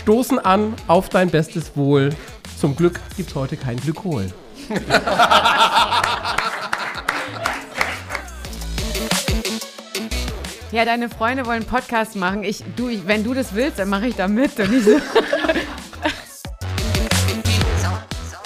[0.00, 2.10] stoßen an auf dein bestes Wohl.
[2.58, 4.32] Zum Glück gibt's heute kein Glykol.
[10.72, 12.44] Ja, deine Freunde wollen Podcast machen.
[12.44, 14.58] Ich, du, ich, wenn du das willst, dann mache ich da mit.
[14.60, 14.92] Und ich, so,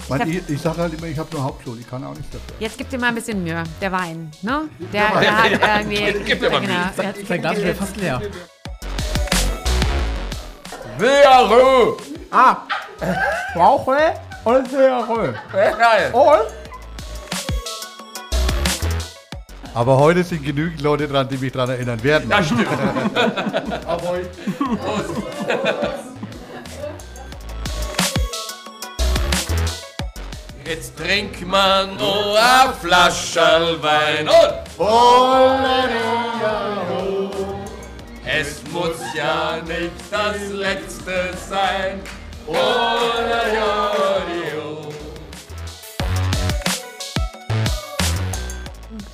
[0.09, 2.55] Weil ich, ich sage halt immer, ich habe nur Hauptschule, ich kann auch nicht dafür.
[2.59, 3.63] jetzt gib dir mal ein bisschen Mühe.
[3.81, 4.63] Der Wein, ne?
[4.93, 6.25] Der, der hat irgendwie.
[6.25, 6.91] Gib dir mal genau, Mühe.
[6.97, 8.23] der hat Sein Glas ist ja fast leer.
[10.99, 11.97] Wäre!
[12.31, 12.57] Ah,
[13.55, 13.97] brauche
[14.45, 15.35] und Seere.
[15.53, 16.13] Geil!
[16.13, 16.43] Und?
[19.75, 22.31] Aber heute sind genügend Leute dran, die mich daran erinnern werden.
[22.31, 22.69] Das stimmt.
[30.65, 34.65] Jetzt trink man nur a Flascherl Wein und
[38.27, 42.01] es muss ja nicht das letzte sein.
[42.47, 43.93] Oder ja,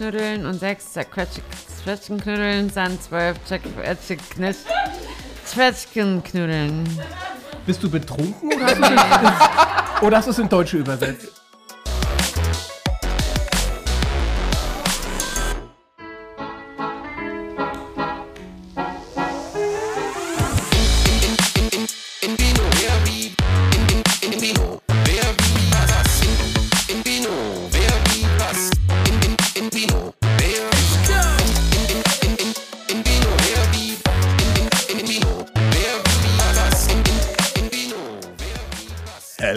[0.01, 3.37] Knüddeln und sechs Zwetschgenknüddeln, dann zwölf
[5.45, 7.01] Zwetschgenknüddeln.
[7.67, 11.40] Bist du betrunken oder hast du es, oder hast du es in Deutsche übersetzt?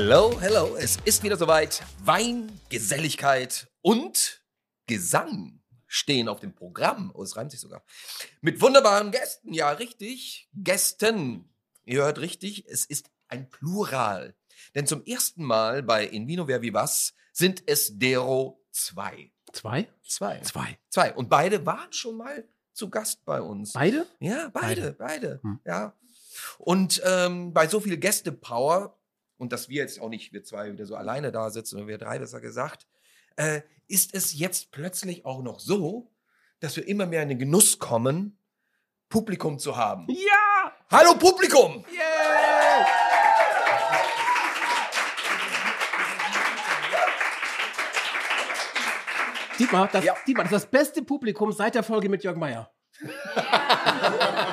[0.05, 0.75] Hello, hello.
[0.75, 1.81] Es ist wieder soweit.
[2.03, 4.43] Wein, Geselligkeit und
[4.85, 7.09] Gesang stehen auf dem Programm.
[7.15, 7.85] Oh, es reimt sich sogar.
[8.41, 9.53] Mit wunderbaren Gästen.
[9.53, 10.49] Ja, richtig.
[10.55, 11.49] Gästen.
[11.85, 12.65] Ihr hört richtig.
[12.67, 14.35] Es ist ein Plural.
[14.75, 19.31] Denn zum ersten Mal bei In Vino Ver Vivas sind es dero zwei.
[19.53, 19.87] Zwei?
[20.05, 20.41] Zwei.
[20.41, 20.77] Zwei.
[20.89, 21.13] Zwei.
[21.13, 23.71] Und beide waren schon mal zu Gast bei uns.
[23.71, 24.05] Beide?
[24.19, 25.39] Ja, beide, beide.
[25.43, 25.61] Hm.
[25.65, 25.95] Ja.
[26.57, 28.99] Und ähm, bei so viel Gäste-Power,
[29.43, 31.97] und dass wir jetzt auch nicht, wir zwei wieder so alleine da sitzen, oder wir
[31.97, 32.87] drei besser gesagt,
[33.35, 36.09] äh, ist es jetzt plötzlich auch noch so,
[36.61, 38.37] dass wir immer mehr in den Genuss kommen,
[39.09, 40.07] Publikum zu haben.
[40.09, 40.71] Ja!
[40.89, 41.83] Hallo Publikum!
[49.59, 50.15] Dietmar, das, Ja.
[50.25, 52.71] Dietmar, das ist das beste Publikum seit der Folge mit Jörg Meier.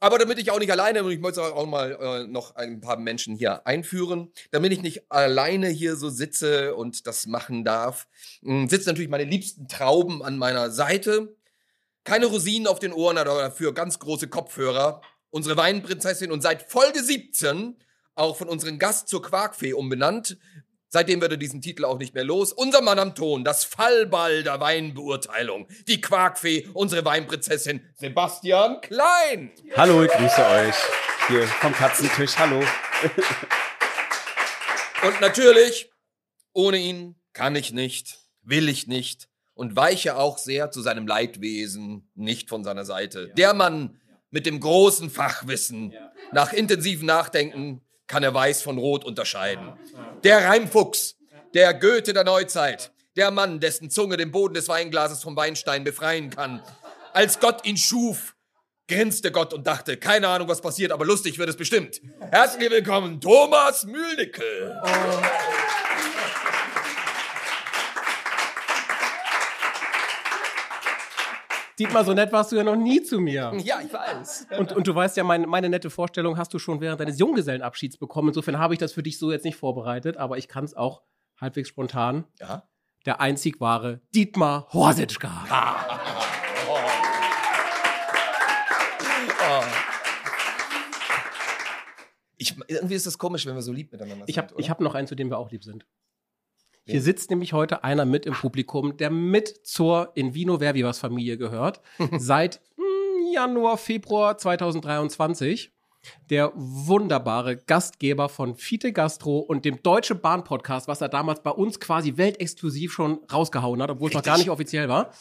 [0.00, 2.98] Aber damit ich auch nicht alleine, und ich möchte auch mal äh, noch ein paar
[2.98, 8.06] Menschen hier einführen, damit ich nicht alleine hier so sitze und das machen darf,
[8.42, 11.36] mh, sitzen natürlich meine liebsten Trauben an meiner Seite.
[12.04, 15.02] Keine Rosinen auf den Ohren, aber dafür ganz große Kopfhörer.
[15.30, 17.76] Unsere Weinprinzessin und seit Folge 17
[18.14, 20.38] auch von unserem Gast zur Quarkfee umbenannt.
[20.90, 22.50] Seitdem wird er diesen Titel auch nicht mehr los.
[22.50, 25.68] Unser Mann am Ton, das Fallball der Weinbeurteilung.
[25.86, 29.52] Die Quarkfee, unsere Weinprinzessin Sebastian Klein.
[29.76, 30.74] Hallo, ich grüße euch.
[31.28, 32.38] Hier vom Katzentisch.
[32.38, 32.64] Hallo.
[35.02, 35.90] Und natürlich,
[36.54, 42.10] ohne ihn kann ich nicht, will ich nicht und weiche auch sehr zu seinem Leidwesen
[42.14, 43.28] nicht von seiner Seite.
[43.36, 44.00] Der Mann
[44.30, 45.92] mit dem großen Fachwissen.
[46.32, 49.72] Nach intensivem Nachdenken kann er Weiß von Rot unterscheiden.
[50.24, 51.16] Der Reimfuchs,
[51.54, 56.30] der Goethe der Neuzeit, der Mann, dessen Zunge den Boden des Weinglases vom Weinstein befreien
[56.30, 56.62] kann.
[57.12, 58.34] Als Gott ihn schuf,
[58.88, 62.00] grinste Gott und dachte, keine Ahnung, was passiert, aber lustig wird es bestimmt.
[62.30, 64.80] Herzlich willkommen, Thomas Mühlnickel.
[71.78, 73.52] Dietmar, so nett warst du ja noch nie zu mir.
[73.62, 74.48] Ja, ich weiß.
[74.58, 77.98] Und, und du weißt ja, mein, meine nette Vorstellung hast du schon während deines Junggesellenabschieds
[77.98, 78.28] bekommen.
[78.28, 81.02] Insofern habe ich das für dich so jetzt nicht vorbereitet, aber ich kann es auch
[81.40, 82.24] halbwegs spontan.
[82.40, 82.68] Ja.
[83.06, 85.44] Der einzig wahre Dietmar Horsitschka.
[92.40, 94.30] Ich, irgendwie ist das komisch, wenn wir so lieb miteinander sind.
[94.30, 94.60] Ich habe oder?
[94.60, 95.84] ich hab noch einen, zu dem wir auch lieb sind.
[96.90, 101.36] Hier sitzt nämlich heute einer mit im Publikum, der mit zur In Vino Verbivas Familie
[101.36, 101.82] gehört.
[102.16, 105.70] seit mm, Januar, Februar 2023.
[106.30, 111.50] Der wunderbare Gastgeber von Fiete Gastro und dem Deutsche Bahn Podcast, was er damals bei
[111.50, 115.12] uns quasi weltexklusiv schon rausgehauen hat, obwohl es noch gar nicht offiziell war.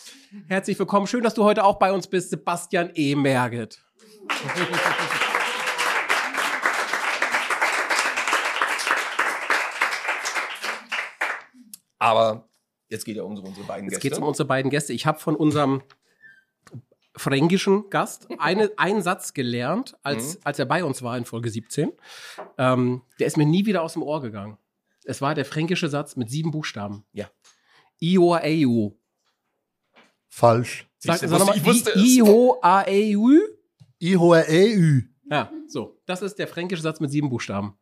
[0.47, 1.07] Herzlich willkommen.
[1.07, 3.15] Schön, dass du heute auch bei uns bist, Sebastian E.
[3.15, 3.83] Merget.
[12.07, 12.49] Aber
[12.89, 14.01] jetzt geht ja um unsere beiden Jetzt Gäste.
[14.01, 14.93] geht es um unsere beiden Gäste.
[14.93, 15.81] Ich habe von unserem
[17.15, 21.91] fränkischen Gast eine, einen Satz gelernt, als, als er bei uns war in Folge 17.
[22.57, 24.57] Ähm, der ist mir nie wieder aus dem Ohr gegangen.
[25.03, 27.05] Es war der fränkische Satz mit sieben Buchstaben.
[27.13, 27.29] Ja.
[27.99, 28.91] Ioaeu.
[30.27, 30.87] Falsch.
[30.99, 32.01] Sag, Siehste, sag nochmal, ich wusste es.
[32.01, 33.39] Ioaeu.
[33.99, 35.01] IHOREU.
[35.29, 35.99] Ja, so.
[36.05, 37.77] Das ist der fränkische Satz mit sieben Buchstaben.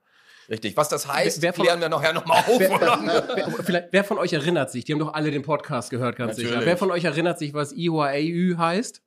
[0.49, 0.77] Richtig.
[0.77, 2.59] Was das heißt, Wer- wer von- klären wir nachher nochmal auf.
[2.59, 2.99] Wer, oder?
[3.35, 4.85] wer, vielleicht, wer von euch erinnert sich?
[4.85, 6.51] Die haben doch alle den Podcast gehört, ganz Natürlich.
[6.51, 6.65] sicher.
[6.65, 9.01] Wer von euch erinnert sich, was IOAU heißt?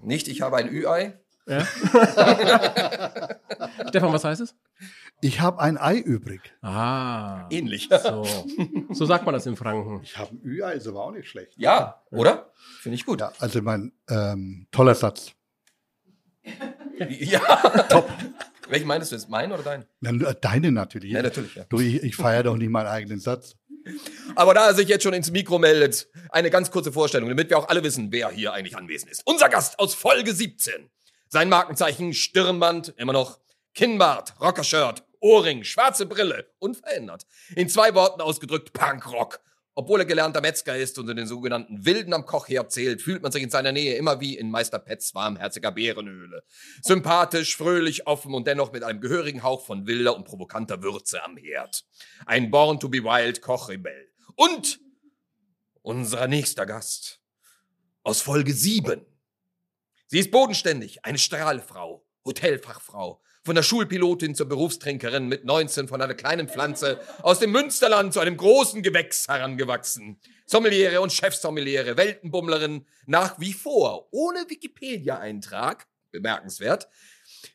[0.00, 1.18] Nicht, ich habe ein Ü-Ei.
[3.88, 4.54] Stefan, was heißt es?
[5.22, 6.40] Ich habe ein Ei übrig.
[6.60, 7.88] Ah, Ähnlich.
[8.02, 8.24] so.
[8.90, 10.00] So sagt man das in Franken.
[10.02, 11.52] Ich habe ein Ü-Ei, ist aber auch nicht schlecht.
[11.56, 12.52] Ja, oder?
[12.80, 13.20] Finde ich gut.
[13.20, 15.32] Ja, also mein ähm, toller Satz.
[16.98, 17.40] Ja.
[17.90, 18.08] Top.
[18.68, 19.28] Welchen meinst du jetzt?
[19.28, 19.84] Meinen oder deinen?
[20.00, 21.12] Na, nur Deine natürlich.
[21.12, 21.64] Ja, natürlich, ja.
[21.68, 23.56] Du, ich, ich feiere doch nicht meinen eigenen Satz.
[24.34, 27.58] Aber da er sich jetzt schon ins Mikro meldet, eine ganz kurze Vorstellung, damit wir
[27.58, 29.22] auch alle wissen, wer hier eigentlich anwesend ist.
[29.24, 30.90] Unser Gast aus Folge 17.
[31.28, 33.38] Sein Markenzeichen Stirnband, immer noch
[33.74, 37.26] Kinnbart, Rockershirt, Ohrring, schwarze Brille, unverändert.
[37.54, 39.40] In zwei Worten ausgedrückt Punkrock.
[39.78, 43.30] Obwohl er gelernter Metzger ist und in den sogenannten Wilden am Kochherd zählt, fühlt man
[43.30, 46.44] sich in seiner Nähe immer wie in Meister Pets warmherziger Bärenhöhle.
[46.80, 51.36] Sympathisch, fröhlich, offen und dennoch mit einem gehörigen Hauch von wilder und provokanter Würze am
[51.36, 51.84] Herd.
[52.24, 54.08] Ein Born to be Wild Kochrebell.
[54.34, 54.80] Und
[55.82, 57.20] unser nächster Gast
[58.02, 59.04] aus Folge 7.
[60.06, 66.14] Sie ist bodenständig, eine Strahlfrau, Hotelfachfrau, von der Schulpilotin zur Berufstrinkerin mit 19 von einer
[66.14, 70.18] kleinen Pflanze aus dem Münsterland zu einem großen Gewächs herangewachsen.
[70.46, 76.88] Sommeliere und Chefsommeliere, Weltenbummlerin, nach wie vor, ohne Wikipedia-Eintrag, bemerkenswert.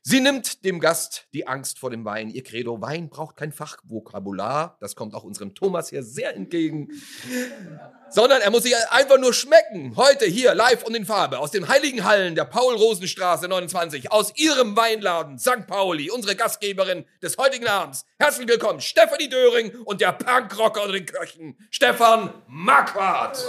[0.03, 2.29] Sie nimmt dem Gast die Angst vor dem Wein.
[2.29, 4.77] Ihr Credo, Wein braucht kein Fachvokabular.
[4.79, 6.89] Das kommt auch unserem Thomas hier sehr entgegen.
[8.09, 9.95] Sondern er muss sich einfach nur schmecken.
[9.95, 14.75] Heute hier live und in Farbe aus den heiligen Hallen der Paul-Rosen-Straße 29 aus ihrem
[14.75, 15.65] Weinladen St.
[15.67, 18.05] Pauli, unsere Gastgeberin des heutigen Abends.
[18.19, 23.45] Herzlich willkommen, Stefanie Döring und der Punkrocker unter den Köchen, Stefan Marquardt.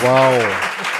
[0.00, 0.97] Wow.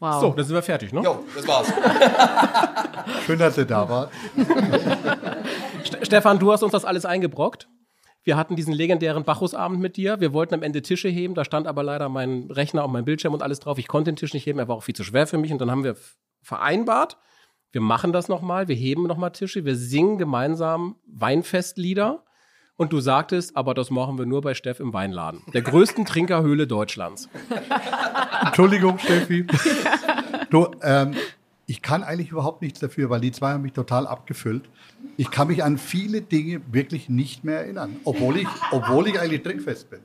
[0.00, 0.20] Wow.
[0.20, 1.02] So, dann sind wir fertig, ne?
[1.02, 1.72] Jo, das war's.
[3.26, 4.10] Schön, dass ihr da wart.
[5.84, 7.68] St- Stefan, du hast uns das alles eingebrockt.
[8.22, 10.20] Wir hatten diesen legendären Bacchusabend mit dir.
[10.20, 11.34] Wir wollten am Ende Tische heben.
[11.34, 13.78] Da stand aber leider mein Rechner und mein Bildschirm und alles drauf.
[13.78, 14.58] Ich konnte den Tisch nicht heben.
[14.58, 15.52] Er war auch viel zu schwer für mich.
[15.52, 15.96] Und dann haben wir
[16.42, 17.16] vereinbart,
[17.72, 18.68] wir machen das nochmal.
[18.68, 19.64] Wir heben nochmal Tische.
[19.64, 22.24] Wir singen gemeinsam Weinfestlieder.
[22.80, 25.42] Und du sagtest, aber das machen wir nur bei Steff im Weinladen.
[25.52, 27.28] Der größten Trinkerhöhle Deutschlands.
[28.42, 29.46] Entschuldigung, Steffi.
[30.48, 31.12] Du, ähm,
[31.66, 34.62] ich kann eigentlich überhaupt nichts dafür, weil die zwei haben mich total abgefüllt.
[35.18, 39.42] Ich kann mich an viele Dinge wirklich nicht mehr erinnern, obwohl ich, obwohl ich eigentlich
[39.42, 40.00] trinkfest bin.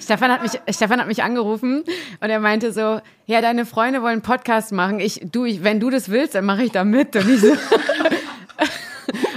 [0.00, 1.84] Stefan hat mich, Stefan hat mich angerufen
[2.18, 5.00] und er meinte so, ja, deine Freunde wollen einen Podcast machen.
[5.00, 7.14] Ich, du, ich, wenn du das willst, dann mache ich da mit.
[7.14, 7.48] Und ich so,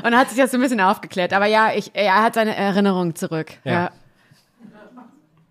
[0.03, 1.33] und hat sich das so ein bisschen aufgeklärt.
[1.33, 3.53] Aber ja, ich, er hat seine Erinnerung zurück.
[3.63, 3.71] Ja.
[3.71, 3.91] Ja.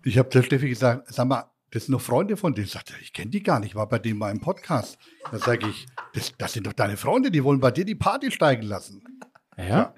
[0.03, 2.67] Ich habe der Steffi gesagt, sag mal, das sind noch Freunde von denen.
[2.67, 4.97] Sagt er, ich kenne die gar nicht, war bei dem mal im Podcast.
[5.31, 8.31] Da sage ich, das, das sind doch deine Freunde, die wollen bei dir die Party
[8.31, 9.03] steigen lassen.
[9.57, 9.93] Ja.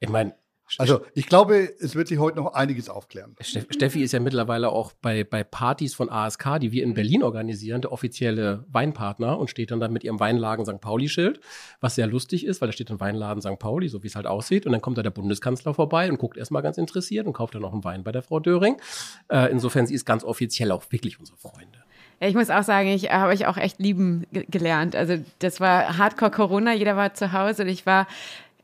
[0.00, 0.34] Ich meine,
[0.78, 3.34] Also ich glaube, es wird sich heute noch einiges aufklären.
[3.40, 7.22] Steff- Steffi ist ja mittlerweile auch bei, bei Partys von ASK, die wir in Berlin
[7.22, 10.80] organisieren, der offizielle Weinpartner und steht dann da mit ihrem Weinladen St.
[10.80, 11.40] Pauli-Schild,
[11.80, 13.58] was sehr lustig ist, weil da steht ein Weinladen St.
[13.58, 14.66] Pauli, so wie es halt aussieht.
[14.66, 17.62] Und dann kommt da der Bundeskanzler vorbei und guckt erstmal ganz interessiert und kauft dann
[17.62, 18.76] noch einen Wein bei der Frau Döring.
[19.28, 21.78] Äh, insofern, sie ist ganz offiziell auch wirklich unsere Freunde.
[22.20, 24.96] Ja, Ich muss auch sagen, ich habe euch auch echt lieben ge- gelernt.
[24.96, 28.06] Also das war Hardcore Corona, jeder war zu Hause und ich war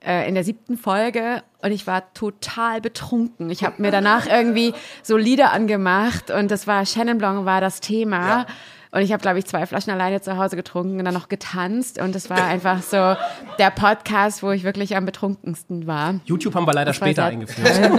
[0.06, 3.50] äh, in der siebten Folge und ich war total betrunken.
[3.50, 7.80] Ich habe mir danach irgendwie so Lieder angemacht und das war Chenin Blanc war das
[7.80, 8.46] Thema.
[8.94, 11.98] Und ich habe, glaube ich, zwei Flaschen alleine zu Hause getrunken und dann noch getanzt.
[11.98, 13.16] Und es war einfach so
[13.58, 16.16] der Podcast, wo ich wirklich am betrunkensten war.
[16.26, 17.70] YouTube haben wir leider später eingeführt.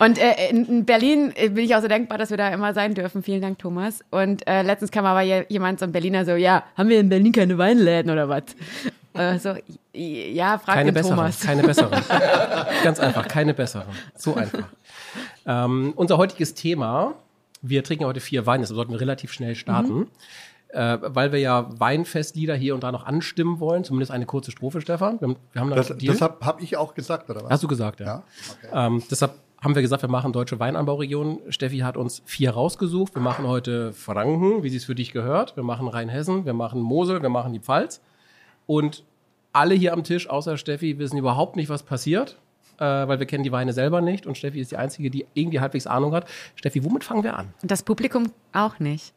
[0.00, 2.72] Und äh, in in Berlin äh, bin ich auch so dankbar, dass wir da immer
[2.72, 3.24] sein dürfen.
[3.24, 3.98] Vielen Dank, Thomas.
[4.12, 7.08] Und äh, letztens kam aber je- jemand, so ein Berliner, so, ja, haben wir in
[7.08, 8.42] Berlin keine Weinläden oder was?
[9.14, 9.54] Äh, so,
[9.94, 11.40] i- ja, frag Keine den besseren, Thomas.
[11.40, 12.02] keine besseren.
[12.84, 13.88] Ganz einfach, keine besseren.
[14.16, 14.68] So einfach.
[15.46, 17.14] Ähm, unser heutiges Thema,
[17.62, 20.08] wir trinken heute vier Weine, deshalb sollten wir relativ schnell starten.
[20.70, 24.82] Äh, weil wir ja Weinfestlieder hier und da noch anstimmen wollen, zumindest eine kurze Strophe,
[24.82, 25.18] Stefan.
[25.20, 27.50] Wir haben, wir haben da Das, das habe hab ich auch gesagt, oder was?
[27.50, 28.22] Hast du gesagt, ja.
[28.70, 31.40] Ja, Ähm, deshalb haben wir gesagt, wir machen deutsche Weinanbauregion.
[31.48, 33.14] Steffi hat uns vier rausgesucht.
[33.14, 35.56] Wir machen heute Franken, wie sie es für dich gehört.
[35.56, 38.02] Wir machen Rheinhessen, wir machen Mosel, wir machen die Pfalz.
[38.68, 39.02] Und
[39.52, 42.36] alle hier am Tisch, außer Steffi, wissen überhaupt nicht, was passiert.
[42.80, 45.58] äh, weil wir kennen die Weine selber nicht und Steffi ist die Einzige, die irgendwie
[45.58, 46.26] halbwegs Ahnung hat.
[46.54, 47.48] Steffi, womit fangen wir an?
[47.62, 49.12] Das Publikum auch nicht.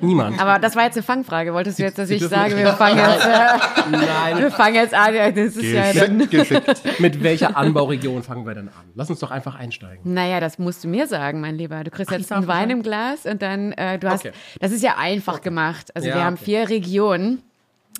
[0.00, 0.40] Niemand.
[0.40, 1.52] Aber das war jetzt eine Fangfrage.
[1.54, 4.50] Wolltest du jetzt, dass Sie ich sage, wir fangen jetzt, äh, wir Nein.
[4.52, 5.14] fangen jetzt an?
[5.34, 6.18] Das ist ja dann.
[6.28, 7.00] Geschickt, geschickt.
[7.00, 8.84] Mit welcher Anbauregion fangen wir denn an?
[8.96, 10.12] Lass uns doch einfach einsteigen.
[10.14, 11.82] Naja, das musst du mir sagen, mein Lieber.
[11.84, 14.34] Du kriegst Ach, jetzt einen Wein im Glas und dann, äh, du hast, Okay.
[14.60, 15.90] das ist ja einfach gemacht.
[15.94, 16.44] Also Ja, wir haben okay.
[16.44, 17.42] vier Regionen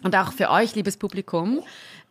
[0.05, 1.63] und auch für euch, liebes Publikum.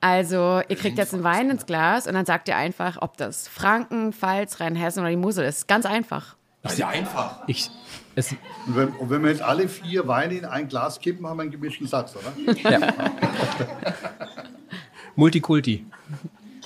[0.02, 3.48] Also ihr kriegt jetzt einen Wein ins Glas und dann sagt ihr einfach, ob das
[3.48, 5.68] Franken, Pfalz, Rheinhessen oder die Mosel ist.
[5.68, 6.36] Ganz einfach.
[6.62, 7.44] Das ist ja einfach.
[7.48, 7.70] Ich,
[8.16, 8.32] es,
[8.68, 11.44] Und wenn, und wenn wir jetzt alle vier Weine in ein Glas kippen, haben wir
[11.44, 12.34] einen gemischten Satz, oder?
[15.16, 15.86] Multikulti.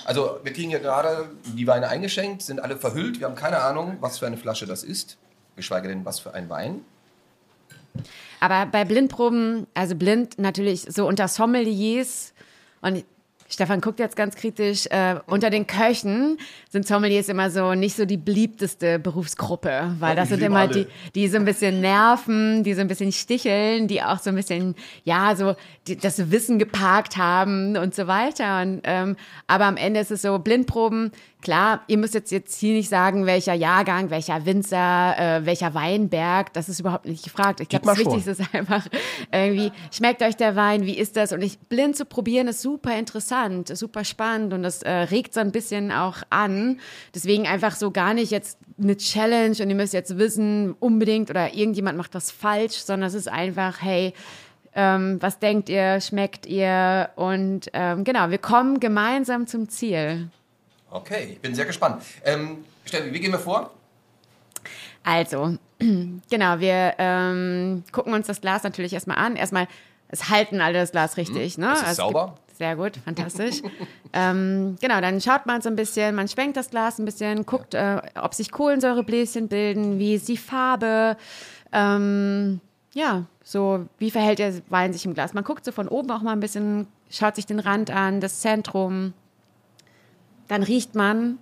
[0.04, 3.20] Also wir kriegen ja gerade die Weine eingeschenkt, sind alle verhüllt.
[3.20, 5.18] Wir haben keine Ahnung, was für eine Flasche das ist.
[5.54, 6.80] Geschweige denn, was für ein Wein.
[8.40, 12.32] Aber bei Blindproben, also blind natürlich so unter Sommeliers
[12.80, 13.04] und
[13.50, 16.38] Stefan guckt jetzt ganz kritisch, äh, unter den Köchen
[16.68, 20.84] sind Sommeliers immer so nicht so die beliebteste Berufsgruppe, weil das sind immer alle.
[20.84, 24.36] die, die so ein bisschen nerven, die so ein bisschen sticheln, die auch so ein
[24.36, 24.74] bisschen,
[25.04, 25.54] ja, so
[25.86, 28.60] die, das Wissen geparkt haben und so weiter.
[28.60, 32.74] Und, ähm, aber am Ende ist es so, Blindproben, klar, ihr müsst jetzt, jetzt hier
[32.74, 37.60] nicht sagen, welcher Jahrgang, welcher Winzer, äh, welcher Weinberg, das ist überhaupt nicht gefragt.
[37.60, 37.98] Ich glaube, das.
[37.98, 38.86] Wichtigste ist einfach
[39.32, 41.32] irgendwie, schmeckt euch der Wein, wie ist das?
[41.32, 45.34] Und ich blind zu probieren ist super interessant, ist super spannend und das äh, regt
[45.34, 46.80] so ein bisschen auch an.
[47.14, 51.54] Deswegen einfach so gar nicht jetzt eine Challenge und ihr müsst jetzt wissen, unbedingt oder
[51.54, 54.12] irgendjemand macht was falsch, sondern es ist einfach, hey,
[54.74, 57.10] ähm, was denkt ihr, schmeckt ihr?
[57.16, 60.30] Und ähm, genau, wir kommen gemeinsam zum Ziel.
[60.90, 62.02] Okay, ich bin sehr gespannt.
[62.24, 63.70] Ähm, Steffi, wie gehen wir vor?
[65.04, 69.36] Also, genau, wir ähm, gucken uns das Glas natürlich erstmal an.
[69.36, 69.68] Erstmal,
[70.08, 71.70] es halten alle das Glas richtig, ne?
[71.72, 72.38] es ist Also sauber.
[72.46, 73.56] gibt- Sehr gut, fantastisch.
[74.12, 77.74] ähm, genau, dann schaut man so ein bisschen, man schwenkt das Glas ein bisschen, guckt,
[77.74, 81.16] äh, ob sich Kohlensäurebläschen bilden, wie ist die Farbe,
[81.72, 82.60] ähm,
[82.94, 85.34] ja, so, wie verhält der Wein sich im Glas.
[85.34, 88.40] Man guckt so von oben auch mal ein bisschen, schaut sich den Rand an, das
[88.40, 89.12] Zentrum,
[90.48, 91.38] dann riecht man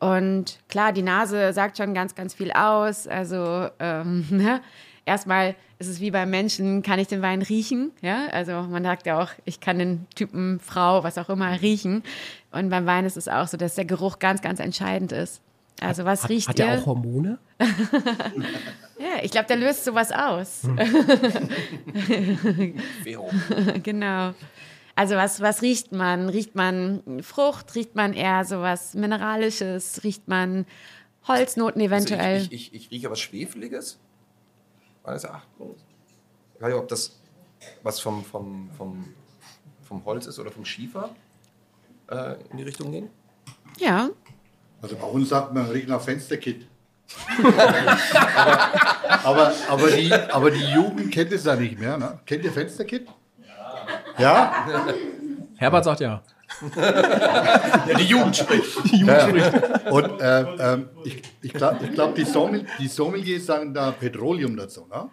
[0.00, 3.06] und klar, die Nase sagt schon ganz, ganz viel aus.
[3.08, 4.60] Also ähm, ne?
[5.06, 7.92] erstmal ist es wie beim Menschen, kann ich den Wein riechen?
[8.00, 12.02] Ja, also man sagt ja auch, ich kann den Typen Frau, was auch immer, riechen.
[12.50, 15.40] Und beim Wein ist es auch so, dass der Geruch ganz, ganz entscheidend ist.
[15.80, 16.66] Also was Hat, riecht hat ihr?
[16.66, 17.38] der auch Hormone?
[18.98, 20.62] ja, ich glaube, der löst sowas aus.
[23.04, 23.30] Vero.
[23.82, 24.34] genau.
[24.98, 26.28] Also was, was riecht man?
[26.28, 27.72] Riecht man Frucht?
[27.76, 30.02] Riecht man eher sowas Mineralisches?
[30.02, 30.66] Riecht man
[31.28, 32.38] Holznoten eventuell?
[32.38, 34.00] Also ich, ich, ich, ich rieche was Schwefeliges.
[35.04, 35.84] Meines Erachtens.
[36.56, 37.16] Ich weiß nicht, ob das
[37.84, 39.14] was vom, vom, vom,
[39.82, 41.10] vom Holz ist oder vom Schiefer
[42.10, 43.08] äh, in die Richtung gehen.
[43.78, 44.10] ja,
[44.82, 46.66] Also bei uns sagt man, riecht nach Fensterkit.
[47.44, 47.96] aber,
[49.22, 51.96] aber, aber, die, aber die Jugend kennt es ja nicht mehr.
[51.98, 52.18] Ne?
[52.26, 53.06] Kennt ihr Fensterkit?
[54.18, 54.52] Ja?
[55.56, 56.22] Herbert sagt ja.
[56.76, 58.78] Ja, die Jugend spricht.
[58.92, 59.26] ja.
[59.90, 64.56] Und äh, ähm, ich, ich glaube, ich glaub, die, Sommel, die Sommeliers sagen da Petroleum
[64.56, 64.86] dazu.
[64.90, 65.08] Ne?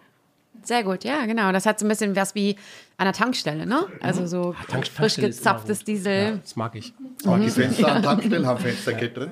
[0.62, 1.52] sehr gut, ja, genau.
[1.52, 2.56] Das hat so ein bisschen was wie
[2.96, 3.86] an der Tankstelle, ne?
[4.00, 4.66] Also so Mhm.
[4.68, 5.84] Tank- frisch gezapftes.
[5.84, 6.12] Diesel.
[6.22, 6.92] Ja, das mag ich.
[7.24, 9.30] Aber die Fenster an Tankstellen haben Fensterkit drin.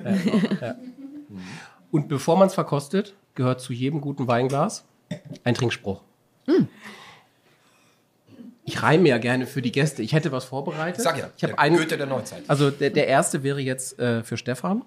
[1.91, 4.85] Und bevor man es verkostet, gehört zu jedem guten Weinglas
[5.43, 6.01] ein Trinkspruch.
[8.67, 10.01] Ich reime ja gerne für die Gäste.
[10.01, 11.01] Ich hätte was vorbereitet.
[11.01, 11.77] Sag ja, Ich habe der einen.
[11.77, 12.43] Goethe der Neuzeit.
[12.47, 14.83] Also der, der erste wäre jetzt äh, für Stefan.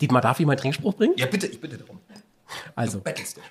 [0.00, 1.14] Dietmar, darf ich meinen Trinkspruch bringen?
[1.16, 2.00] Ja, bitte, ich bitte darum.
[2.74, 3.02] Also,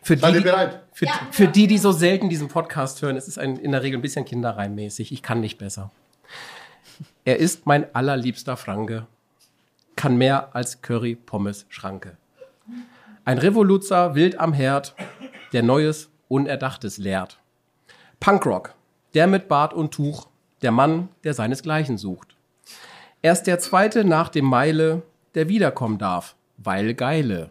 [0.02, 0.82] für die, bereit?
[0.92, 4.00] für, für die, die so selten diesen Podcast hören, es ist ein, in der Regel
[4.00, 5.12] ein bisschen kinderreimmäßig.
[5.12, 5.92] Ich kann nicht besser.
[7.24, 9.06] Er ist mein allerliebster Franke.
[9.96, 12.18] Kann mehr als Curry Pommes Schranke.
[13.24, 14.96] Ein Revoluzer wild am Herd,
[15.54, 17.40] der Neues, Unerdachtes lehrt.
[18.20, 18.74] Punkrock,
[19.18, 20.28] der mit Bart und Tuch,
[20.62, 22.36] der Mann, der seinesgleichen sucht.
[23.24, 25.02] Erst der Zweite nach dem Meile,
[25.34, 27.50] der wiederkommen darf, weil Geile.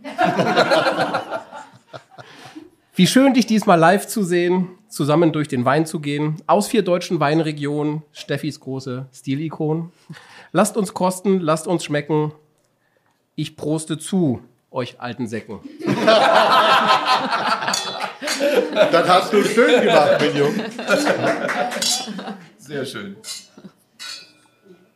[2.94, 6.36] Wie schön, dich diesmal live zu sehen, zusammen durch den Wein zu gehen.
[6.46, 9.90] Aus vier deutschen Weinregionen, Steffis große Stilikon.
[10.52, 12.30] Lasst uns kosten, lasst uns schmecken.
[13.34, 15.58] Ich proste zu, euch alten Säcken.
[18.72, 20.70] Das hast du schön gemacht, mein Junge.
[22.58, 23.16] Sehr schön.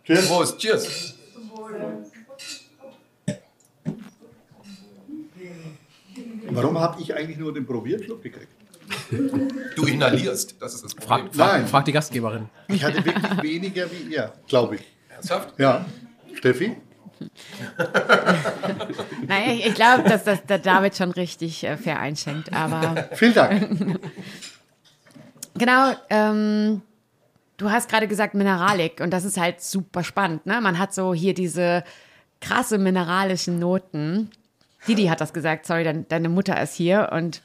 [0.05, 0.27] Cheers.
[0.29, 1.15] Prost, cheers.
[6.51, 8.49] Warum habe ich eigentlich nur den Probierschluck gekriegt?
[9.77, 11.27] Du inhalierst, das ist das Problem.
[11.27, 11.67] Frag, frag, Nein.
[11.67, 12.49] frag die Gastgeberin.
[12.69, 14.83] Ich hatte wirklich weniger wie ihr, glaube ich.
[15.09, 15.59] Ernsthaft?
[15.59, 15.85] Ja.
[16.35, 16.77] Steffi?
[19.27, 23.35] Naja, ich, ich glaube, dass das der David schon richtig äh, fair einschenkt, aber Vielen
[23.35, 23.69] Dank.
[25.55, 26.83] genau, ähm,
[27.57, 30.61] du hast gerade gesagt Mineralik und das ist halt super spannend, ne?
[30.61, 31.85] Man hat so hier diese
[32.41, 34.31] krasse mineralischen Noten.
[34.89, 37.43] Didi hat das gesagt, sorry, dein, deine Mutter ist hier und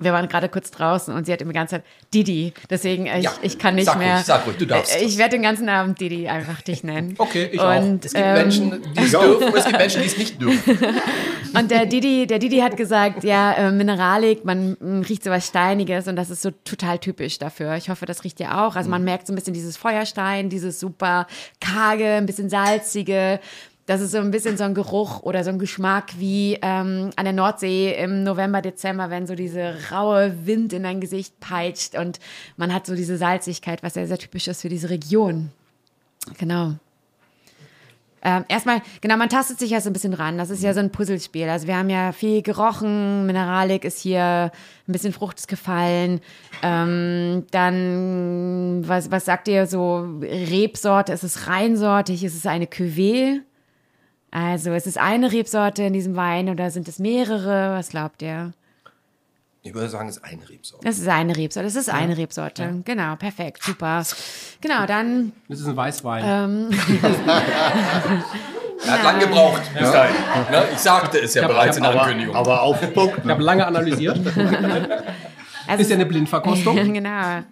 [0.00, 2.52] wir waren gerade kurz draußen und sie hat immer die ganze Zeit Didi.
[2.68, 4.14] Deswegen, äh, ich, Ja, ich kann nicht sag mehr.
[4.16, 7.14] ruhig, sag ruhig, du darfst Äh, Ich werde den ganzen Abend Didi einfach dich nennen.
[7.18, 10.06] Okay, ich und, Es gibt ähm, Menschen, die es dürfen, und es gibt Menschen, die
[10.08, 10.78] es nicht dürfen.
[11.56, 15.46] Und der Didi, der Didi hat gesagt, ja, äh, Mineralik, man mm, riecht so was
[15.46, 17.76] Steiniges und das ist so total typisch dafür.
[17.76, 18.74] Ich hoffe, das riecht ihr auch.
[18.74, 21.28] Also man merkt so ein bisschen dieses Feuerstein, dieses super
[21.60, 23.38] karge, ein bisschen salzige.
[23.86, 27.24] Das ist so ein bisschen so ein Geruch oder so ein Geschmack wie ähm, an
[27.24, 32.18] der Nordsee im November, Dezember, wenn so diese raue Wind in dein Gesicht peitscht und
[32.56, 35.50] man hat so diese Salzigkeit, was sehr, sehr typisch ist für diese Region.
[36.38, 36.74] Genau.
[38.26, 40.38] Ähm, erstmal, genau, man tastet sich so ein bisschen ran.
[40.38, 41.46] Das ist ja so ein Puzzlespiel.
[41.46, 44.50] Also wir haben ja viel gerochen, Mineralik ist hier,
[44.88, 46.22] ein bisschen Frucht ist gefallen.
[46.62, 53.42] Ähm, dann, was, was sagt ihr so, Rebsorte, ist es reinsortig, ist es eine Cuvée?
[54.34, 57.76] Also ist es eine Rebsorte in diesem Wein oder sind es mehrere?
[57.78, 58.52] Was glaubt ihr?
[59.62, 60.84] Ich würde sagen, es ist eine Rebsorte.
[60.84, 62.82] Das ist eine Rebsorte, das ist eine Rebsorte.
[62.84, 64.02] Genau, perfekt, super.
[64.60, 66.24] Genau, dann Das ist ein Weißwein.
[66.26, 66.70] ähm,
[68.86, 69.62] Er hat lange gebraucht.
[69.78, 70.14] bis dahin.
[70.50, 70.64] Ne?
[70.72, 72.34] Ich sagte es ja hab- bereits in der Ankündigung.
[72.36, 73.20] Aber auf den Punkt.
[73.24, 74.18] ich habe lange analysiert.
[75.66, 76.92] also Ist ja eine Blindverkostung.
[76.92, 77.44] genau.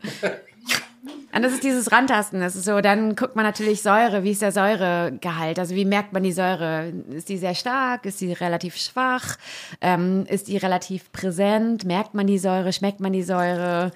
[1.35, 2.41] Und das ist dieses Rantasten.
[2.41, 4.23] Das ist so, dann guckt man natürlich Säure.
[4.23, 5.59] Wie ist der Säuregehalt?
[5.59, 6.93] Also wie merkt man die Säure?
[7.11, 8.05] Ist die sehr stark?
[8.05, 9.37] Ist die relativ schwach?
[9.81, 11.85] Ähm, ist die relativ präsent?
[11.85, 12.73] Merkt man die Säure?
[12.73, 13.93] Schmeckt man die Säure?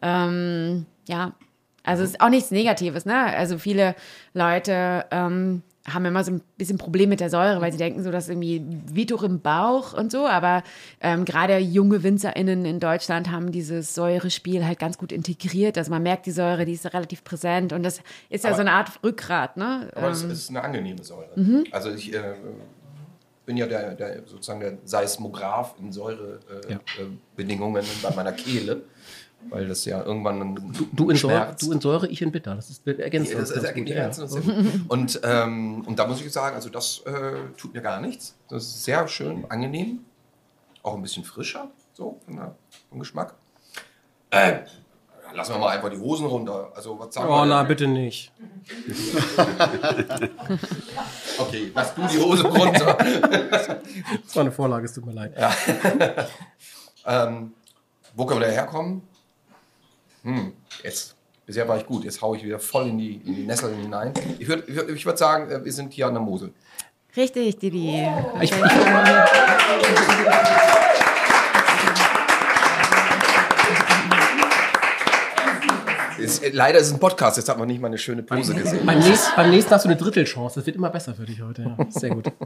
[0.00, 1.32] Ähm, ja,
[1.82, 3.04] also es ist auch nichts Negatives.
[3.04, 3.16] Ne?
[3.16, 3.94] Also viele
[4.32, 8.10] Leute ähm, haben immer so ein bisschen Problem mit der Säure, weil sie denken so,
[8.10, 10.26] dass irgendwie wie durch im Bauch und so.
[10.26, 10.62] Aber
[11.00, 15.78] ähm, gerade junge WinzerInnen in Deutschland haben dieses Säurespiel halt ganz gut integriert.
[15.78, 18.60] Also man merkt die Säure, die ist relativ präsent und das ist ja Aber- so
[18.62, 19.56] eine Art Rückgrat.
[19.56, 19.90] Ne?
[19.94, 21.30] Aber es Ähm, ist eine angenehme Säure.
[21.36, 21.64] Mhm.
[21.72, 22.34] Also ich äh,
[23.46, 27.90] bin ja der, der sozusagen der Seismograph in Säurebedingungen äh, Ja.
[27.90, 28.82] äh, bei meiner Kehle,
[29.50, 32.54] weil das ja irgendwann ein Du in, Säure, du in Säure, ich in Bitter.
[32.54, 33.32] Das ist ergänzt.
[33.32, 34.62] Ja, das ganz gut, ergänzt ja.
[34.88, 38.34] Und, ähm, und da muss ich sagen, also das äh, tut mir gar nichts.
[38.48, 40.00] Das ist sehr schön, angenehm.
[40.82, 42.20] Auch ein bisschen frischer, so
[42.90, 43.34] vom Geschmack.
[44.30, 44.60] Äh,
[45.34, 46.70] lassen wir mal einfach die Hosen runter.
[46.74, 47.46] Also was sagen Oh, wir?
[47.46, 48.32] na, bitte nicht.
[51.38, 52.98] Okay, lass du die Hose runter.
[54.24, 55.34] Das war eine Vorlage, es tut mir leid.
[57.06, 57.52] ähm,
[58.14, 59.02] wo können wir da herkommen?
[60.22, 60.52] Hm,
[60.82, 61.14] jetzt.
[61.46, 62.04] Bisher war ich gut.
[62.04, 64.12] Jetzt haue ich wieder voll in die, in die Nesseln hinein.
[64.38, 66.52] Ich würde ich würd, ich würd sagen, äh, wir sind hier an der Mosel.
[67.16, 68.06] richtig, Didi.
[68.42, 68.52] Ich,
[76.18, 78.54] Ist, äh, leider ist es ein Podcast, jetzt hat man nicht mal eine schöne Pose
[78.54, 78.84] gesehen.
[78.84, 80.56] beim, nächsten, beim nächsten hast du eine Drittelchance.
[80.56, 81.62] Das wird immer besser für dich heute.
[81.62, 81.86] Ja.
[81.88, 82.26] Sehr gut.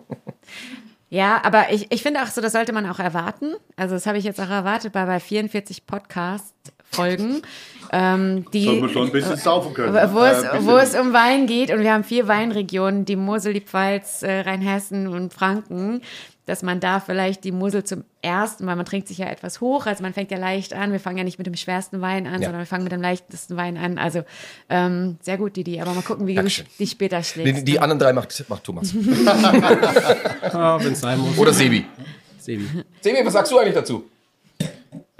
[1.13, 3.53] Ja, aber ich, ich finde auch so, das sollte man auch erwarten.
[3.77, 5.83] Also das habe ich jetzt auch erwartet bei, bei 44
[6.97, 7.43] Podcast-Folgen.
[7.95, 9.93] Ähm, die, Sollen wir schon ein bisschen saufen können.
[10.15, 13.53] Wo es, Äh, wo es um Wein geht und wir haben vier Weinregionen, die Mosel,
[13.53, 16.01] die Pfalz, äh, Rheinhessen und Franken,
[16.47, 19.85] dass man da vielleicht die Mosel zum ersten, weil man trinkt sich ja etwas hoch,
[19.85, 22.41] also man fängt ja leicht an, wir fangen ja nicht mit dem schwersten Wein an,
[22.41, 22.47] Ja.
[22.47, 24.23] sondern wir fangen mit dem leichtesten Wein an, also
[24.71, 26.65] ähm, sehr gut, Didi, aber mal gucken, wie du Dankeschön.
[26.79, 27.69] dich später Die, schlägst.
[27.69, 28.95] die anderen drei macht, macht Thomas.
[28.95, 29.19] Muss.
[31.39, 31.85] Oder Sebi.
[32.39, 32.65] Sebi.
[33.03, 34.05] Sebi, was sagst du eigentlich dazu?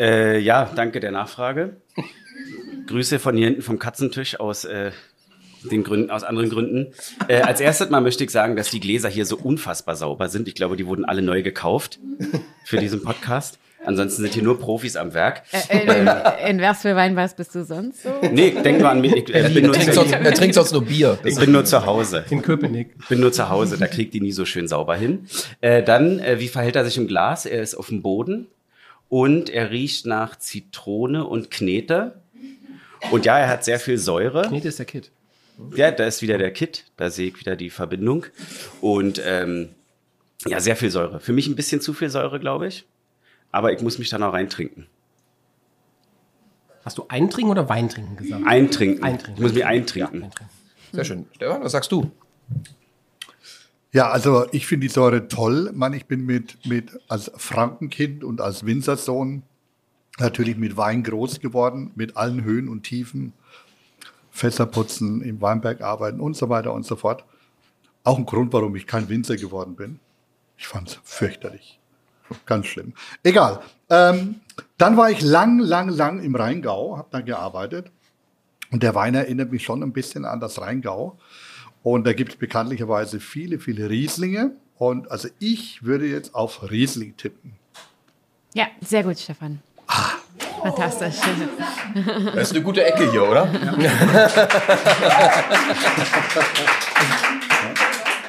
[0.03, 1.77] Äh, ja, danke der Nachfrage.
[2.89, 4.91] Grüße von hier hinten vom Katzentisch aus äh,
[5.71, 6.93] den Gründen, aus anderen Gründen.
[7.29, 10.49] Äh, als erstes mal möchte ich sagen, dass die Gläser hier so unfassbar sauber sind.
[10.49, 12.01] Ich glaube, die wurden alle neu gekauft
[12.65, 13.61] für diesen Podcast.
[13.85, 15.43] Ansonsten sind hier nur Profis am Werk.
[15.69, 18.11] Äh, in, in was für Wein was bist du sonst so?
[18.33, 19.15] Nee, denk nur an mich.
[19.15, 21.17] Ich, äh, bin, Er nur trinkt, zu, sonst, er trinkt sonst nur Bier.
[21.25, 22.25] ich bin nur zu Hause.
[22.31, 22.97] In Köpenick.
[23.09, 25.27] bin nur zu Hause, da kriegt die nie so schön sauber hin.
[25.61, 27.47] Äh, dann, äh, wie verhält er sich im Glas?
[27.47, 28.49] Er ist auf dem Boden
[29.13, 32.23] und er riecht nach Zitrone und Knete.
[33.11, 34.49] Und ja, er hat sehr viel Säure.
[34.51, 35.11] Das ist der Kid.
[35.77, 38.25] Ja, da ist wieder der Kit, da sehe ich wieder die Verbindung.
[38.81, 39.69] Und ähm,
[40.47, 41.21] ja, sehr viel Säure.
[41.21, 42.87] Für mich ein bisschen zu viel Säure, glaube ich.
[43.51, 44.87] Aber ich muss mich dann auch reintrinken.
[46.83, 48.47] Hast du eintrinken oder Weintrinken gesagt?
[48.47, 49.03] Eintrinken.
[49.03, 49.35] Eintrinken.
[49.37, 50.23] Ich muss mich eintrinken.
[50.23, 50.51] Eintrinken.
[50.91, 51.27] Sehr schön.
[51.35, 52.11] Stefan, was sagst du?
[53.93, 55.71] Ja, also ich finde die Säure toll.
[55.75, 59.43] Man, ich bin mit, mit als Frankenkind und als Winzersohn
[60.19, 63.35] natürlich mit Wein groß geworden, mit allen Höhen und Tiefen,
[64.31, 67.25] Fässer putzen, im Weinberg arbeiten und so weiter und so fort.
[68.03, 70.01] Auch ein Grund, warum ich kein Winzer geworden bin.
[70.57, 71.79] Ich fand es fürchterlich.
[72.47, 72.95] Ganz schlimm.
[73.23, 73.61] Egal.
[73.91, 74.41] Ähm,
[74.79, 77.91] dann war ich lang, lang, lang im Rheingau, habe da gearbeitet.
[78.71, 81.19] Und der Wein erinnert mich schon ein bisschen an das Rheingau.
[81.83, 84.53] Und da gibt es bekanntlicherweise viele, viele Rieslinge.
[84.79, 87.55] Und also ich würde jetzt auf Riesling tippen.
[88.55, 89.61] Ja, sehr gut, Stefan.
[90.63, 91.17] Fantastisch.
[92.35, 93.49] Das ist eine gute Ecke hier, oder?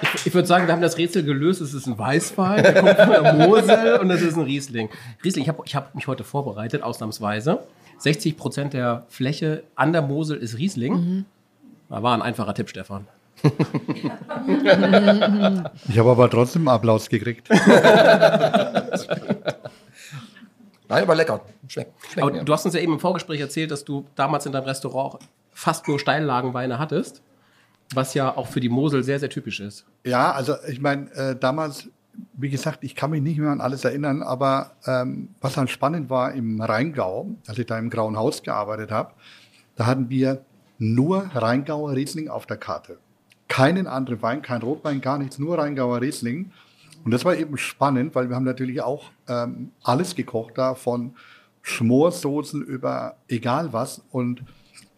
[0.02, 1.62] Ich, ich würde sagen, wir haben das Rätsel gelöst.
[1.62, 4.90] Es ist ein Weißwein, der kommt von der Mosel und das ist ein Riesling.
[5.24, 7.60] Riesling, ich habe ich hab mich heute vorbereitet, ausnahmsweise.
[8.00, 11.26] 60 Prozent der Fläche an der Mosel ist Riesling.
[11.90, 13.08] Da war ein einfacher Tipp, Stefan.
[15.88, 17.50] Ich habe aber trotzdem Applaus gekriegt.
[20.90, 21.42] Nein, aber lecker.
[21.68, 21.92] Schmeckt.
[22.06, 22.44] schmeckt Aber mir.
[22.44, 25.20] du hast uns ja eben im Vorgespräch erzählt, dass du damals in deinem Restaurant
[25.52, 27.22] fast nur Steillagenweine hattest,
[27.94, 29.86] was ja auch für die Mosel sehr, sehr typisch ist.
[30.04, 31.90] Ja, also ich meine, äh, damals,
[32.34, 36.10] wie gesagt, ich kann mich nicht mehr an alles erinnern, aber ähm, was dann spannend
[36.10, 39.14] war im Rheingau, als ich da im Grauen Haus gearbeitet habe,
[39.76, 40.44] da hatten wir
[40.78, 42.98] nur Rheingauer Riesling auf der Karte.
[43.48, 46.52] Keinen anderen Wein, kein Rotwein, gar nichts, nur Rheingauer Riesling.
[47.04, 51.16] Und das war eben spannend, weil wir haben natürlich auch ähm, alles gekocht da, von
[51.62, 54.02] Schmorsoßen über egal was.
[54.12, 54.44] Und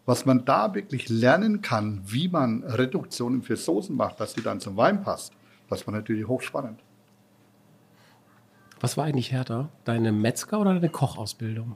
[0.06, 4.60] was man da wirklich lernen kann, wie man Reduktionen für Soßen macht, dass die dann
[4.60, 5.34] zum Wein passt,
[5.70, 6.80] das war natürlich hochspannend.
[8.82, 9.70] Was war eigentlich härter?
[9.84, 11.76] Deine Metzger- oder deine Kochausbildung?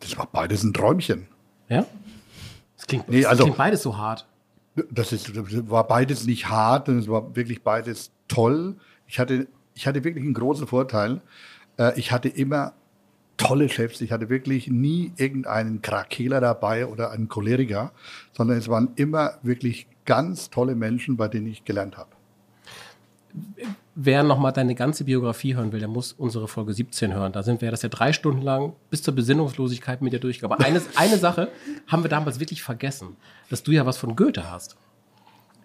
[0.00, 1.28] Das war beides ein Träumchen.
[1.68, 1.86] Ja?
[2.76, 4.26] Das klingt, Nee, das also- klingt beides so hart.
[4.90, 8.76] Das, ist, das war beides nicht hart, es war wirklich beides toll.
[9.06, 11.22] Ich hatte, ich hatte wirklich einen großen Vorteil.
[11.78, 12.74] Äh, Ich hatte immer
[13.38, 14.00] tolle Chefs.
[14.02, 17.92] Ich hatte wirklich nie irgendeinen Krakeler dabei oder einen Choleriker,
[18.32, 22.10] sondern es waren immer wirklich ganz tolle Menschen, bei denen ich gelernt habe.
[23.98, 27.32] Wer nochmal deine ganze Biografie hören will, der muss unsere Folge 17 hören.
[27.32, 30.54] Da sind wir das ja drei Stunden lang bis zur Besinnungslosigkeit mit dir durchgegangen.
[30.54, 31.48] Aber eine, eine Sache
[31.86, 33.16] haben wir damals wirklich vergessen,
[33.48, 34.76] dass du ja was von Goethe hast.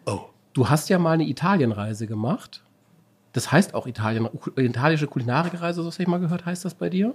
[0.06, 0.22] Oh.
[0.54, 2.64] Du hast ja mal eine Italienreise gemacht.
[3.34, 7.14] Das heißt auch Italien, italienische Kulinarikreise, so was ich mal gehört, heißt das bei dir.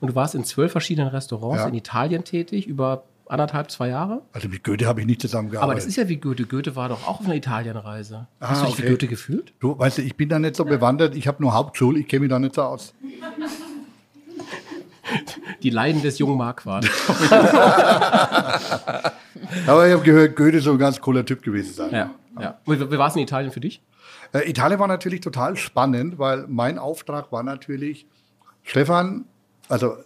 [0.00, 1.68] Und du warst in zwölf verschiedenen Restaurants Ja.
[1.68, 4.22] in Italien tätig, über anderthalb, zwei Jahre.
[4.32, 5.64] Also mit Goethe habe ich nicht zusammengearbeitet.
[5.70, 6.44] Aber das ist ja wie Goethe.
[6.46, 8.26] Goethe war doch auch auf einer Italienreise.
[8.40, 8.84] Ah, Hast du dich okay.
[8.84, 9.52] wie Goethe gefühlt?
[9.60, 11.14] Du, weißt du, ich bin da nicht so bewandert.
[11.14, 12.94] Ich habe nur Hauptschule, ich kenne mich da nicht so aus.
[15.62, 16.84] Die Leiden des jungen Marquardt.
[19.66, 21.90] Aber ich habe gehört, Goethe soll ein ganz cooler Typ gewesen sein.
[21.92, 22.58] ja, ja.
[22.66, 23.80] Und wie, wie war es in Italien für dich?
[24.32, 28.06] Äh, Italien war natürlich total spannend, weil mein Auftrag war natürlich,
[28.62, 29.24] Stefan,
[29.68, 29.96] also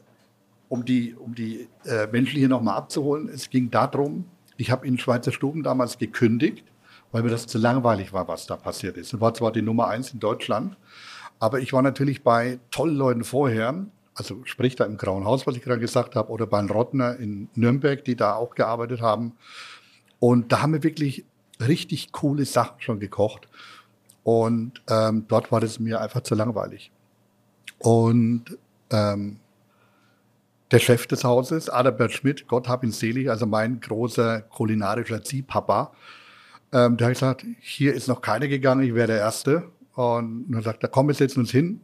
[0.73, 4.25] um die, um die äh, Menschen hier nochmal abzuholen, es ging darum,
[4.57, 6.65] ich habe in Schweizer Stuben damals gekündigt,
[7.11, 9.13] weil mir das zu langweilig war, was da passiert ist.
[9.13, 10.79] Es war zwar die Nummer eins in Deutschland,
[11.39, 15.57] aber ich war natürlich bei tollen Leuten vorher, also sprich da im Grauen Haus, was
[15.57, 19.35] ich gerade gesagt habe, oder bei Rottner in Nürnberg, die da auch gearbeitet haben.
[20.21, 21.27] Und da haben wir wirklich
[21.61, 23.47] richtig coole Sachen schon gekocht.
[24.25, 26.93] Und ähm, dort war das mir einfach zu langweilig.
[27.79, 28.57] Und
[28.91, 29.37] ähm,
[30.73, 35.93] der Chef des Hauses, Adalbert Schmidt, Gott hab ihn selig, also mein großer kulinarischer Ziehpapa,
[36.73, 39.65] ähm, der hat gesagt, hier ist noch keiner gegangen, ich wäre der Erste.
[39.95, 41.83] Und dann sagt er, komm, wir setzen uns hin,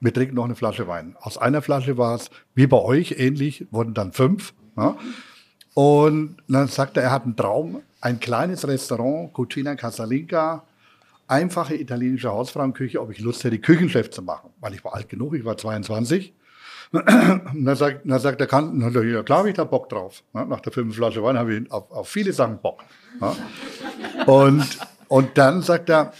[0.00, 1.16] wir trinken noch eine Flasche Wein.
[1.20, 4.52] Aus einer Flasche war es, wie bei euch ähnlich, wurden dann fünf.
[4.76, 4.96] Ja?
[5.72, 10.64] Und dann sagt er, er hat einen Traum, ein kleines Restaurant, Cucina Casalinga,
[11.26, 14.50] einfache italienische Hausfrauenküche, ob ich Lust hätte, Küchenchef zu machen.
[14.60, 16.34] Weil ich war alt genug, ich war 22.
[17.54, 20.22] Und dann sagt, dann sagt der Kanten, na, ja klar habe ich da Bock drauf.
[20.32, 22.82] Nach der fünften Flasche Wein habe ich auf, auf viele Sachen Bock.
[24.26, 24.66] Und,
[25.08, 26.12] und dann sagt er,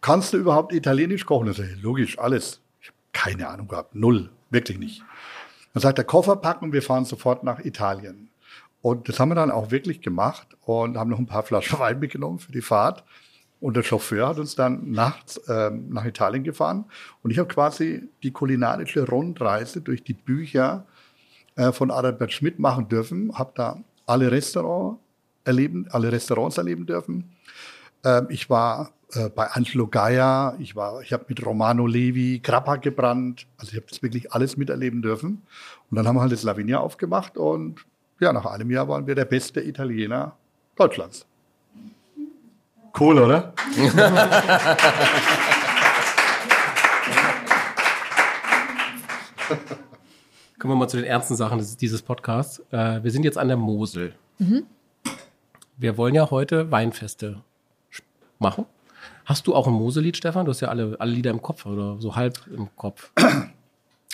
[0.00, 1.50] kannst du überhaupt Italienisch kochen?
[1.50, 2.60] Ich sage, logisch, alles.
[2.80, 5.02] Ich habe keine Ahnung gehabt, null, wirklich nicht.
[5.74, 8.30] Dann sagt er, Koffer packen und wir fahren sofort nach Italien.
[8.82, 11.98] Und das haben wir dann auch wirklich gemacht und haben noch ein paar Flaschen Wein
[11.98, 13.04] mitgenommen für die Fahrt.
[13.60, 16.84] Und der Chauffeur hat uns dann nachts ähm, nach Italien gefahren.
[17.22, 20.86] Und ich habe quasi die kulinarische Rundreise durch die Bücher
[21.56, 23.32] äh, von Adalbert Schmidt machen dürfen.
[23.36, 25.00] Habe da alle Restaurants
[25.44, 27.32] erleben, alle Restaurants erleben dürfen.
[28.04, 33.46] Ähm, ich war äh, bei Angelo Gaia, ich ich habe mit Romano Levi Grappa gebrannt.
[33.56, 35.42] Also ich habe das wirklich alles miterleben dürfen.
[35.90, 37.86] Und dann haben wir halt das Lavinia aufgemacht und
[38.18, 40.36] ja, nach einem Jahr waren wir der beste Italiener
[40.74, 41.26] Deutschlands.
[42.98, 43.52] Cool, oder?
[50.58, 52.60] Kommen wir mal zu den ernsten Sachen dieses Podcasts.
[52.70, 54.14] Äh, wir sind jetzt an der Mosel.
[55.76, 57.42] Wir wollen ja heute Weinfeste
[58.38, 58.64] machen.
[59.26, 60.46] Hast du auch ein Moselied, Stefan?
[60.46, 63.10] Du hast ja alle, alle Lieder im Kopf oder so halb im Kopf.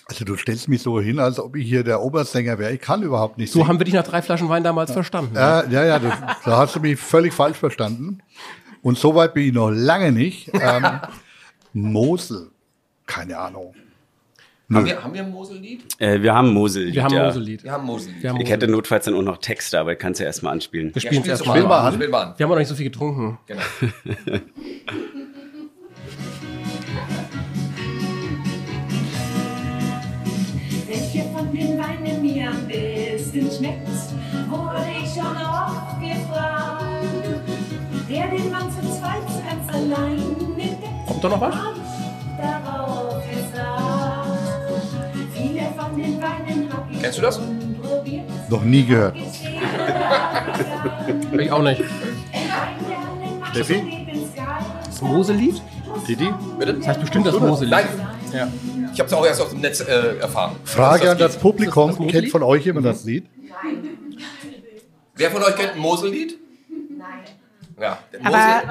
[0.06, 2.72] Also du stellst mich so hin, als ob ich hier der Obersänger wäre.
[2.72, 3.68] Ich kann überhaupt nicht So singen.
[3.68, 5.36] haben wir dich nach drei Flaschen Wein damals verstanden.
[5.36, 6.12] Ja, ja, ja, das,
[6.44, 8.18] da hast du mich völlig falsch verstanden.
[8.82, 10.50] Und so weit bin ich noch lange nicht.
[10.52, 10.84] Ähm,
[11.72, 12.50] Mosel,
[13.06, 13.74] keine Ahnung.
[14.72, 15.84] Haben wir, haben wir ein Mosellied?
[15.98, 16.92] Äh, wir haben Mosel.
[16.92, 17.20] Wir haben ja.
[17.20, 17.62] ein Moselied.
[17.62, 18.22] Wir haben ein Mosellied.
[18.22, 20.54] Wir haben Ich hätte notfalls dann auch noch Texte, aber ich kann es ja erstmal
[20.54, 20.94] anspielen.
[20.94, 21.58] Wir spielen es erstmal.
[21.64, 21.70] An.
[21.70, 22.00] An.
[22.00, 23.38] Wir haben auch noch nicht so viel getrunken.
[23.46, 23.60] Genau.
[30.86, 33.88] Welche von den Weinen mir am besten schmeckt,
[34.48, 36.91] wurde ich schon oft gefragt.
[38.12, 40.18] Der den Mann zu zweit ganz allein
[40.58, 41.54] entdeckt, Kommt da noch was?
[42.38, 44.28] darauf gesagt.
[45.34, 47.40] Viele von den Weinen hab ich Kennst du das?
[48.50, 49.16] Noch nie gehört.
[51.40, 51.82] Ich auch nicht.
[53.52, 54.06] Steffi?
[54.84, 55.62] Das Moselied?
[56.06, 56.28] Didi?
[56.58, 56.74] Bitte?
[56.74, 57.70] Das heißt bestimmt das Moselied.
[57.70, 57.86] Nein.
[58.32, 58.48] Ja.
[58.92, 60.56] Ich habe es auch erst aus dem Netz äh, erfahren.
[60.64, 61.36] Frage an das.
[61.38, 61.88] Publikum.
[61.88, 62.32] Das- das Kennt Moselied?
[62.32, 63.24] von euch jemand das Lied?
[65.16, 66.38] Wer von euch kennt ein Mosellied?
[67.80, 67.98] Ja.
[68.12, 68.62] der Aber-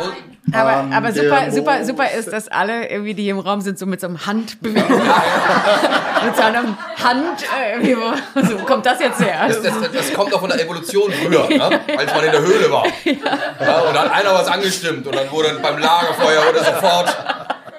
[0.54, 3.86] Aber, aber der super, super, super ist, dass alle irgendwie, die im Raum sind, so
[3.86, 4.90] mit so einem Handbewegung.
[6.26, 9.48] mit so einem Hand, äh, irgendwie, wo, so kommt das jetzt her?
[9.48, 11.80] das, das, das kommt auch von der Evolution früher, ne?
[11.98, 12.86] als man in der Höhle war.
[13.06, 13.80] Ja.
[13.82, 17.18] und dann hat einer was angestimmt und dann wurde beim Lagerfeuer oder sofort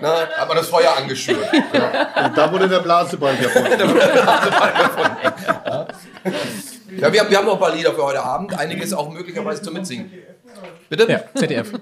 [0.00, 1.46] ne, hat man das Feuer angeschürt.
[1.52, 3.72] Und da wurde der Blaseball gefunden.
[6.98, 8.56] Ja, wir, haben, wir haben noch ein paar Lieder für heute Abend.
[8.58, 10.12] Einiges auch möglicherweise zum Mitsingen.
[10.92, 11.10] Bitte?
[11.10, 11.72] Ja, ZDF.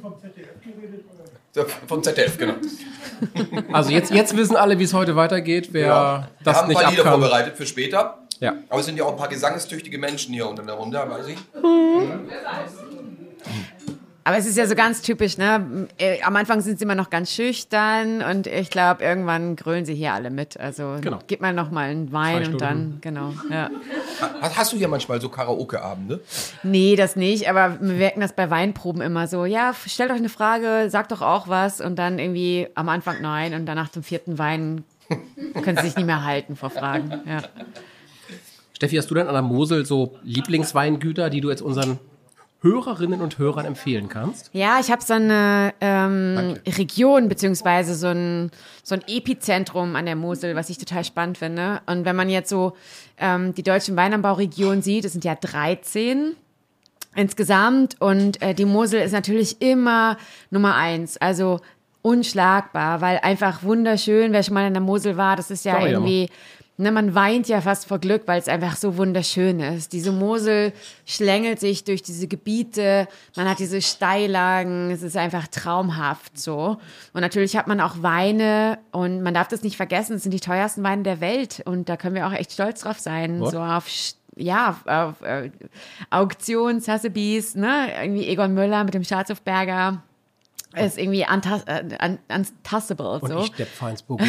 [1.88, 2.54] Vom ZDF, genau.
[3.72, 6.28] Also jetzt, jetzt wissen alle, wie es heute weitergeht, wer Ja.
[6.38, 7.20] Wir das haben ein nicht paar Lieder abkann.
[7.20, 8.18] vorbereitet für später.
[8.38, 8.54] Ja.
[8.68, 11.38] Aber es sind ja auch ein paar gesangstüchtige Menschen hier unter der Runde, weiß ich.
[14.22, 15.88] Aber es ist ja so ganz typisch, ne?
[15.98, 19.94] Äh, Am Anfang sind sie immer noch ganz schüchtern und ich glaube, irgendwann grölen sie
[19.94, 20.60] hier alle mit.
[20.60, 21.20] Also Genau.
[21.26, 23.32] gib mal noch mal einen Wein und dann, genau.
[23.50, 23.70] Ja.
[24.42, 26.20] Hast, hast du hier manchmal so Karaoke-Abende?
[26.62, 29.46] Nee, das nicht, aber wir merken das bei Weinproben immer so.
[29.46, 33.54] Ja, stellt euch eine Frage, sagt doch auch was und dann irgendwie am Anfang nein
[33.54, 34.84] und danach zum vierten Wein
[35.62, 37.10] können sie sich nicht mehr halten vor Fragen.
[37.26, 37.38] Ja.
[38.74, 41.98] Steffi, hast du denn an der Mosel so Lieblingsweingüter, die du jetzt unseren
[42.62, 44.50] Hörerinnen und Hörern empfehlen kannst?
[44.52, 48.50] Ja, ich habe so eine ähm, Region beziehungsweise so ein,
[48.82, 51.80] so ein Epizentrum an der Mosel, was ich total spannend finde.
[51.86, 52.74] Und wenn man jetzt so
[53.18, 56.36] ähm, die deutschen Weinanbauregionen sieht, es sind ja 13
[57.16, 60.16] insgesamt und äh, die Mosel ist natürlich immer
[60.50, 61.60] Nummer eins, also
[62.02, 65.92] unschlagbar, weil einfach wunderschön, wer schon mal in der Mosel war, das ist ja Sorry,
[65.92, 66.28] irgendwie
[66.80, 69.92] Ne, man weint ja fast vor Glück, weil es einfach so wunderschön ist.
[69.92, 70.72] Diese Mosel
[71.04, 76.78] schlängelt sich durch diese Gebiete, man hat diese Steillagen, es ist einfach traumhaft so.
[77.12, 80.40] Und natürlich hat man auch Weine und man darf das nicht vergessen, es sind die
[80.40, 83.50] teuersten Weine der Welt und da können wir auch echt stolz drauf sein, What?
[83.50, 83.86] so auf
[84.36, 85.50] ja, auf äh,
[86.08, 90.02] Auktion, Sotheby's, ne, irgendwie Egon Müller mit dem Schatzhofberger
[90.76, 93.40] ist irgendwie untas äh, un untastable Und so.
[93.40, 94.22] ich Depp Feinsburg.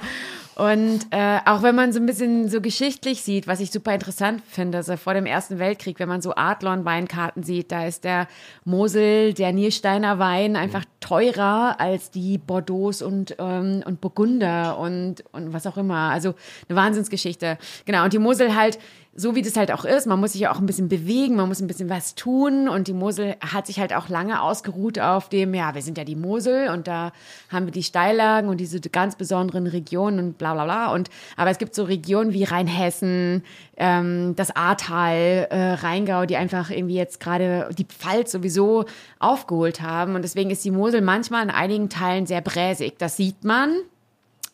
[0.60, 4.42] Und äh, auch wenn man so ein bisschen so geschichtlich sieht, was ich super interessant
[4.46, 8.28] finde, also vor dem Ersten Weltkrieg, wenn man so Adlon-Weinkarten sieht, da ist der
[8.66, 15.54] Mosel, der Niersteiner Wein einfach teurer als die Bordeaux und, ähm, und Burgunder und, und
[15.54, 16.10] was auch immer.
[16.10, 16.34] Also
[16.68, 17.56] eine Wahnsinnsgeschichte.
[17.86, 18.78] Genau, und die Mosel halt,
[19.12, 21.48] so wie das halt auch ist, man muss sich ja auch ein bisschen bewegen, man
[21.48, 25.28] muss ein bisschen was tun und die Mosel hat sich halt auch lange ausgeruht auf
[25.28, 27.12] dem, ja, wir sind ja die Mosel und da
[27.48, 30.92] haben wir die Steillagen und diese ganz besonderen Regionen und bla bla bla.
[30.92, 33.42] Und, aber es gibt so Regionen wie Rheinhessen,
[33.76, 38.84] ähm, das Ahrtal, äh, Rheingau, die einfach irgendwie jetzt gerade die Pfalz sowieso
[39.18, 40.14] aufgeholt haben.
[40.14, 42.98] Und deswegen ist die Mosel manchmal in einigen Teilen sehr bräsig.
[42.98, 43.74] Das sieht man.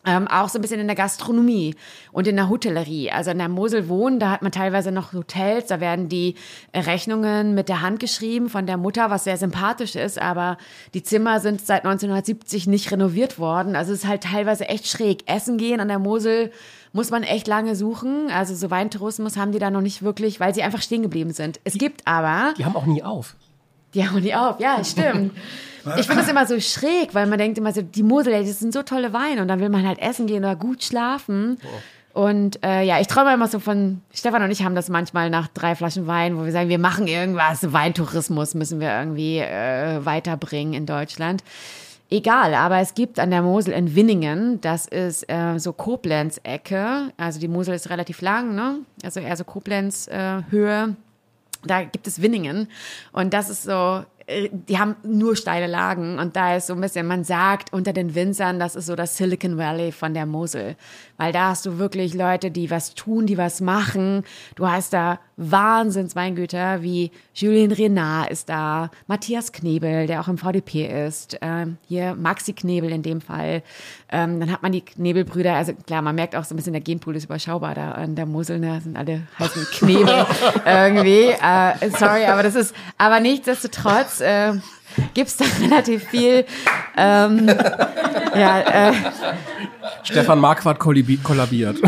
[0.06, 1.74] Ähm, auch so ein bisschen in der Gastronomie
[2.12, 3.10] und in der Hotellerie.
[3.10, 6.36] Also in der Mosel wohnen, da hat man teilweise noch Hotels, da werden die
[6.74, 10.58] Rechnungen mit der Hand geschrieben von der Mutter, was sehr sympathisch ist, aber
[10.94, 13.74] die Zimmer sind seit 1970 nicht renoviert worden.
[13.74, 15.28] Also es ist halt teilweise echt schräg.
[15.28, 16.52] Essen gehen an der Mosel
[16.92, 18.30] muss man echt lange suchen.
[18.30, 21.60] Also so Weintourismus haben die da noch nicht wirklich, weil sie einfach stehen geblieben sind.
[21.64, 23.36] Es gibt aber Die haben auch nie auf.
[23.96, 25.32] Die hauen die auf, ja, stimmt.
[25.98, 28.58] Ich finde es immer so schräg, weil man denkt immer so, die Mosel, ey, das
[28.58, 31.58] sind so tolle Weine und dann will man halt essen gehen oder gut schlafen.
[32.12, 35.46] Und äh, ja, ich träume immer so von, Stefan und ich haben das manchmal nach
[35.46, 40.74] drei Flaschen Wein, wo wir sagen, wir machen irgendwas, Weintourismus müssen wir irgendwie äh, weiterbringen
[40.74, 41.44] in Deutschland.
[42.08, 47.38] Egal, aber es gibt an der Mosel in Winningen, das ist äh, so Koblenz-Ecke, also
[47.38, 48.78] die Mosel ist relativ lang, ne?
[49.04, 50.96] also eher so Koblenz-Höhe,
[51.66, 52.68] da gibt es Winningen
[53.12, 56.80] und das ist so äh, die haben nur steile Lagen und da ist so ein
[56.80, 60.76] bisschen, man sagt unter den Winzern, das ist so das Silicon Valley von der Mosel.
[61.16, 64.24] Weil da hast du wirklich Leute, die was tun, die was machen.
[64.54, 71.06] Du hast da Wahnsinnsweingüter wie Julien Renard ist da, Matthias Knebel, der auch im VDP
[71.06, 73.62] ist, ähm, hier Maxi Knebel in dem Fall.
[74.10, 76.80] Ähm, dann hat man die Knebelbrüder, also klar, man merkt auch so ein bisschen, der
[76.80, 80.26] Genpool ist überschaubar da an der Mosel, ne, sind alle heißen Knebel
[80.64, 81.26] irgendwie.
[81.26, 84.54] Äh, sorry, aber das ist, aber nichtsdestotrotz äh,
[85.14, 86.44] gibt's da relativ viel.
[86.96, 87.46] Ähm,
[88.34, 88.92] ja, äh,
[90.02, 91.78] Stefan Marquardt kollabi- kollabiert.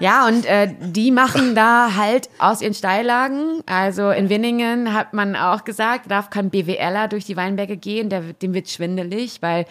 [0.00, 3.62] Ja, und äh, die machen da halt aus ihren Steillagen.
[3.66, 8.20] Also in Winningen hat man auch gesagt, darf kein BWLer durch die Weinberge gehen, der,
[8.20, 9.66] dem wird schwindelig, weil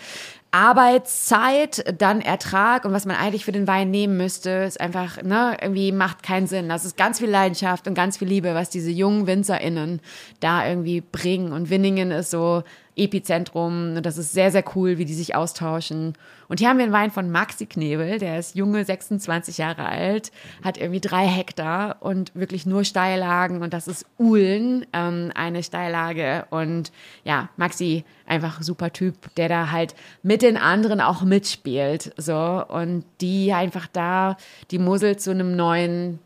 [0.54, 5.58] Arbeitszeit, dann Ertrag und was man eigentlich für den Wein nehmen müsste, ist einfach, ne,
[5.60, 6.70] irgendwie macht keinen Sinn.
[6.70, 10.00] Das ist ganz viel Leidenschaft und ganz viel Liebe, was diese jungen WinzerInnen
[10.42, 11.54] da irgendwie bringen.
[11.54, 12.62] Und Winningen ist so
[12.96, 13.96] Epizentrum.
[13.96, 16.14] Und das ist sehr, sehr cool, wie die sich austauschen.
[16.48, 20.32] Und hier haben wir einen Wein von Maxi Knebel, der ist junge, 26 Jahre alt,
[20.64, 23.62] hat irgendwie drei Hektar und wirklich nur Steillagen.
[23.62, 26.46] Und das ist Uhlen, ähm, eine Steillage.
[26.50, 26.92] Und
[27.24, 32.14] ja, Maxi, einfach super Typ, der da halt mit den anderen auch mitspielt.
[32.18, 32.64] So.
[32.68, 34.38] Und die einfach da
[34.72, 36.20] die Mosel zu einem neuen,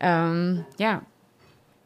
[0.00, 1.02] ähm, ja,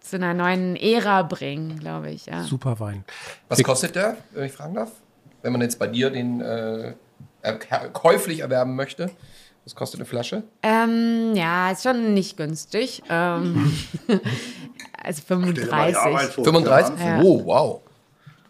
[0.02, 2.26] zu einer neuen Ära bringen, glaube ich.
[2.26, 2.42] Ja.
[2.42, 3.04] Super Wein.
[3.48, 4.90] Was kostet der, wenn ich fragen darf?
[5.42, 6.94] Wenn man jetzt bei dir den äh,
[7.92, 9.10] käuflich erwerben möchte.
[9.64, 10.42] Was kostet eine Flasche?
[10.62, 13.02] Ähm, ja, ist schon nicht günstig.
[13.08, 13.72] Ähm,
[15.02, 16.34] also 35.
[16.34, 16.94] 35?
[16.98, 17.20] Ja.
[17.22, 17.80] Oh, wow.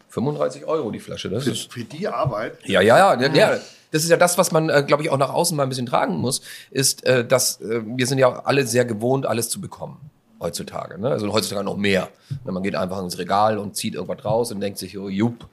[0.08, 1.28] 35 Euro die Flasche.
[1.30, 2.58] Das ist Für die Arbeit.
[2.64, 3.34] Ja, ja, ja, ja.
[3.34, 3.58] ja.
[3.90, 5.86] Das ist ja das, was man, äh, glaube ich, auch nach außen mal ein bisschen
[5.86, 10.10] tragen muss, ist, äh, dass äh, wir sind ja alle sehr gewohnt, alles zu bekommen
[10.42, 11.00] heutzutage.
[11.00, 11.08] Ne?
[11.08, 12.08] Also heutzutage noch mehr.
[12.44, 15.48] Ne, Man geht einfach ins Regal und zieht irgendwas raus und denkt sich, oh, jupp,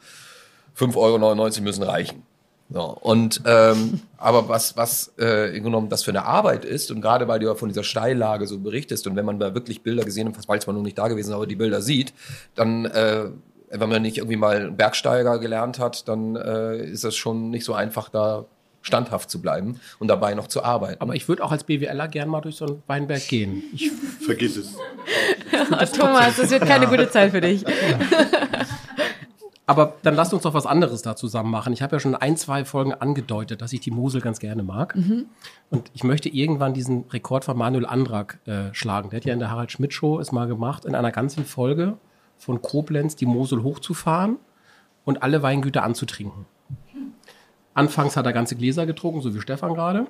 [0.77, 2.23] 5,99 Euro müssen reichen.
[2.71, 7.27] So, und ähm, aber was, was äh, genommen das für eine Arbeit ist, und gerade
[7.27, 10.27] weil du ja von dieser Steillage so berichtest, und wenn man da wirklich Bilder gesehen
[10.27, 12.13] hat, falls man noch nicht da gewesen ist, aber die Bilder sieht,
[12.55, 13.29] dann äh,
[13.71, 17.73] wenn man nicht irgendwie mal Bergsteiger gelernt hat, dann äh, ist es schon nicht so
[17.73, 18.45] einfach, da
[18.81, 21.01] standhaft zu bleiben und dabei noch zu arbeiten.
[21.01, 23.63] Aber ich würde auch als BWLer gern mal durch so einen Weinberg gehen.
[23.73, 23.91] Ich,
[24.25, 24.75] Vergiss es.
[25.91, 27.63] Thomas, das wird keine gute Zeit für dich.
[29.65, 31.73] aber dann lasst uns doch was anderes da zusammen machen.
[31.73, 34.95] Ich habe ja schon ein, zwei Folgen angedeutet, dass ich die Mosel ganz gerne mag.
[35.69, 39.09] Und ich möchte irgendwann diesen Rekord von Manuel Andrak äh, schlagen.
[39.09, 41.97] Der hat ja in der Harald Schmidt Show es mal gemacht, in einer ganzen Folge
[42.37, 44.37] von Koblenz die Mosel hochzufahren
[45.05, 46.45] und alle Weingüter anzutrinken.
[47.73, 50.07] Anfangs hat er ganze Gläser getrunken, so wie Stefan gerade.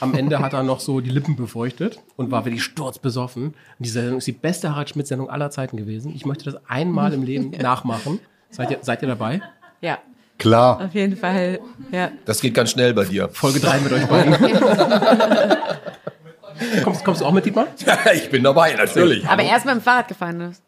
[0.00, 3.44] Am Ende hat er noch so die Lippen befeuchtet und war wirklich sturzbesoffen.
[3.46, 6.14] Und diese Sendung ist die beste Harald Schmidt-Sendung aller Zeiten gewesen.
[6.14, 8.20] Ich möchte das einmal im Leben nachmachen.
[8.50, 9.42] Seid ihr, seid ihr dabei?
[9.80, 9.98] Ja,
[10.38, 10.84] Klar.
[10.84, 11.58] auf jeden Fall.
[11.90, 12.10] Ja.
[12.26, 13.28] Das geht ganz schnell bei dir.
[13.30, 14.34] Folge 3 mit euch beiden.
[16.84, 17.66] kommst, kommst du auch mit, Dietmar?
[18.14, 19.26] ich bin dabei, natürlich.
[19.26, 20.62] Aber erst mit dem Fahrrad gefahren ist.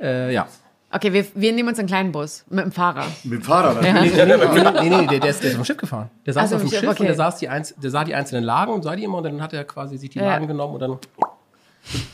[0.00, 0.46] Äh, ja.
[0.90, 3.04] Okay, wir, wir nehmen uns einen kleinen Bus mit dem Fahrer.
[3.24, 3.84] Mit dem Fahrrad.
[3.84, 3.92] Ja.
[4.02, 6.08] Nee, nee, nee, nee, der, der, ist, der ist auf dem Schiff gefahren.
[6.24, 7.00] Der saß Ach so, auf dem Schiff, Schiff okay.
[7.02, 9.24] und der, saß die einz der sah die einzelnen Lagen und sah die immer und
[9.24, 10.26] dann hat er quasi sich die Ja.
[10.26, 10.98] Lagen genommen und dann.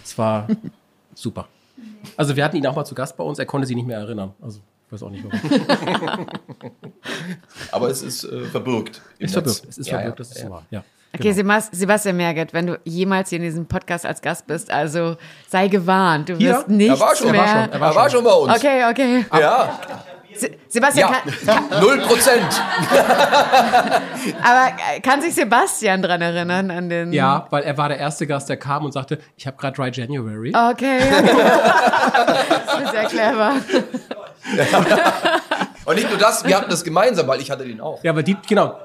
[0.02, 0.48] Es war
[1.14, 1.46] super.
[2.16, 3.98] Also wir hatten ihn auch mal zu Gast bei uns, er konnte sich nicht mehr
[3.98, 4.32] erinnern.
[4.42, 6.26] Also ich weiß auch nicht warum.
[7.72, 9.02] Aber es ist äh, verbürgt.
[9.18, 9.58] im Ist Netz.
[9.58, 9.68] verbirgt.
[9.70, 10.50] Es ist Ja, verbirgt, ja, das ist ja.
[10.50, 10.62] wahr.
[10.70, 10.84] Ja.
[11.16, 15.16] Okay, Sebas- Sebastian Merget, wenn du jemals hier in diesem Podcast als Gast bist, also
[15.48, 17.42] sei gewarnt, du wirst nichts Er war schon, er mehr.
[17.42, 18.56] war schon, er war, schon bei uns.
[18.56, 19.26] Okay, okay.
[19.32, 19.78] Ja,
[20.34, 22.42] Se Sebastian, ja, kann, null Prozent.
[24.42, 27.12] aber äh, kann sich Sebastian dran erinnern an den?
[27.12, 29.90] ja, weil er war der erste Gast, der kam und sagte, ich habe gerade Dry
[29.92, 30.48] January.
[30.52, 30.98] Okay.
[30.98, 31.36] okay.
[32.66, 33.52] das ist sehr clever.
[35.84, 38.02] Und nicht nur das, wir hatten das gemeinsam, weil ich hatte den auch.
[38.02, 38.76] Ja, aber die, genau.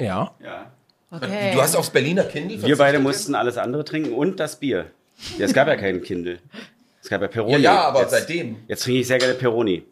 [0.00, 0.34] Ja.
[0.42, 0.72] Ja.
[1.10, 1.52] Okay.
[1.54, 4.86] Du hast aufs Berliner Kindle Wir beide mussten alles andere trinken und das Bier.
[5.38, 6.38] Ja, es gab ja keinen Kindle.
[7.02, 7.52] Es gab ja Peroni.
[7.54, 9.84] Ja, ja, aber jetzt, seitdem Jetzt trinke ich sehr gerne Peroni.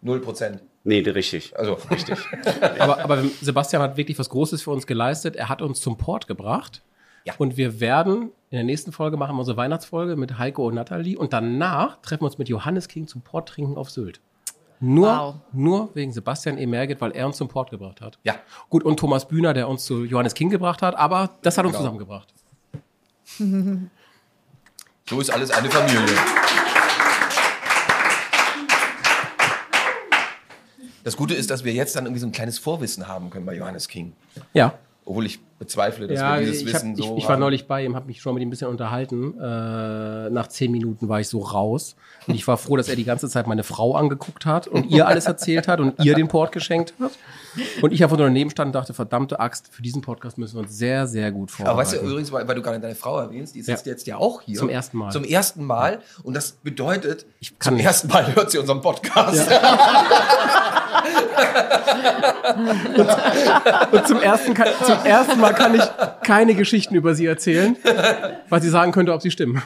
[0.00, 0.62] null Prozent.
[0.84, 1.58] Nee, richtig.
[1.58, 2.18] Also richtig.
[2.78, 5.36] Aber, aber Sebastian hat wirklich was Großes für uns geleistet.
[5.36, 6.82] Er hat uns zum Port gebracht.
[7.24, 7.34] Ja.
[7.36, 11.18] Und wir werden in der nächsten Folge machen wir unsere Weihnachtsfolge mit Heiko und Nathalie.
[11.18, 14.20] Und danach treffen wir uns mit Johannes King zum Port trinken auf Sylt.
[14.82, 15.34] Nur, Wow.
[15.52, 16.64] nur wegen Sebastian E.
[16.66, 18.18] Merget, weil er uns zum Port gebracht hat.
[18.24, 18.36] Ja.
[18.70, 21.72] Gut, und Thomas Bühner, der uns zu Johannes King gebracht hat, aber das hat uns
[21.76, 21.82] Genau.
[21.84, 22.32] zusammengebracht.
[25.08, 26.06] So ist alles eine Familie.
[31.02, 33.56] Das Gute ist, dass wir jetzt dann irgendwie so ein kleines Vorwissen haben können bei
[33.56, 34.12] Johannes King.
[34.52, 34.74] Ja.
[35.10, 37.40] Obwohl ich bezweifle, dass Ja, wir dieses ich, hab, Wissen ich, so ich war haben.
[37.40, 39.34] neulich bei ihm, habe mich schon mit ihm ein bisschen unterhalten.
[39.38, 41.96] Äh, nach zehn Minuten war ich so raus.
[42.28, 45.08] Und ich war froh, dass er die ganze Zeit meine Frau angeguckt hat und ihr
[45.08, 47.10] alles erzählt hat und ihr den Port geschenkt hat.
[47.82, 50.60] Und ich einfach nur daneben stand und dachte, verdammte Axt, für diesen Podcast müssen wir
[50.60, 51.72] uns sehr, sehr gut vorbereiten.
[51.72, 53.92] Aber weißt du übrigens, weil, weil du gerade deine Frau erwähnst, die sitzt Ja.
[53.92, 54.56] jetzt ja auch hier.
[54.56, 55.10] Zum ersten Mal.
[55.10, 55.98] Zum ersten Mal.
[56.22, 57.26] Und das bedeutet,
[57.58, 57.86] kann zum nicht.
[57.86, 59.50] ersten Mal hört sie unseren Podcast.
[63.92, 65.82] Und zum ersten, zum ersten Mal kann ich
[66.22, 67.76] keine Geschichten über sie erzählen,
[68.48, 69.62] weil sie sagen könnte, ob sie stimmen.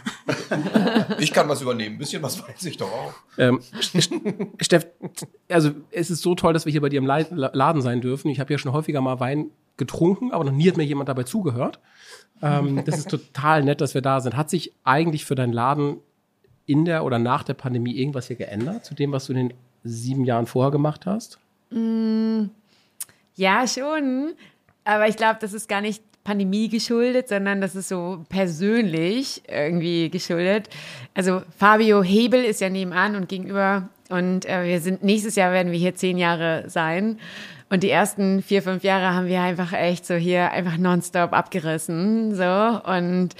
[1.19, 1.97] Ich kann was übernehmen.
[1.97, 3.15] Ein bisschen was weiß ich doch auch.
[3.39, 3.61] Ähm,
[4.61, 4.87] Steff,
[5.49, 8.29] also es ist so toll, dass wir hier bei dir im Laden sein dürfen.
[8.29, 11.25] Ich habe ja schon häufiger mal Wein getrunken, aber noch nie hat mir jemand dabei
[11.25, 11.81] zugehört.
[12.43, 14.37] Ähm, das ist total nett, dass wir da sind.
[14.37, 15.97] Hat sich eigentlich für deinen Laden
[16.67, 19.55] in der oder nach der Pandemie irgendwas hier geändert zu dem, was du in den
[19.83, 21.39] sieben Jahren vorher gemacht hast?
[21.71, 24.35] Ja, schon.
[24.85, 30.09] Aber ich glaube, das ist gar nicht Pandemie geschuldet, sondern das ist so persönlich irgendwie
[30.11, 30.69] geschuldet.
[31.15, 35.73] Also Fabio Hebel ist ja nebenan und gegenüber und äh, wir sind nächstes Jahr werden
[35.73, 37.19] wir hier zehn Jahre sein.
[37.71, 42.35] Und die ersten vier, fünf Jahre haben wir einfach echt so hier einfach nonstop abgerissen.
[42.35, 43.35] So und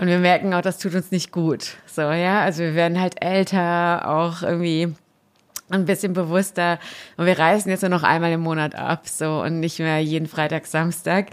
[0.00, 1.76] und wir merken auch, das tut uns nicht gut.
[1.86, 2.40] So, ja.
[2.40, 4.92] Also wir werden halt älter, auch irgendwie
[5.74, 6.78] ein bisschen bewusster.
[7.16, 10.26] Und wir reisen jetzt nur noch einmal im Monat ab so und nicht mehr jeden
[10.26, 11.28] Freitag Samstag.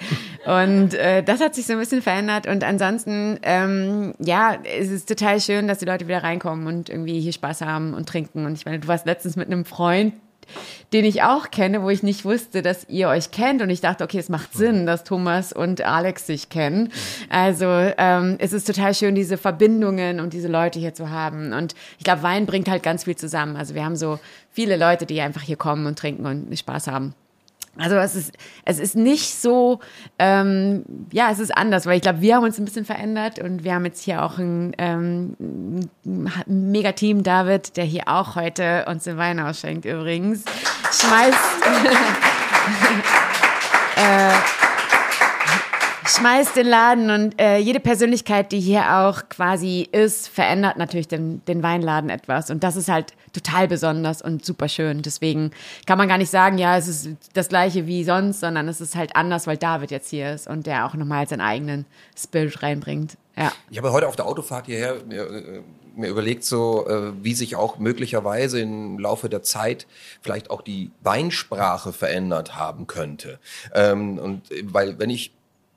[0.45, 2.47] Und äh, das hat sich so ein bisschen verändert.
[2.47, 7.19] Und ansonsten ähm, ja es ist total schön dass die Leute wieder reinkommen und irgendwie
[7.19, 8.45] hier Spaß haben und trinken.
[8.45, 10.13] Und ich meine du warst letztens mit einem Freund
[10.93, 13.61] den ich auch kenne, wo ich nicht wusste, dass ihr euch kennt.
[13.61, 16.91] Und ich dachte, okay, es macht Sinn, dass Thomas und Alex sich kennen.
[17.29, 21.53] Also ähm, es ist total schön, diese Verbindungen und diese Leute hier zu haben.
[21.53, 23.55] Und ich glaube, Wein bringt halt ganz viel zusammen.
[23.55, 24.19] Also wir haben so
[24.51, 27.13] viele Leute, die einfach hier kommen und trinken und Spaß haben.
[27.77, 28.33] Also es ist,
[28.65, 29.79] es ist nicht so,
[30.19, 33.63] ähm, ja, es ist anders, weil ich glaube, wir haben uns ein bisschen verändert und
[33.63, 35.37] wir haben jetzt hier auch ein, ähm,
[36.05, 40.43] ein Mega-Team, David, der hier auch heute uns den Wein ausschenkt übrigens.
[40.91, 41.37] Schmeißt,
[43.95, 44.33] äh,
[46.09, 51.41] schmeißt den Laden und äh, jede Persönlichkeit, die hier auch quasi ist, verändert natürlich den,
[51.45, 55.01] den Weinladen etwas und das ist halt total besonders und super schön.
[55.01, 55.51] Deswegen
[55.85, 58.95] kann man gar nicht sagen, ja, es ist das gleiche wie sonst, sondern es ist
[58.95, 61.85] halt anders, weil David jetzt hier ist und der auch nochmal seinen eigenen
[62.17, 63.17] Spirit reinbringt.
[63.37, 63.51] Ja.
[63.69, 65.61] Ich habe heute auf der Autofahrt hierher mir, äh,
[65.95, 69.87] mir überlegt, so äh, wie sich auch möglicherweise im Laufe der Zeit
[70.21, 73.39] vielleicht auch die Weinsprache verändert haben könnte.
[73.73, 75.31] Ähm, und äh, weil wenn ich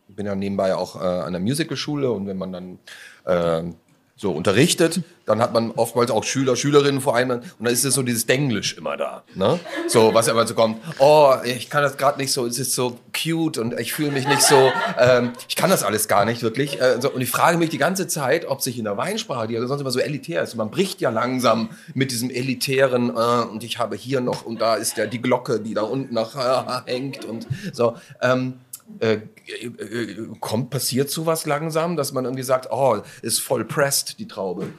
[0.09, 2.79] bin ja nebenbei auch äh, an der Musicalschule und wenn man dann
[3.25, 3.73] äh,
[4.17, 7.95] so unterrichtet, dann hat man oftmals auch Schüler, Schülerinnen vor einem und dann ist es
[7.95, 9.59] so dieses Denglisch immer da, ne?
[9.89, 12.97] So, was aber so kommt, oh, ich kann das gerade nicht so, es ist so
[13.13, 16.81] cute und ich fühle mich nicht so, ähm, ich kann das alles gar nicht wirklich.
[16.81, 19.55] Äh, so, und ich frage mich die ganze Zeit, ob sich in der Weinsprache, die
[19.55, 23.13] ja sonst immer so elitär ist, man bricht ja langsam mit diesem elitären äh,
[23.51, 26.37] und ich habe hier noch und da ist ja die Glocke, die da unten noch
[26.37, 27.97] äh, hängt und so.
[28.23, 28.55] Ähm,
[29.01, 29.21] äh, äh, äh,
[30.41, 34.69] kommt, passiert sowas langsam, dass man irgendwie sagt, oh, ist voll pressed, die Traube.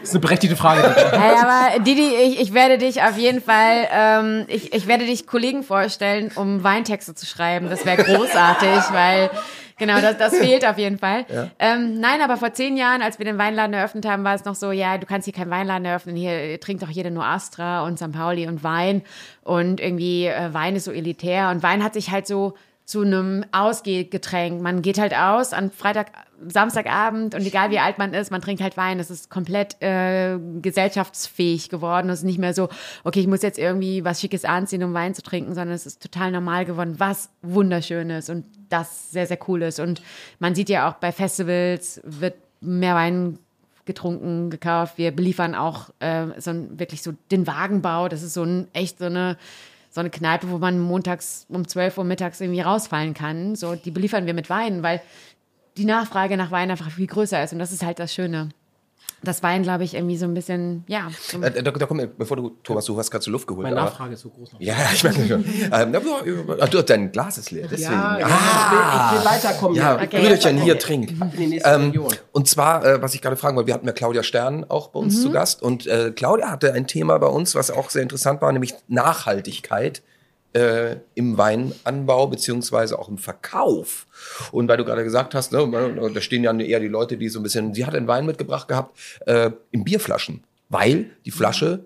[0.00, 0.82] Das ist eine berechtigte Frage.
[1.12, 5.26] Hey, aber Didi, ich, ich werde dich auf jeden Fall, ähm, ich, ich werde dich
[5.26, 7.70] Kollegen vorstellen, um Weintexte zu schreiben.
[7.70, 9.30] Das wäre großartig, weil
[9.78, 11.26] genau, das, das fehlt auf jeden Fall.
[11.58, 14.54] Ähm, nein, aber vor zehn Jahren, als wir den Weinladen eröffnet haben, war es noch
[14.54, 17.98] so, ja, du kannst hier keinen Weinladen eröffnen, hier trinkt doch jeder nur Astra und
[17.98, 18.12] St.
[18.12, 19.02] Pauli und Wein
[19.42, 22.54] und irgendwie äh, Wein ist so elitär und Wein hat sich halt so
[22.84, 24.60] zu einem Ausgehgetränk.
[24.60, 26.08] Man geht halt aus an Freitag,
[26.48, 29.00] Samstagabend und egal wie alt man ist, man trinkt halt Wein.
[29.00, 32.10] Es ist komplett äh, gesellschaftsfähig geworden.
[32.10, 32.68] Es ist nicht mehr so,
[33.04, 36.02] okay, ich muss jetzt irgendwie was Schickes anziehen, um Wein zu trinken, sondern es ist
[36.02, 39.80] total normal geworden, was wunderschön ist und das sehr, sehr cool ist.
[39.80, 40.02] Und
[40.38, 43.38] man sieht ja auch bei Festivals wird mehr Wein
[43.84, 44.96] getrunken, gekauft.
[44.96, 48.08] Wir beliefern auch äh, so ein, wirklich so den Wagenbau.
[48.08, 49.36] Das ist so ein echt so eine
[49.92, 53.54] so eine Kneipe, wo man montags um 12 Uhr mittags irgendwie rausfallen kann.
[53.56, 55.02] So, die beliefern wir mit Wein, weil
[55.76, 57.52] die Nachfrage nach Wein einfach viel größer ist.
[57.52, 58.50] Und das ist halt das Schöne.
[59.24, 61.08] Das Wein, glaube ich, irgendwie so ein bisschen, ja.
[61.30, 63.62] So Äh, da, da kommt, mir- bevor du, Thomas, du hast gerade zur Luft geholt.
[63.62, 64.52] Meine aber- Nachfrage ist so groß.
[64.54, 64.60] noch.
[64.60, 65.44] Ja, ich merke schon.
[65.72, 65.96] ähm,
[66.72, 67.92] du, dein Glas ist leer, deswegen.
[67.92, 69.76] Ja, ja, Ah, ich will, ich will weiterkommen.
[69.76, 70.20] ja, Okay.
[70.20, 71.12] Brüderchen, hier, trink.
[71.64, 71.92] Ähm,
[72.32, 74.98] und zwar, äh, was ich gerade fragen wollte, wir hatten ja Claudia Stern auch bei
[74.98, 78.42] uns zu Gast und äh, Claudia hatte ein Thema bei uns, was auch sehr interessant
[78.42, 80.02] war, nämlich Nachhaltigkeit
[80.52, 84.06] äh, im Weinanbau beziehungsweise auch im Verkauf.
[84.50, 87.40] Und weil du gerade gesagt hast, ne, da stehen ja eher die Leute, die so
[87.40, 90.44] ein bisschen, sie hat einen Wein mitgebracht gehabt, äh, in Bierflaschen.
[90.68, 91.84] weil die Flasche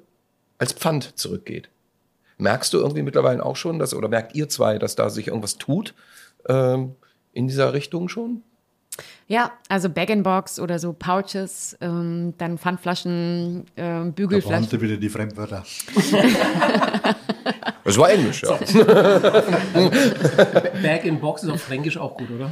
[0.58, 1.68] als Pfand zurückgeht.
[2.38, 5.58] Merkst du irgendwie mittlerweile auch schon, dass, oder merkt ihr zwei, dass da sich irgendwas
[5.58, 5.94] tut
[6.48, 6.94] ähm,
[7.32, 8.42] in dieser Richtung schon?
[9.26, 14.68] Ja, also Bag-in-Box oder so Pouches, ähm, dann Pfandflaschen, ähm, Da Bügelflaschen.
[14.68, 15.64] Sie wieder die Fremdwörter.
[17.86, 18.58] Das war Englisch, ja.
[20.82, 22.50] Bag in Box ist auf Fränkisch auch gut, oder?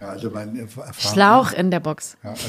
[0.00, 2.16] Ja, also mein, äh, Franken, Schlauch in der Box.
[2.22, 2.48] Ja, also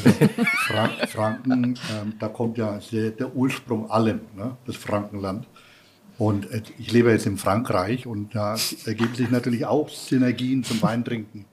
[0.67, 5.47] Frank, Franken, ähm, da kommt ja der, der Ursprung allem, ne, das Frankenland.
[6.19, 10.79] Und äh, ich lebe jetzt in Frankreich und da ergeben sich natürlich auch Synergien zum
[10.81, 11.45] Weintrinken.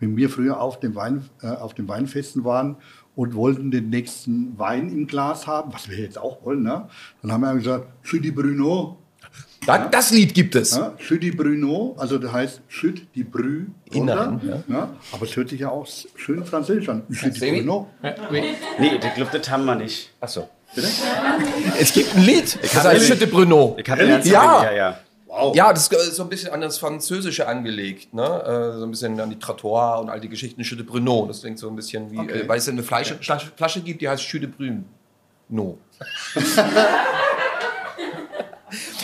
[0.00, 2.76] Wenn wir früher auf dem, Wein, äh, auf den Weinfesten waren
[3.14, 6.88] und wollten den nächsten Wein im Glas haben, was wir jetzt auch wollen, ne,
[7.20, 9.01] dann haben wir gesagt, Chut die Bruno,
[9.66, 10.76] Da, das Lied gibt es.
[10.76, 13.66] ja, Chut die Bruno, also das heißt Chut die Brü.
[13.92, 14.90] Inneren, Ja.
[15.12, 15.86] Aber es hört sich ja auch
[16.16, 17.02] schön französisch an.
[17.12, 17.60] Chut die?
[17.60, 17.88] Bruno.
[18.30, 20.10] Nee, der Club, das haben wir nicht.
[20.20, 20.48] Achso.
[21.78, 23.08] Es gibt ein Lied, das heißt Ehrlich?
[23.08, 23.76] Chute Bruno.
[23.78, 24.64] Ich hatte ernst Ja.
[24.64, 24.98] ja, ja.
[25.54, 28.22] Ja, das ist so ein bisschen an das Französische angelegt, ne?
[28.22, 31.26] Äh, So ein bisschen an die Trottoir und all die Geschichten Chute Bruno.
[31.26, 32.40] Das klingt so ein bisschen wie, Okay.
[32.42, 34.84] äh, weil es eine Flasche, Flasche, Flasche gibt, die heißt Chute Bruno.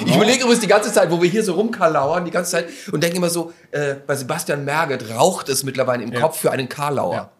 [0.05, 3.03] Ich überlege übrigens die ganze Zeit, wo wir hier so rumkarlauern, die ganze Zeit und
[3.03, 7.15] denke immer so, äh, bei Sebastian Merget raucht es mittlerweile im Kopf für einen Karlauer.
[7.15, 7.31] Ja.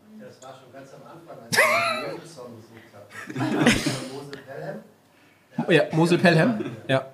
[5.67, 6.65] Oh ja, Mosel Pelham.
[6.87, 7.07] Ja.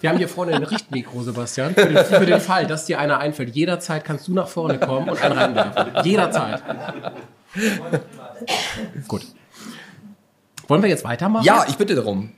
[0.00, 3.18] Wir haben hier vorne ein Richtmikro, Sebastian, für den, für den Fall, dass dir einer
[3.18, 3.54] einfällt.
[3.54, 5.92] Jederzeit kannst du nach vorne kommen und einen reinwerfen.
[6.04, 6.62] Jederzeit.
[9.08, 9.26] Gut.
[10.68, 11.44] Wollen wir jetzt weitermachen?
[11.44, 12.32] Ja, ich bitte darum.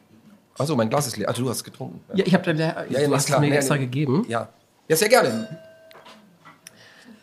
[0.59, 1.28] Also mein Glas ist leer.
[1.28, 2.00] Also du hast getrunken.
[2.14, 3.38] Ja, ich habe dann der, Ja, ja, du hast klar.
[3.38, 3.80] es mir Nee, extra nee.
[3.82, 4.24] gegeben.
[4.28, 4.48] Ja.
[4.88, 5.48] Ja, sehr gerne.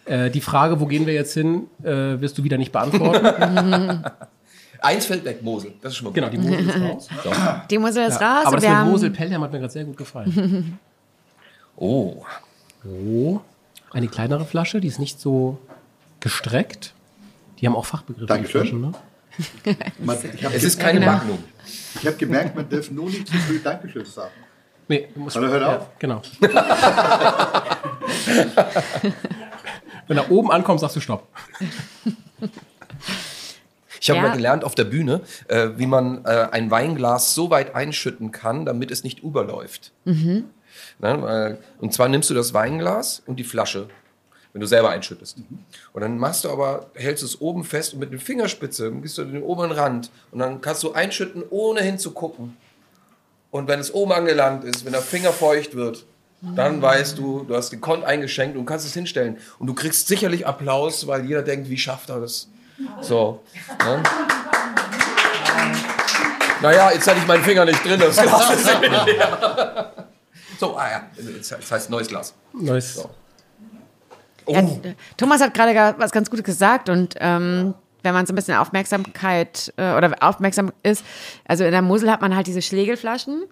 [0.06, 4.04] Äh, die Frage, wo gehen wir jetzt hin, äh, wirst du wieder nicht beantworten.
[4.82, 5.74] Eins fällt weg, Mosel.
[5.82, 6.16] Das ist schon mal gut.
[6.16, 7.10] genau, die Mosel ist raus.
[7.72, 8.46] Die Mosel ist raus.
[8.46, 10.80] Aber das wir mit haben, Mosel Pelham hat mir gerade sehr gut gefallen.
[11.78, 12.24] Oh.
[12.86, 13.42] Oh,
[13.92, 15.58] eine kleinere Flasche, die ist nicht so
[16.22, 16.94] gestreckt.
[17.60, 18.28] Die haben auch Fachbegriffe.
[18.28, 18.62] die Dankeschön.
[18.62, 18.92] Flaschen, ne?
[20.00, 21.12] Man, ich habe Es ist keine genau.
[21.14, 21.44] Magnum.
[22.02, 24.32] ich hab gemerkt, man darf nur nicht zu früh Dankeschön sagen.
[24.88, 25.90] Nee, du musst, Hallo, hört ja, auf.
[26.00, 26.22] Genau.
[30.08, 31.28] Wenn du oben ankommst, sagst du Stopp.
[34.00, 34.28] Ich habe Ja.
[34.28, 38.66] mal gelernt auf der Bühne, äh, wie man äh, ein Weinglas so weit einschütten kann,
[38.66, 39.92] damit es nicht überläuft.
[40.04, 40.46] Ne,
[41.00, 43.88] weil, und zwar nimmst du das Weinglas und die Flasche,
[44.56, 45.36] wenn du selber einschüttest.
[45.92, 49.18] Und dann machst du aber, hältst du es oben fest und mit den Fingerspitze gehst
[49.18, 52.56] du den oberen Rand und dann kannst du einschütten, ohne hinzugucken.
[53.52, 56.06] Und wenn es oben angelangt ist, wenn der Finger feucht wird,
[56.56, 59.40] dann weißt du, du hast den Kont eingeschenkt und kannst es hinstellen.
[59.60, 62.48] Und du kriegst sicherlich Applaus, weil jeder denkt, wie schafft er das?
[63.02, 63.42] So.
[63.84, 64.04] Ne?
[66.62, 68.16] Naja, jetzt hatte ich meinen Finger nicht drin, das
[69.06, 69.92] leer.
[70.58, 72.34] So, ah ja, jetzt das heißt neues Glas.
[72.54, 72.94] Neues.
[72.94, 73.10] So.
[74.48, 77.74] Oh, d- Thomas hat gerade was ganz Gutes gesagt und ähm,
[78.04, 81.04] wenn man so ein bisschen Aufmerksamkeit äh, oder aufmerksam ist,
[81.48, 83.44] also in der Mosel hat man halt diese Schlegelflaschen,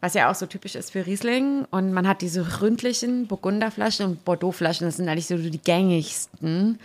[0.00, 4.24] was ja auch so typisch ist für Riesling und man hat diese ründlichen Burgunderflaschen und
[4.24, 6.80] Bordeauxflaschen, das sind eigentlich so die gängigsten.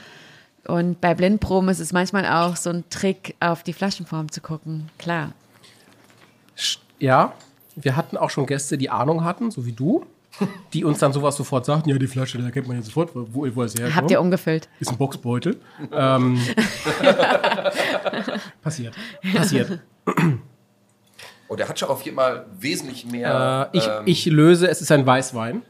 [0.68, 4.89] Und bei Blindproben ist es manchmal auch so ein Trick, auf die Flaschenform zu gucken.
[4.99, 5.32] Klar.
[6.99, 7.34] Ja,
[7.76, 10.05] wir hatten auch schon Gäste, die Ahnung hatten, so wie du,
[10.74, 13.48] die uns dann sowas sofort sagten, ja, die Flasche, da kennt man jetzt sofort, wo,
[13.54, 13.96] wo es herkommt.
[13.96, 14.70] Habt ihr umgefüllt?
[14.80, 15.58] Ist ein Boxbeutel.
[15.92, 16.40] ähm,
[18.62, 18.94] passiert.
[19.36, 19.80] Passiert.
[21.48, 23.70] oh, der hat schon auf jeden Fall wesentlich mehr.
[23.74, 25.62] Äh, ich, ähm, ich löse, es ist ein Weißwein.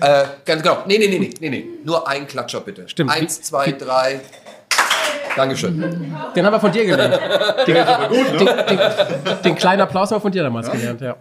[0.00, 0.78] äh, ganz genau.
[0.86, 1.66] Nee, nee, nee, nee, nee, nee.
[1.84, 2.88] Nur ein Klatscher bitte.
[2.88, 3.10] Stimmt.
[3.10, 4.20] Eins, zwei, drei.
[5.36, 5.80] Dankeschön.
[6.36, 7.14] Den haben wir von dir gelernt.
[7.66, 11.16] Den, den, den, den kleinen Applaus haben wir von dir damals gelernt, ja.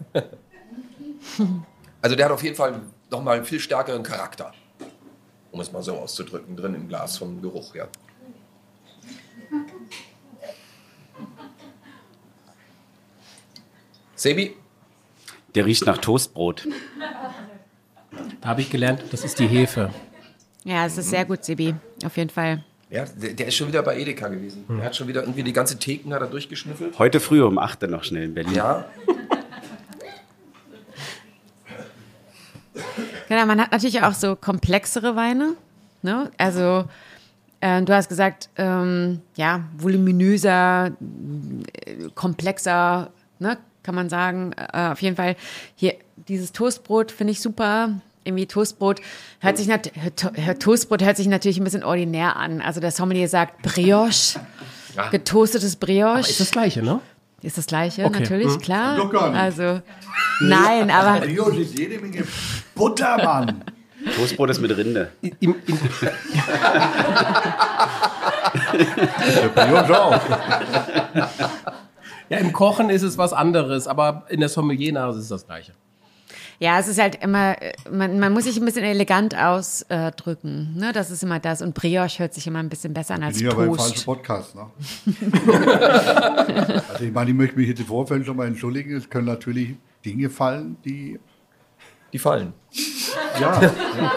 [2.02, 4.54] Also der hat auf jeden Fall nochmal einen viel stärkeren Charakter.
[5.52, 7.88] Um es mal so auszudrücken, drin im Glas vom Geruch, ja.
[14.16, 14.56] Sebi?
[15.56, 16.68] Der riecht nach Toastbrot.
[18.40, 19.92] Da habe ich gelernt, das ist die Hefe.
[20.64, 21.76] Ja, es ist sehr gut, Sibi.
[22.06, 22.64] Auf jeden Fall.
[22.90, 24.66] Ja, der, der ist schon wieder bei Edeka gewesen.
[24.70, 27.00] Der hat schon wieder irgendwie die ganze Theken hat er durchgeschnüffelt.
[27.00, 28.54] Heute früh um 8 Uhr noch schnell in Berlin.
[28.54, 28.86] Ja,
[33.42, 35.54] Genau, man hat natürlich auch so komplexere Weine.
[36.04, 36.30] Ne?
[36.38, 36.86] Also,
[37.60, 40.88] äh, du hast gesagt, ähm, ja, voluminöser,
[41.86, 43.58] äh, komplexer, ne?
[43.84, 44.54] kann man sagen.
[44.74, 45.36] Äh, auf jeden Fall,
[45.76, 45.96] hier,
[46.28, 47.90] dieses Toastbrot finde ich super.
[48.24, 49.02] Irgendwie Toastbrot
[49.40, 50.30] hört sich, nat To-
[50.60, 52.62] Toastbrot hört sich natürlich ein bisschen ordinär an.
[52.62, 54.40] Also der Sommelier sagt Brioche.
[55.10, 56.20] getoastetes Brioche.
[56.20, 57.00] Ist das gleiche, ne?
[57.44, 58.20] Ist das gleiche, Okay.
[58.20, 58.60] natürlich, Hm.
[58.62, 58.98] klar.
[58.98, 59.40] Doch gar nicht.
[59.40, 59.82] Also,
[60.42, 62.24] nein, aber Brioche ist jede Menge
[62.76, 63.64] Butter, Mann.
[64.16, 65.12] Toastbrot ist mit Rinde.
[65.22, 65.32] Der
[69.50, 70.20] Brioche auch.
[72.30, 75.74] ja, Im Kochen ist es was anderes, aber in der Sommelier-Nase ist es das gleiche.
[76.62, 80.76] Ja, es ist halt immer, äh, man, man muss sich ein bisschen elegant ausdrücken.
[80.78, 80.92] Ne?
[80.94, 81.64] Das ist immer das.
[81.64, 84.06] Und Brioche hört sich immer ein bisschen besser an als aber im falschen Toast.
[84.06, 84.56] Podcast.
[84.56, 84.68] Ne?
[86.88, 88.96] also ich meine, ich möchte mich jetzt im Vorfeld schon mal entschuldigen.
[88.96, 89.74] Es können natürlich
[90.06, 91.20] Dinge fallen, die
[92.14, 92.54] Die fallen.
[93.40, 93.62] ja,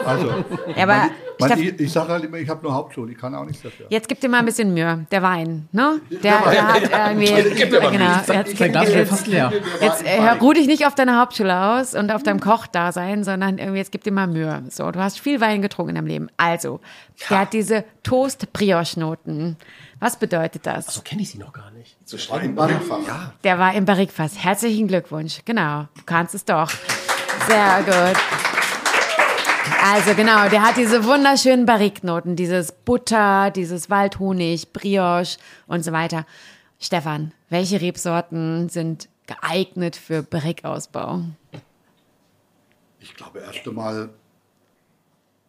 [0.05, 0.45] also
[0.77, 3.35] Ja, aber man, Steff, ich, ich sage halt immer, ich habe nur Hauptschule, ich kann
[3.35, 3.87] auch nichts dafür.
[3.89, 5.07] jetzt gib dir mal ein bisschen Mühe.
[5.11, 6.01] Der Wein, ne?
[6.11, 8.17] Der, der hat irgendwie, Gib dir mal genau.
[8.33, 9.53] Jetzt, wäre fast leer.
[9.81, 13.79] jetzt äh, ruh dich nicht auf deine Hauptschule aus und auf deinem Kochdasein, sondern irgendwie
[13.79, 14.63] jetzt gib dir mal Mühe.
[14.71, 16.29] So, du hast viel Wein getrunken in deinem Leben.
[16.37, 16.81] Also,
[17.31, 19.57] der hat diese Toast-Brioche-Noten.
[20.01, 20.87] Was bedeutet das?
[20.87, 21.97] So kenne ich sie noch gar nicht.
[23.07, 23.33] Ja.
[23.43, 24.37] Der war im Barrikfass.
[24.43, 25.41] Herzlichen Glückwunsch.
[25.45, 26.71] Genau, du kannst es doch.
[27.49, 28.21] Sehr gut.
[29.83, 36.25] Also genau, der hat diese wunderschönen Barriknoten, dieses Butter, dieses Waldhonig, Brioche und so weiter.
[36.81, 41.23] Stefan, welche Rebsorten sind geeignet für Barrikausbau?
[42.99, 44.11] Ich glaube erst einmal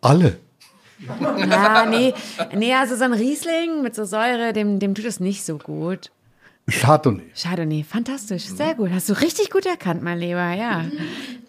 [0.01, 0.37] alle.
[1.49, 2.13] Ja, nee,
[2.53, 6.11] nee, also so ein Riesling mit so Säure, dem, dem tut es nicht so gut.
[6.68, 7.24] Chardonnay.
[7.36, 8.89] Chardonnay, fantastisch, sehr gut.
[8.91, 10.86] Hast du richtig gut erkannt, mein Lieber, ja.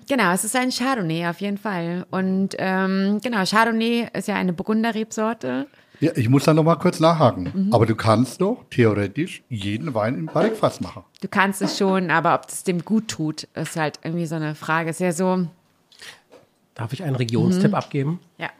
[0.08, 2.06] Genau, es ist ein Chardonnay auf jeden Fall.
[2.10, 5.66] Und ähm, genau, Chardonnay ist ja eine Burgunderrebsorte.
[6.00, 7.50] Ja, ich muss da noch mal kurz nachhaken.
[7.54, 7.72] Mhm.
[7.74, 11.04] Aber du kannst doch theoretisch jeden Wein im Barrikfass machen.
[11.22, 14.54] Du kannst es schon, aber ob es dem gut tut, ist halt irgendwie so eine
[14.54, 14.90] Frage.
[14.90, 15.46] Ist ja so,
[16.74, 18.20] Darf ich einen Regionstipp abgeben?
[18.38, 18.50] ja.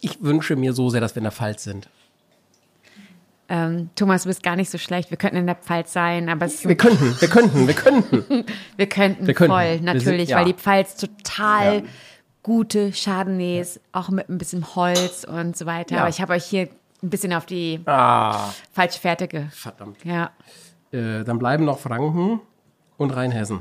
[0.00, 1.88] Ich wünsche mir so sehr, dass wir in der Pfalz sind.
[3.50, 5.10] Ähm, Thomas, du bist gar nicht so schlecht.
[5.10, 8.44] Wir könnten in der Pfalz sein, aber es, Wir könnten, wir könnten, wir könnten.
[8.76, 9.52] wir könnten wir könnten.
[9.52, 10.36] voll, Wir sind- natürlich, ja.
[10.38, 11.82] weil die Pfalz total
[12.42, 15.94] gute Chardonnays, auch mit ein bisschen Holz und so weiter.
[15.96, 16.00] Ja.
[16.02, 16.68] Aber ich habe euch hier
[17.02, 19.46] ein bisschen auf die Ah, falsche Fährte ge...
[19.50, 20.04] verdammt.
[20.04, 20.30] Ja.
[20.92, 22.40] Äh, dann bleiben noch Franken
[22.96, 23.60] und Rheinhessen.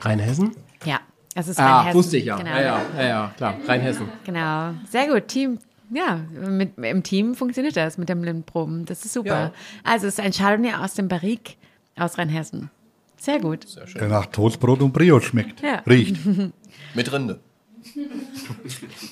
[0.00, 0.52] Rheinhessen?
[0.84, 1.00] Ja,
[1.34, 1.98] es ist Ah, Rheinhessen.
[1.98, 2.36] wusste ich ja.
[2.36, 2.50] Genau.
[2.50, 3.54] Ja, ja, ja, ja, klar.
[3.66, 4.08] Rheinhessen.
[4.24, 4.72] Genau.
[4.90, 5.58] Sehr gut, Team.
[5.90, 8.84] Ja, mit, im Team funktioniert das mit dem Blindproben.
[8.86, 9.28] Das ist super.
[9.28, 9.52] Ja.
[9.84, 11.54] Also es ist ein Chardonnay aus dem Barrique
[11.96, 12.70] aus Rheinhessen.
[13.18, 13.66] Sehr gut.
[13.94, 15.60] Der nach Toastbrot und Brioche schmeckt.
[15.62, 15.82] Ja.
[15.86, 16.16] Riecht.
[16.94, 17.38] Mit Rinde.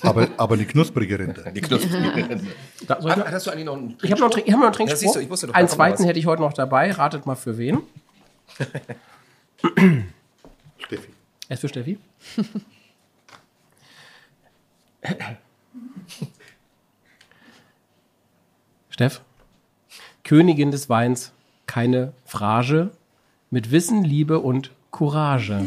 [0.01, 1.49] Aber, aber eine knusprige Rinde.
[1.55, 2.45] Die knusprige Rinde.
[2.87, 4.63] Da, soll ich, noch- Hast du eigentlich noch einen ich habe noch, einen hab noch
[4.65, 5.13] einen Trinkspruch.
[5.13, 6.05] du, ich wusste doch, einen zweiten was.
[6.07, 6.91] hätte ich heute noch dabei.
[6.91, 7.79] Ratet mal für wen?
[10.77, 11.07] Steffi.
[11.47, 11.97] Er ist für Steffi.
[18.95, 19.19] Steff,
[20.23, 21.33] Königin des Weins,
[21.65, 22.91] keine Phrase,
[23.49, 25.65] mit Wissen, Liebe und Courage.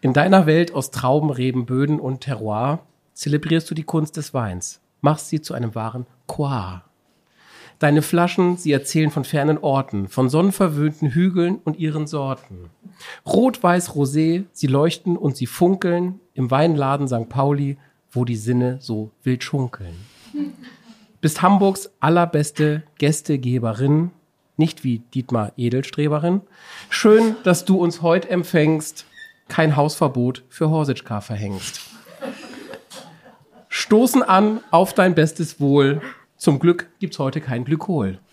[0.00, 2.78] In deiner Welt aus Trauben, Reben, Böden und Terroir
[3.14, 6.80] zelebrierst du die Kunst des Weins, machst sie zu einem wahren Quoi.
[7.80, 12.70] Deine Flaschen, sie erzählen von fernen Orten, von sonnenverwöhnten Hügeln und ihren Sorten.
[13.26, 17.28] Rot, Weiß, Rosé, sie leuchten und sie funkeln im Weinladen St.
[17.28, 17.78] Pauli,
[18.12, 19.96] wo die Sinne so wild schunkeln.
[21.24, 24.10] Bist Hamburgs allerbeste Gästegeberin,
[24.58, 26.42] nicht wie Dietmar Edelstreberin.
[26.90, 29.06] Schön, dass du uns heute empfängst,
[29.48, 31.80] kein Hausverbot für Horsitschka verhängst.
[33.70, 36.02] Stoßen an auf dein bestes Wohl.
[36.36, 38.18] Zum Glück gibt's heute kein Glykol.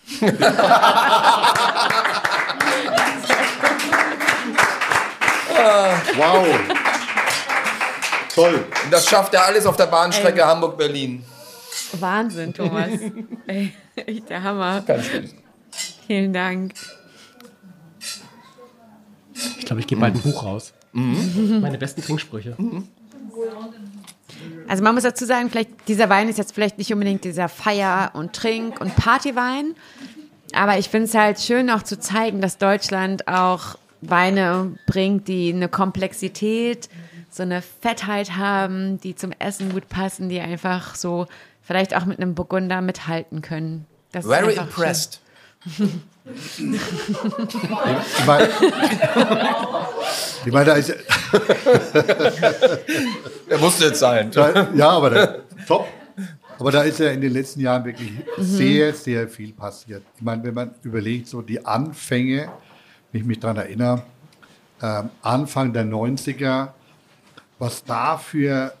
[6.14, 6.46] Wow.
[8.34, 8.66] Toll.
[8.84, 11.24] Und das schafft er alles auf der Bahnstrecke Hamburg-Berlin.
[12.00, 12.90] Wahnsinn, Thomas.
[13.46, 14.84] Ey, echt der Hammer.
[16.06, 16.74] Vielen Dank.
[19.58, 20.72] Ich glaube, ich gebe bald ein Buch raus.
[20.92, 22.56] Meine besten Trinksprüche.
[24.68, 28.10] Also man muss dazu sagen, vielleicht dieser Wein ist jetzt vielleicht nicht unbedingt dieser Feier-
[28.14, 29.74] und Trink- und Partywein,
[30.52, 35.52] aber ich finde es halt schön auch zu zeigen, dass Deutschland auch Weine bringt, die
[35.52, 36.88] eine Komplexität,
[37.30, 41.26] so eine Fettheit haben, die zum Essen gut passen, die einfach so
[41.62, 43.86] vielleicht auch mit einem Burgunder mithalten können.
[44.12, 45.20] Das ist Very impressed.
[45.64, 45.78] Ich
[48.26, 48.48] meine,
[50.44, 50.94] ich meine, da ist,
[53.50, 54.30] Der musste jetzt sein.
[54.74, 55.36] ja, aber da,
[55.66, 55.88] top.
[56.58, 60.02] Aber da ist ja in den letzten Jahren wirklich sehr, sehr viel passiert.
[60.16, 62.50] Ich meine, wenn man überlegt, so die Anfänge,
[63.10, 64.02] wenn ich mich daran erinnere,
[64.80, 66.68] ähm, Anfang der 90er,
[67.58, 68.72] was da für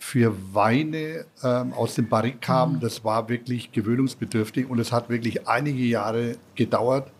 [0.00, 5.46] für Weine ähm, aus dem Barrik kamen, das war wirklich gewöhnungsbedürftig und es hat wirklich
[5.46, 7.12] einige Jahre gedauert,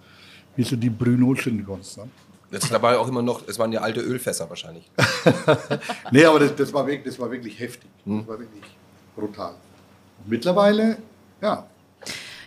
[0.57, 1.99] bis du die Brüno finden konntest.
[1.99, 2.09] Ne?
[2.51, 4.91] Das ist dabei auch immer noch, es waren ja alte Ölfässer wahrscheinlich.
[6.11, 7.89] Nee, aber das, das, war wirklich, das war wirklich heftig.
[8.05, 8.64] Das war wirklich
[9.14, 9.55] brutal.
[10.18, 10.97] Und mittlerweile,
[11.41, 11.66] ja,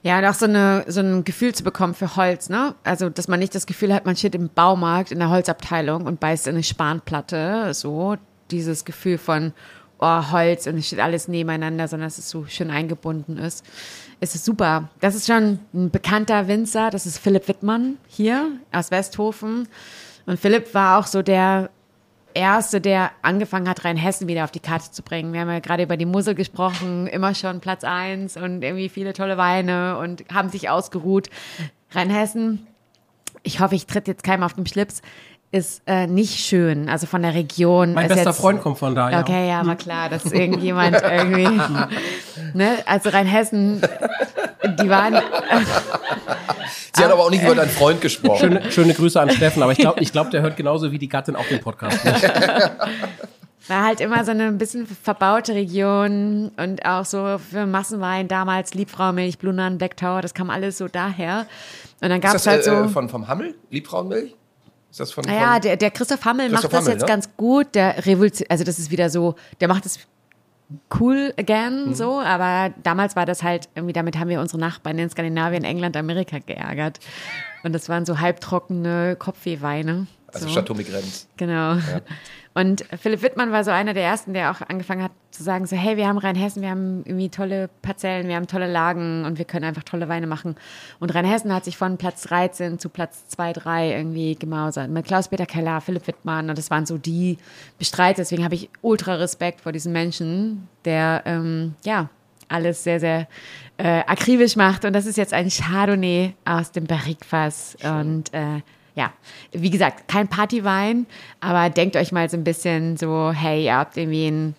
[0.02, 2.76] Ja, und auch so, eine, so ein Gefühl zu bekommen für Holz, ne?
[2.84, 6.20] Also, dass man nicht das Gefühl hat, man steht im Baumarkt in der Holzabteilung und
[6.20, 8.18] beißt in eine Spanplatte, so.
[8.52, 9.54] Dieses Gefühl von,
[10.04, 13.66] oh, Holz und es steht alles nebeneinander, sondern dass es so schön eingebunden ist.
[14.20, 14.90] Es ist super.
[15.00, 19.68] Das ist schon ein bekannter Winzer, das ist Philipp Wittmann hier aus Westhofen.
[20.26, 21.70] Und Philipp war auch so der
[22.34, 25.34] Erste, der angefangen hat, Rheinhessen wieder auf die Karte zu bringen.
[25.34, 29.14] Wir haben ja gerade über die Mosel gesprochen, immer schon Platz eins und irgendwie viele
[29.14, 31.30] tolle Weine und haben sich ausgeruht.
[31.92, 32.66] Rheinhessen,
[33.44, 35.02] ich hoffe, ich tritt jetzt keinem auf den Schlips,
[35.54, 37.94] ist äh, nicht schön, also von der Region.
[37.94, 39.22] Mein ist bester jetzt, Freund kommt von da, ja.
[39.22, 41.62] Okay, ja, war klar, dass irgendjemand irgendwie,
[42.54, 43.80] ne, also Rheinhessen,
[44.82, 45.22] die waren,
[46.96, 48.40] Sie hat aber auch nicht über deinen Freund gesprochen.
[48.40, 51.10] Schöne, schöne Grüße an Steffen, aber ich glaube, ich glaub, der hört genauso wie die
[51.10, 52.04] Gattin auch den Podcast.
[52.04, 52.16] Ne?
[53.68, 58.74] war halt immer so eine ein bisschen verbaute Region und auch so für Massenwein damals
[58.74, 61.46] Liebfraumilch, Blue Nun, Black Tower, das kam alles so daher.
[62.02, 62.90] Und dann gab es halt äh, so.
[62.90, 63.56] von, vom Hammel?
[63.70, 64.36] Liebfrauenmilch?
[64.94, 67.08] Ist das von, Naja, von der, der Christoph Hammel Christoph macht das Hammel, jetzt ne?
[67.08, 67.74] ganz gut.
[67.74, 69.98] Der Revolution, also das ist wieder so, der macht es
[71.00, 71.94] cool again, Mhm.
[71.96, 75.98] so, aber damals war das halt, irgendwie damit haben wir unsere Nachbarn in Skandinavien, England,
[75.98, 77.00] Amerika geärgert.
[77.64, 80.06] Und das waren so halbtrockene Kopfwehweine.
[80.32, 80.54] also so.
[80.54, 81.28] Chateau Migrenz.
[81.38, 81.78] Genau.
[82.54, 85.76] Und Philipp Wittmann war so einer der ersten, der auch angefangen hat zu sagen, so,
[85.76, 89.46] hey, wir haben Rheinhessen, wir haben irgendwie tolle Parzellen, wir haben tolle Lagen und wir
[89.46, 90.56] können einfach tolle Weine machen.
[91.00, 94.92] Und Rheinhessen hat sich von Platz 13 zu Platz 2, 3 irgendwie gemausert.
[94.92, 97.38] Mit Klaus-Peter Keller, Philipp Wittmann und das waren so die
[97.80, 98.18] Bestreiter.
[98.18, 102.10] Deswegen habe ich ultra Respekt vor diesem Menschen, der, ähm, ja,
[102.50, 103.28] alles sehr, sehr
[103.78, 104.86] äh, akribisch macht.
[104.86, 107.78] Und das ist jetzt ein Chardonnay aus dem Barrique-Fass.
[107.84, 108.62] Und äh,
[108.96, 109.12] ja,
[109.52, 111.06] wie gesagt, kein Partywein,
[111.40, 114.56] aber denkt euch mal so ein bisschen so, hey, ihr habt irgendwie ein,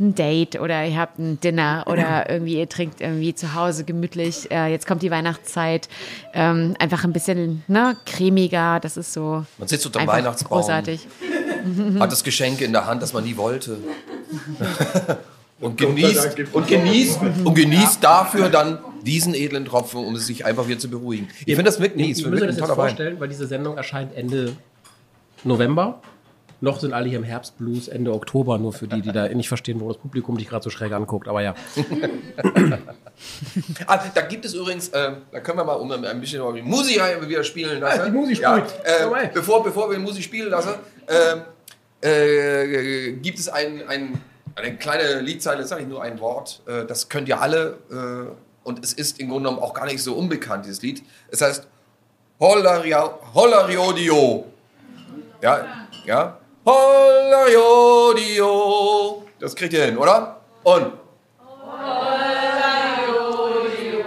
[0.00, 4.50] ein Date oder ihr habt ein Dinner oder irgendwie ihr trinkt irgendwie zu Hause gemütlich.
[4.50, 5.88] Äh, jetzt kommt die Weihnachtszeit.
[6.32, 8.80] Ähm, einfach ein bisschen ne, cremiger.
[8.80, 11.06] Das ist so Man sitzt unter dem Weihnachtsbaum, großartig.
[12.00, 13.78] hat das Geschenk in der Hand, das man nie wollte.
[15.64, 20.78] und genießt, und genießt, und genießt dafür dann diesen edlen Tropfen, um sich einfach wieder
[20.78, 21.28] zu beruhigen.
[21.40, 22.76] Ich finde das wirklich, ist Ich müsste ein das jetzt Wein.
[22.76, 24.56] vorstellen, weil diese Sendung erscheint Ende
[25.42, 26.00] November.
[26.60, 29.80] Noch sind alle hier im Herbstblues, Ende Oktober, nur für die, die da nicht verstehen,
[29.80, 31.28] warum das Publikum dich gerade so schräg anguckt.
[31.28, 31.54] Aber ja,
[33.86, 36.62] Ah, da gibt es übrigens, äh, da können wir mal um ein bisschen über die
[36.62, 38.00] Musik rein wieder spielen lassen.
[38.00, 38.74] Ah, die Musik ja, spielt.
[39.00, 39.24] Dabei.
[39.24, 40.74] äh, bevor, bevor wir die Musik spielen lassen,
[41.08, 41.42] ähm,
[42.00, 44.20] äh, gibt es ein, ein,
[44.56, 48.26] eine kleine Liedzeile, sage ich nur ein Wort, äh, das könnt ihr alle, äh,
[48.66, 51.02] und es ist im Grunde genommen auch gar nicht so unbekannt, dieses Lied.
[51.30, 51.66] Es heißt
[52.40, 54.44] Hollaria- Hollariodio.
[55.42, 55.66] Ja,
[56.06, 56.38] ja.
[58.24, 59.24] Hollariodio.
[59.38, 60.40] Das kriegt ihr hin, oder?
[60.62, 60.92] Und?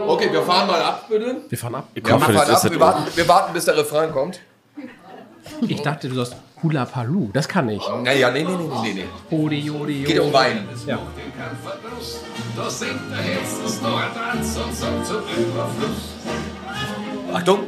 [0.07, 1.41] Okay, wir fahren mal ab, bitte.
[1.49, 1.87] wir fahren ab.
[1.93, 2.71] Ja, hoffe, wir, das fahren ist ab.
[2.71, 4.39] Wir, warten, wir warten, bis der Refrain kommt.
[5.67, 7.29] Ich dachte, du sagst Hula Palu.
[7.33, 7.83] Das kann ich.
[8.03, 9.05] Naja, nee, nee, nee, nee, nee.
[9.29, 10.67] Hodi, Jodi, Geht um Wein.
[10.87, 10.97] Ja.
[17.33, 17.59] Achtung.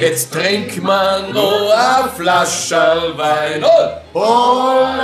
[0.00, 3.62] Jetzt trink man nur a Flasche Wein.
[4.12, 5.00] Und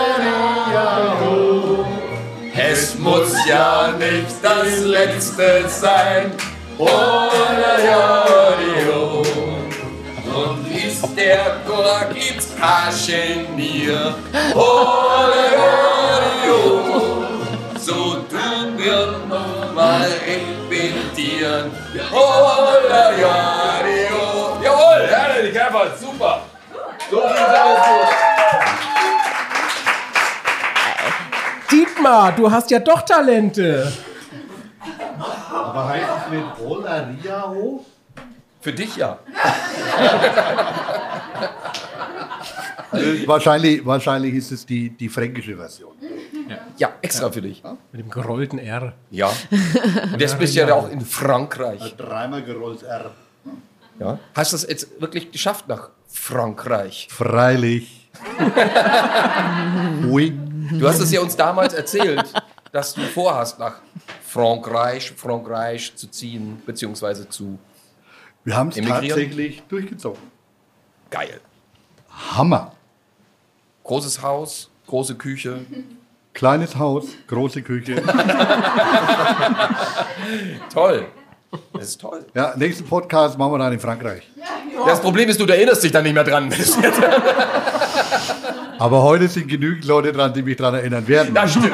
[2.55, 6.33] es muss ja nicht das letzte sein.
[6.79, 6.93] Und ist
[11.17, 14.15] der Kork ins Kaschemir.
[14.55, 15.73] Olajodio.
[17.79, 21.71] So tun wir noch mal repetieren.
[22.13, 23.33] Olajodio.
[24.63, 26.43] Jawohl, herrlich, einfach super.
[27.11, 28.09] So viel alles gut.
[31.71, 33.93] Dietmar, du hast ja doch Talente.
[35.53, 37.85] aber heißt es mit Olariao?
[38.63, 39.19] Für dich ja.
[42.93, 45.93] Äh, wahrscheinlich, wahrscheinlich ist es die, die fränkische Version.
[46.77, 47.63] Ja, extra für dich.
[47.91, 48.93] Mit dem gerollten R.
[49.11, 49.33] Ja.
[50.13, 51.97] Und jetzt bist du ja auch in Frankreich.
[51.97, 53.11] Dreimal gerollt R.
[53.99, 54.19] Ja.
[54.35, 57.09] Hast du es jetzt wirklich geschafft nach Frankreich?
[57.11, 58.11] Freilich.
[60.09, 60.39] Ui.
[60.73, 62.33] Du hast es ja uns damals erzählt,
[62.71, 63.81] dass du vorhast, nach
[64.23, 67.59] Frankreich, Frankreich zu ziehen, beziehungsweise zu
[68.45, 70.21] Wir haben es tatsächlich durchgezogen.
[71.11, 71.41] geil.
[72.35, 72.73] Hammer.
[73.85, 75.61] Großes Haus, große Küche.
[76.35, 77.97] Kleines Haus, große Küche.
[80.73, 81.07] Toll.
[81.75, 82.25] Das ist toll.
[82.35, 84.23] Ja, nächsten Podcast machen wir dann in Frankreich.
[84.87, 86.51] Das Problem ist, du erinnerst dich dann nicht mehr dran.
[88.79, 91.35] Aber heute sind genügend Leute dran, die mich daran erinnern werden.
[91.35, 91.71] Das stimmt.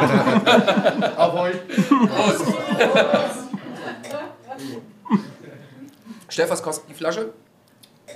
[1.17, 1.55] Auf euch.
[6.39, 7.31] Steff, was kostet die Flasche?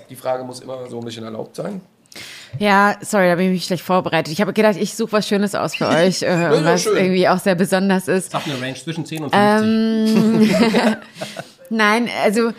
[0.08, 1.80] Die Frage muss immer so ein bisschen erlaubt sein.
[2.60, 4.32] Ja, sorry, da bin ich mich schlecht vorbereitet.
[4.32, 6.96] Ich habe gedacht, ich suche was Schönes aus für euch, äh, ja, was schön.
[6.96, 8.30] irgendwie auch sehr besonders ist.
[8.30, 10.96] Sag eine Range zwischen 10 und 50.
[11.70, 12.52] Nein, also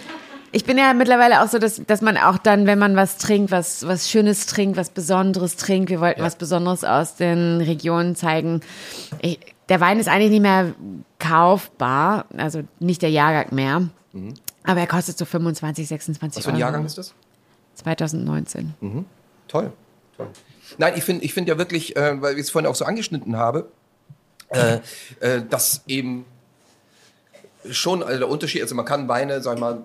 [0.51, 3.49] ich bin ja mittlerweile auch so, dass, dass man auch dann, wenn man was trinkt,
[3.49, 8.59] was, was Schönes trinkt, was Besonderes trinkt, wir wollten was Besonderes aus den Regionen zeigen.
[9.21, 9.39] Ich,
[9.69, 10.73] der Wein ist eigentlich nicht mehr
[11.19, 13.83] kaufbar, also nicht der Jahrgang mehr.
[14.63, 16.59] Aber er kostet so 25, 26 Was für ein Euro.
[16.61, 17.13] Jahrgang ist das?
[17.75, 18.73] 2019.
[19.47, 19.71] Toll.
[20.17, 20.27] Toll.
[20.77, 23.37] Nein, ich finde ich find ja wirklich, äh, weil ich es vorhin auch so angeschnitten
[23.37, 23.69] habe,
[24.49, 24.79] äh,
[25.19, 26.25] äh, dass eben
[27.69, 29.83] schon also der Unterschied, also man kann Weine, sag ich mal,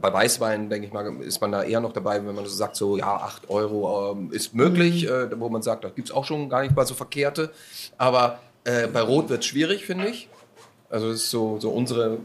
[0.00, 2.76] bei Weißwein, denke ich mal, ist man da eher noch dabei, wenn man so sagt,
[2.76, 6.24] so ja, 8 Euro ähm, ist möglich, äh, wo man sagt, da gibt es auch
[6.24, 7.52] schon gar nicht mal so verkehrte.
[7.96, 10.28] Aber äh, bei Rot wird es schwierig, finde ich.
[10.90, 12.18] Also das ist so, so unsere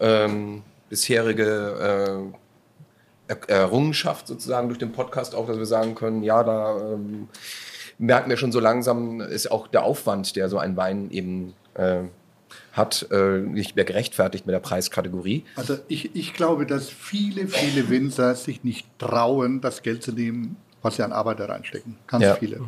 [0.00, 2.30] ähm, bisherige
[3.28, 7.28] äh, Er- Errungenschaft sozusagen durch den Podcast auch, dass wir sagen können, ja, da ähm,
[7.98, 12.04] merken wir schon so langsam, ist auch der Aufwand, der so ein Wein eben äh,
[12.72, 15.44] hat, äh, nicht mehr gerechtfertigt mit der Preiskategorie.
[15.56, 20.56] Also ich, ich glaube, dass viele, viele Winzer sich nicht trauen, das Geld zu nehmen,
[20.80, 21.98] was sie an Arbeit da reinstecken.
[22.06, 22.34] Ganz Ja.
[22.36, 22.60] viele.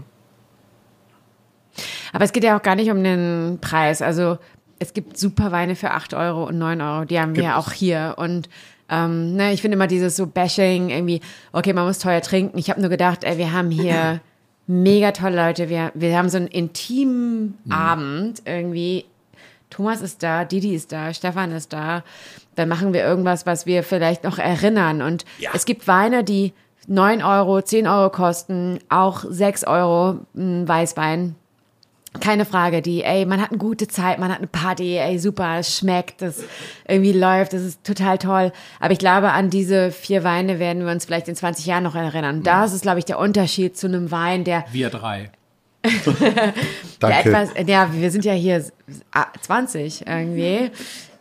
[2.12, 4.02] Aber es geht ja auch gar nicht um den Preis.
[4.02, 4.38] Also
[4.80, 7.04] es gibt super Weine für 8 Euro und 9 Euro.
[7.04, 7.66] Die haben wir Gibt ja es.
[7.66, 8.14] auch hier.
[8.16, 8.48] Und
[8.88, 11.20] ähm, ne, ich finde immer dieses so Bashing irgendwie,
[11.52, 12.58] okay, man muss teuer trinken.
[12.58, 14.20] Ich habe nur gedacht, ey, wir haben hier
[14.66, 15.68] mega tolle Leute.
[15.68, 19.04] Wir, wir haben so einen intimen Abend irgendwie.
[19.68, 22.02] Thomas ist da, Didi ist da, Stefan ist da.
[22.56, 25.02] Dann machen wir irgendwas, was wir vielleicht noch erinnern.
[25.02, 25.50] Und Ja.
[25.54, 26.52] es gibt Weine, die
[26.88, 31.36] 9 Euro, 10 Euro kosten, auch 6 Euro ein Weißwein.
[32.18, 35.58] Keine Frage, die, ey, man hat eine gute Zeit, man hat eine Party, ey, super,
[35.60, 36.42] es schmeckt, es
[36.88, 38.52] irgendwie läuft, das ist total toll.
[38.80, 41.94] Aber ich glaube, an diese vier Weine werden wir uns vielleicht in 20 Jahren noch
[41.94, 42.42] erinnern.
[42.42, 45.30] Das ist, glaube ich, der Unterschied zu einem Wein, der, Wir drei.
[47.00, 47.30] Danke.
[47.30, 48.64] etwas, ja, wir sind ja hier
[49.12, 50.70] ah, 20 irgendwie.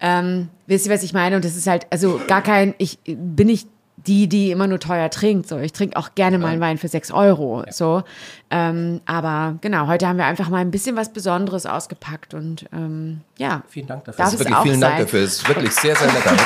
[0.01, 1.35] Ähm, wisst ihr, was ich meine?
[1.35, 3.67] Und das ist halt, also gar kein, ich bin nicht
[4.09, 5.47] die, die immer nur teuer trinkt.
[5.47, 7.63] So, ich trinke auch gerne mal einen Wein für 6 Euro.
[7.69, 8.01] So,
[8.49, 13.21] ähm, aber genau, heute haben wir einfach mal ein bisschen was Besonderes ausgepackt und ähm,
[13.37, 13.61] ja.
[13.67, 14.17] Vielen Dank dafür.
[14.17, 14.89] Darf Das es ist wirklich vielen sein?
[14.89, 15.21] Dank dafür.
[15.21, 16.31] Es ist wirklich sehr, sehr lecker.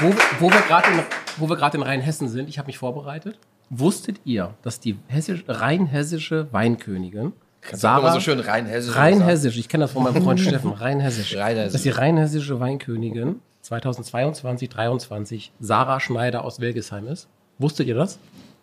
[0.00, 1.00] Wo, wo wir gerade in,
[1.36, 3.38] wo wir gerade in Rheinhessen sind, ich habe mich vorbereitet.
[3.68, 8.66] Wusstet ihr, dass die hessisch, rein hessische Weinkönigin Du auch immer Sarah so schön rein
[8.66, 9.24] hessisch rein sagen.
[9.28, 11.72] hessisch, ich kenne das von meinem Freund Steffen, rein hessisch, Rheinhessisch.
[11.72, 17.28] dass die rein hessische Weinkönigin 2022, 23 Sarah Schneider aus Welgesheim ist?
[17.58, 18.18] Wusstet ihr das?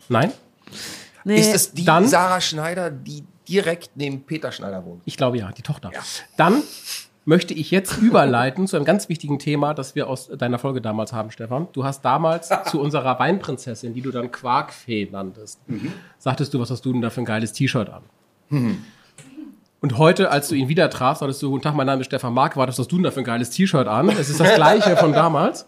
[0.10, 0.32] Nein?
[1.24, 5.02] Nee, Ist es die Dann- Sarah Schneider, die direkt neben Peter Schneider wohnt?
[5.06, 5.92] Ich glaube ja, die Tochter.
[6.36, 6.64] Dann
[7.26, 11.14] möchte ich jetzt überleiten zu einem ganz wichtigen Thema, das wir aus deiner Folge damals
[11.14, 11.68] haben, Stefan.
[11.74, 15.60] Du hast damals zu unserer Weinprinzessin, die du dann Quarkfee nanntest,
[16.18, 18.04] sagtest du, was hast du denn da für ein geiles T-Shirt an?
[19.80, 22.34] Und heute, als du ihn wieder trafst, sagtest du, guten Tag, mein Name ist Stefan
[22.34, 24.10] Mark, was hast du denn da für ein geiles T-Shirt an?
[24.10, 25.68] Es ist das gleiche von damals.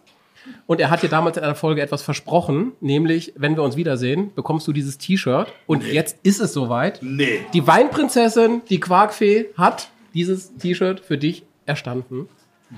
[0.65, 4.34] Und er hat dir damals in einer Folge etwas versprochen, nämlich, wenn wir uns wiedersehen,
[4.34, 5.47] bekommst du dieses T-Shirt.
[5.67, 7.03] Und jetzt ist es soweit.
[7.03, 7.41] Nee.
[7.53, 12.30] Die Weinprinzessin, die Quarkfee, hat dieses T-Shirt für dich erstanden.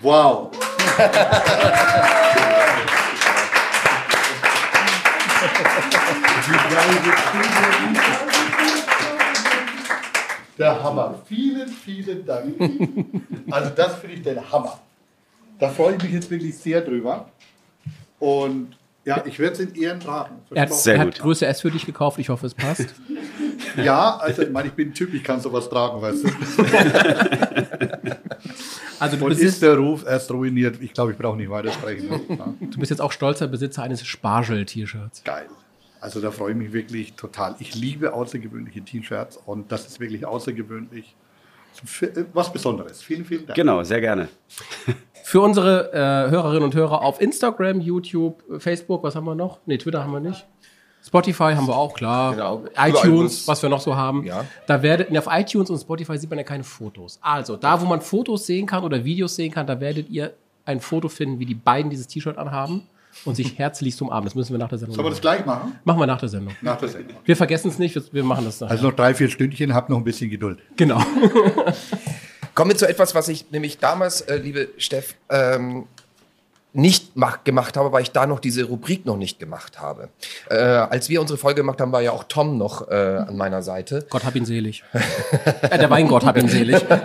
[0.02, 0.52] Wow.
[10.62, 11.16] Der Hammer.
[11.26, 12.54] Vielen, vielen Dank.
[13.50, 14.80] Also das finde ich der Hammer.
[15.60, 17.30] Da freue ich mich jetzt wirklich sehr drüber.
[18.20, 20.36] Und ja, ich werde es in Ehren tragen.
[20.52, 21.16] Er hat, Sehr er gut.
[21.16, 22.20] hat Größe S für dich gekauft.
[22.20, 22.94] Ich hoffe, es passt.
[23.78, 26.30] Ja, also ich meine, ich bin ein Typ, ich kann sowas tragen, weißt du.
[29.00, 30.76] Also du Und bist, ist der Ruf erst ruiniert.
[30.82, 32.10] Ich glaube, ich brauche nicht weiter sprechen.
[32.30, 32.54] Ja.
[32.60, 35.24] du bist jetzt auch stolzer Besitzer eines Spargel-T-Shirts.
[35.24, 35.46] Geil.
[36.02, 37.56] Also da freue ich mich wirklich total.
[37.60, 41.16] Ich liebe außergewöhnliche T-Shirts und das ist wirklich außergewöhnlich.
[41.86, 43.02] Für- Was Besonderes.
[43.02, 43.56] Vielen, vielen Dank.
[43.56, 44.28] Genau, sehr gerne.
[45.24, 49.60] Für unsere äh, Hörerinnen und Hörer auf Instagram, YouTube, Facebook, was haben wir noch?
[49.66, 50.46] Nee, Twitter haben wir nicht.
[51.06, 52.32] Spotify haben wir auch, klar.
[52.34, 52.64] Genau.
[52.78, 54.24] ITunes, was wir noch so haben.
[54.26, 54.46] Ja.
[54.68, 57.18] Da werdet, auf iTunes und Spotify sieht man ja keine Fotos.
[57.22, 60.34] Also, da, wo man Fotos sehen kann oder Videos sehen kann, da werdet ihr
[60.66, 62.84] ein Foto finden, wie die beiden dieses T-Shirt anhaben.
[63.26, 64.26] Und sich herzlichst umarmen.
[64.26, 65.38] Das müssen wir nach der Sendung Sollen wir das machen.
[65.38, 65.76] gleich machen?
[65.84, 66.56] Machen wir nach der Sendung.
[66.62, 67.18] Nach der Sendung.
[67.26, 68.72] Wir vergessen es nicht, wir, wir machen das nachher.
[68.72, 70.60] Also noch drei, vier Stündchen, habt noch ein bisschen Geduld.
[70.78, 71.02] genau.
[72.54, 75.86] Kommen wir zu etwas, was ich nämlich damals, äh, liebe Steff, ähm,
[76.74, 80.10] nicht mach, gemacht habe, weil ich da noch diese Rubrik noch nicht gemacht habe.
[80.50, 82.94] Äh, als wir unsere Folge gemacht haben, war ja auch Tom noch äh,
[83.28, 84.06] an meiner Seite.
[84.10, 84.84] Gott hab ihn selig.
[84.94, 86.84] äh, der Weingott hab ihn selig.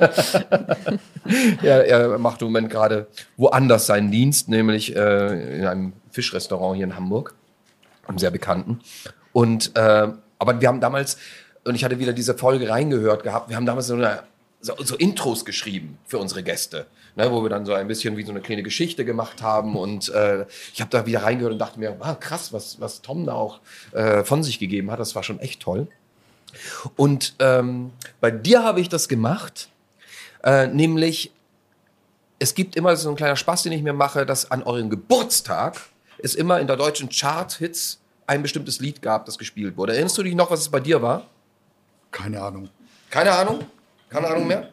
[1.60, 6.84] Er, er macht im Moment gerade woanders seinen Dienst, nämlich äh, in einem Fischrestaurant hier
[6.84, 7.34] in Hamburg,
[8.06, 8.78] einem sehr bekannten.
[9.32, 10.08] Und äh,
[10.38, 11.18] aber wir haben damals
[11.64, 13.48] und ich hatte wieder diese Folge reingehört gehabt.
[13.48, 14.22] Wir haben damals so, eine,
[14.60, 16.86] so, so Intros geschrieben für unsere Gäste,
[17.16, 19.76] ne, wo wir dann so ein bisschen wie so eine kleine Geschichte gemacht haben.
[19.76, 23.26] Und äh, ich habe da wieder reingehört und dachte mir, ah, krass, was was Tom
[23.26, 23.60] da auch
[23.92, 25.00] äh, von sich gegeben hat.
[25.00, 25.88] Das war schon echt toll.
[26.94, 27.90] Und ähm,
[28.20, 29.68] bei dir habe ich das gemacht,
[30.44, 31.32] äh, nämlich
[32.38, 35.80] es gibt immer so ein kleiner Spaß, den ich mir mache, dass an eurem Geburtstag
[36.18, 39.92] es immer in der deutschen Chart-Hits ein bestimmtes Lied gab, das gespielt wurde.
[39.94, 41.26] Erinnerst du dich noch, was es bei dir war?
[42.10, 42.68] Keine Ahnung.
[43.10, 43.64] Keine Ahnung?
[44.08, 44.70] Keine Ahnung mehr?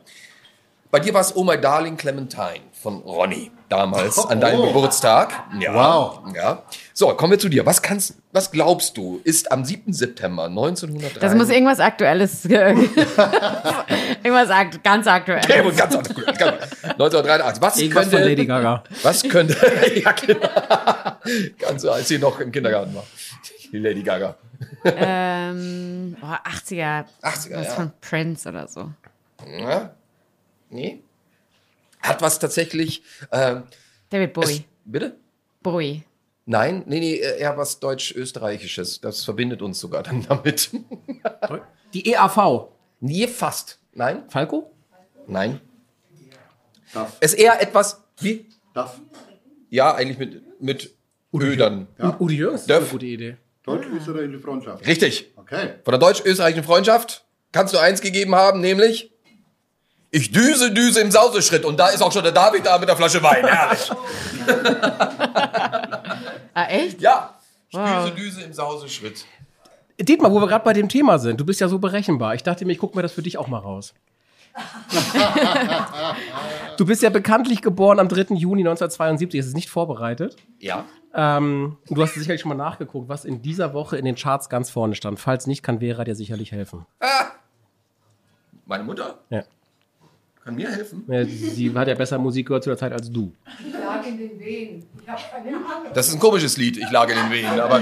[0.94, 4.68] Bei dir war es Oh My Darling Clementine von Ronny damals an deinem Oh.
[4.68, 5.34] Geburtstag.
[5.60, 5.74] Ja.
[5.74, 6.20] Wow.
[6.36, 6.62] Ja.
[6.94, 7.66] So, kommen wir zu dir.
[7.66, 9.92] Was kannst, was glaubst du, ist am 7.
[9.92, 11.20] September 1903?
[11.20, 12.46] Das muss irgendwas Aktuelles.
[14.24, 15.42] irgendwas akt ganz aktuell.
[15.50, 16.38] Ja, wohl ganz, ganz, ganz,
[16.84, 17.62] 1983.
[17.64, 18.84] Was Irgendwas könnte, von Lady Gaga.
[19.02, 19.58] Was könnte.
[20.00, 20.48] ja, genau.
[21.58, 23.06] Ganz so, als sie noch im Kindergarten war.
[23.72, 24.36] Die Lady Gaga.
[24.86, 27.06] ähm, boah, 80er.
[27.24, 27.64] 80er, Was ja.
[27.64, 28.92] von Prince oder so.
[29.60, 29.90] Ja?
[30.74, 31.02] Nee?
[32.02, 33.04] Hat was tatsächlich.
[33.32, 33.62] Äh,
[34.10, 34.66] David es, Bowie.
[34.86, 35.16] bitte?
[35.62, 36.04] Bowie.
[36.46, 39.00] Nein, nee, nee, eher was Deutsch-Österreichisches.
[39.00, 40.72] Das verbindet uns sogar dann damit.
[41.94, 42.68] Die EAV.
[43.00, 43.80] Nie fast.
[43.94, 44.24] Nein?
[44.28, 44.72] Falco?
[45.28, 45.62] Nein.
[46.94, 47.16] Darf.
[47.22, 48.02] Es ist eher etwas.
[48.20, 48.50] Wie?
[48.74, 49.00] Darf.
[49.70, 50.96] Ja, eigentlich mit, mit
[51.34, 51.88] Ödern.
[51.98, 52.18] Ja.
[52.20, 52.92] Udi ist eine Dörf.
[52.92, 53.38] gute Idee.
[53.64, 54.86] Deutsch-österreichische Freundschaft.
[54.86, 55.32] Richtig.
[55.38, 55.76] Okay.
[55.86, 59.13] Von der deutsch-österreichischen Freundschaft kannst du eins gegeben haben, nämlich
[60.16, 61.66] ich düse, düse im Sauseschritt.
[61.66, 63.46] Und da ist auch schon der David da mit der Flasche Wein.
[63.46, 63.92] Herrlich.
[66.56, 67.02] Ah, echt?
[67.02, 67.34] Ja.
[67.70, 68.06] Ich Wow.
[68.06, 69.26] düse, düse im Sauseschritt.
[70.00, 72.36] Dietmar, wo wir gerade bei dem Thema sind, du bist ja so berechenbar.
[72.36, 73.96] Ich dachte mir, ich gucke mir das für dich auch mal raus.
[76.78, 78.36] du bist ja bekanntlich geboren am 3.
[78.36, 79.40] Juni 1972.
[79.40, 80.36] Es ist nicht vorbereitet.
[80.60, 80.86] Ja.
[81.16, 84.70] Ähm, du hast sicherlich schon mal nachgeguckt, was in dieser Woche in den Charts ganz
[84.70, 85.20] vorne stand.
[85.20, 86.86] Falls nicht, kann Vera dir sicherlich helfen.
[88.68, 89.42] Meine Mutter Ja.
[90.44, 91.04] Kann mir helfen.
[91.08, 93.32] Ja, Sie hat ja besser Musik gehört zu der Zeit als du.
[95.94, 96.78] Das ist ein komisches Lied.
[96.78, 97.60] Ich lag in den Wehen.
[97.60, 97.80] Aber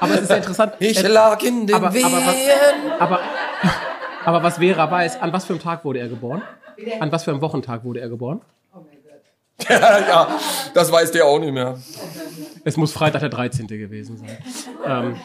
[0.00, 0.74] Aber es ist ja interessant.
[0.78, 2.04] ich äh, lag in den aber, aber, Wehen.
[2.04, 3.20] was, aber,
[4.24, 6.42] aber was Vera weiß, an was für einem Tag wurde er geboren?
[7.00, 8.42] An was für einem Wochentag wurde er geboren?
[9.68, 10.36] ja,
[10.74, 11.78] das weiß der auch nicht mehr.
[12.64, 13.68] Es muss Freitag der 13.
[13.68, 14.36] gewesen sein.
[14.84, 15.16] Ähm,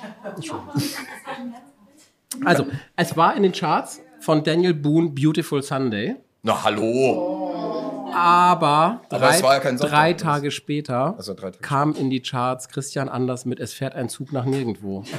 [2.45, 8.09] also, es war in den Charts von Daniel Boone Beautiful Sunday, Na, hallo.
[8.13, 13.09] aber Aber drei, ja drei Tage später Also drei Tage kam in die Charts Christian
[13.09, 15.03] Anders mit Es fährt ein Zug nach nirgendwo.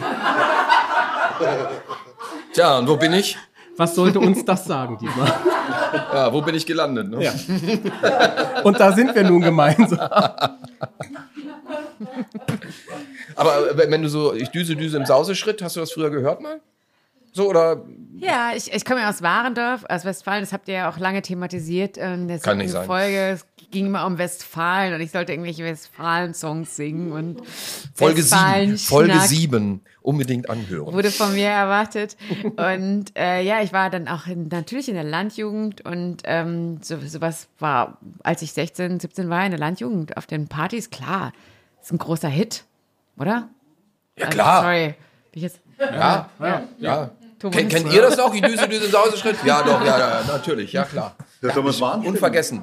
[2.53, 3.36] Tja, und wo bin ich?
[3.76, 5.40] Was sollte uns das sagen, Dietmar?
[6.12, 7.09] Ja, wo bin ich gelandet?
[7.09, 7.24] Ne?
[7.24, 7.32] Ja.
[8.62, 9.98] Und da sind wir nun gemeinsam.
[13.36, 16.40] Aber äh, wenn du so, ich düse, düse im Sauseschritt, hast du das früher gehört
[16.40, 16.61] mal?
[17.33, 17.85] So, oder?
[18.16, 20.43] Ja, ich, ich komme ja aus Warendorf, aus Westfalen.
[20.43, 21.97] Das habt ihr ja auch lange thematisiert.
[21.97, 22.87] In der Kann nicht sein.
[22.87, 27.41] Folge es ging immer um Westfalen und ich sollte irgendwelche Westfalen-Songs singen und
[27.95, 28.76] Folge 7.
[28.78, 29.81] Folge Westfalen-Schnack 7.
[30.03, 30.93] Unbedingt anhören.
[30.93, 32.16] wurde von mir erwartet.
[32.57, 36.99] Und äh, ja, ich war dann auch in, natürlich in der Landjugend und ähm, so,
[37.01, 41.33] sowas war, als ich 16, 17 war, in der Landjugend auf den Partys, klar,
[41.83, 42.64] ist ein großer Hit,
[43.18, 43.51] oder?
[44.16, 44.62] Ja, Also, klar.
[44.62, 44.87] sorry.
[44.87, 44.95] Bin
[45.35, 47.11] ich jetzt, Ja, ja, ja.
[47.41, 47.57] Thomas.
[47.57, 49.36] Ken, kennt ihr das noch, die Düse, Düse Sauseschritt?
[49.45, 51.16] Ja, doch, ja, ja, natürlich, ja, klar.
[51.41, 52.07] Das soll man warnen.
[52.07, 52.62] Unvergessen.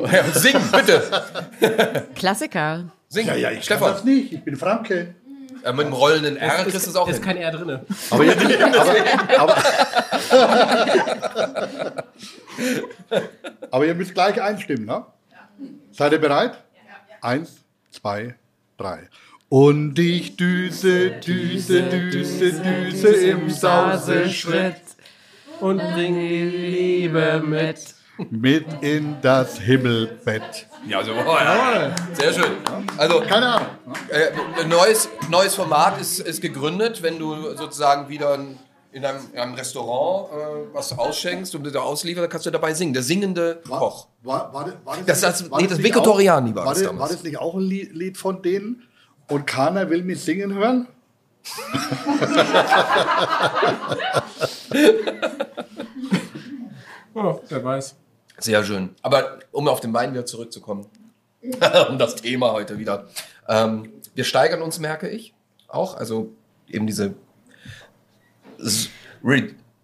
[0.00, 2.08] Ja, sing, bitte.
[2.14, 2.84] Klassiker.
[3.08, 3.26] Sing.
[3.26, 3.92] Ja, ja, ich kann Stefan.
[3.92, 4.32] das nicht.
[4.32, 5.14] Ich bin Franke.
[5.64, 7.24] Äh, mit dem rollenden R kriegst du es auch ist hin.
[7.24, 7.86] kein R drinne.
[8.10, 8.36] Aber, ihr,
[9.38, 9.56] aber,
[10.30, 12.04] aber,
[13.70, 15.04] aber ihr müsst gleich einstimmen, ne?
[15.90, 16.58] Seid ihr bereit?
[17.20, 17.56] Eins,
[17.90, 18.34] zwei,
[18.76, 19.08] drei.
[19.58, 24.74] Und ich düse, düse, düse, düse im Sauseschritt
[25.60, 27.94] Und bring die Liebe mit.
[28.32, 30.66] mit in das Himmelbett.
[30.88, 31.94] Ja, also, oh, ja.
[32.14, 32.50] Sehr schön.
[32.98, 33.68] Also, Keine Ahnung.
[34.08, 38.58] äh, ein neues, neues Format ist, ist gegründet, wenn du sozusagen wieder ein,
[38.90, 42.74] in einem, in einem Restaurant äh, was ausschenkst und da auslieferst, dann kannst du dabei
[42.74, 42.92] singen.
[42.92, 44.08] Der singende Koch.
[44.24, 46.88] War, war, war Das- nicht- das- war nee, das auch- Toriani war war das das,
[46.88, 47.10] damals.
[47.10, 48.82] war das nicht auch ein Lied von denen?
[49.28, 50.86] Und keiner will mich singen hören?
[57.14, 57.94] Ja, wer weiß.
[58.38, 58.94] Sehr schön.
[59.02, 60.86] Aber um auf den Wein wieder zurückzukommen,
[61.88, 63.06] um das Thema heute wieder.
[63.48, 65.34] Ähm, wir steigern uns, merke ich,
[65.68, 65.96] auch.
[65.96, 66.32] Also
[66.68, 67.14] eben diese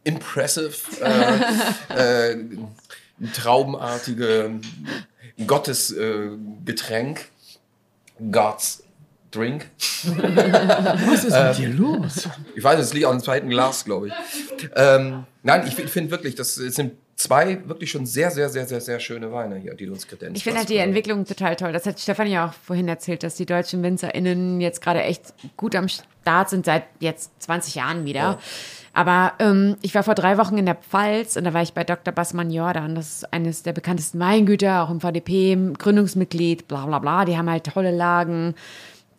[0.04, 2.36] impressive, äh, äh,
[3.34, 4.60] traubenartige
[5.46, 8.82] Gottesgetränk, äh, God's
[9.30, 9.66] Drink.
[10.04, 12.28] Was ist mit dir los?
[12.54, 14.12] Ich weiß, es liegt auch im zweiten Glas, glaube ich.
[14.74, 18.98] Ähm, nein, ich finde wirklich, das sind zwei wirklich schon sehr, sehr, sehr, sehr, sehr
[18.98, 20.36] schöne Weine hier, die du uns kredenzt.
[20.36, 21.72] Ich finde halt die Entwicklung total toll.
[21.72, 25.76] Das hat Stefan ja auch vorhin erzählt, dass die deutschen WinzerInnen jetzt gerade echt gut
[25.76, 28.38] am Start sind, seit jetzt 20 Jahren wieder.
[28.92, 31.84] Aber ähm, ich war vor drei Wochen in der Pfalz und da war ich bei
[31.84, 32.12] Dr.
[32.12, 32.94] Bassmann Jordan.
[32.94, 37.24] Das ist eines der bekanntesten Weingüter, auch im VDP, Gründungsmitglied, bla bla bla.
[37.24, 38.54] Die haben halt tolle Lagen.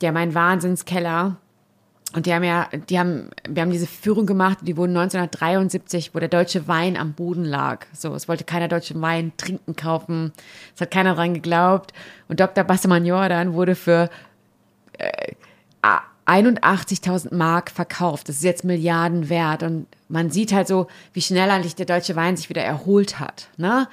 [0.07, 1.37] Haben einen Wahnsinnskeller.
[2.13, 6.19] Und die haben ja, die haben, wir haben diese Führung gemacht, die wurden 1973, wo
[6.19, 7.85] der deutsche Wein am Boden lag.
[7.93, 10.33] So, es wollte keiner deutschen Wein trinken kaufen.
[10.75, 11.93] Es hat keiner dran geglaubt.
[12.27, 12.65] Und Dr.
[12.65, 14.09] Bassemann Jordan wurde für
[14.97, 15.31] äh,
[16.27, 18.29] 81.000 Mark verkauft.
[18.29, 19.63] Das ist jetzt Milliarden wert.
[19.63, 23.47] Und man sieht halt so, wie schnell eigentlich der deutsche Wein sich wieder erholt hat.
[23.57, 23.87] Ne?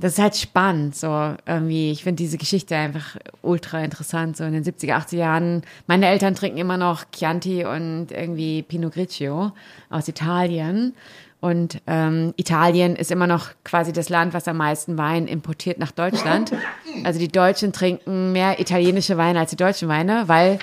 [0.00, 1.90] Das ist halt spannend, so irgendwie.
[1.90, 4.36] Ich finde diese Geschichte einfach ultra interessant.
[4.36, 5.62] So in den 70er, 80er Jahren.
[5.86, 9.52] Meine Eltern trinken immer noch Chianti und irgendwie Pinot Grigio
[9.90, 10.94] aus Italien.
[11.40, 15.92] Und ähm, Italien ist immer noch quasi das Land, was am meisten Wein importiert nach
[15.92, 16.52] Deutschland.
[17.04, 20.58] Also die Deutschen trinken mehr italienische Weine als die deutschen Weine, weil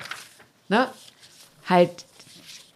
[0.68, 0.88] ne,
[1.68, 2.06] halt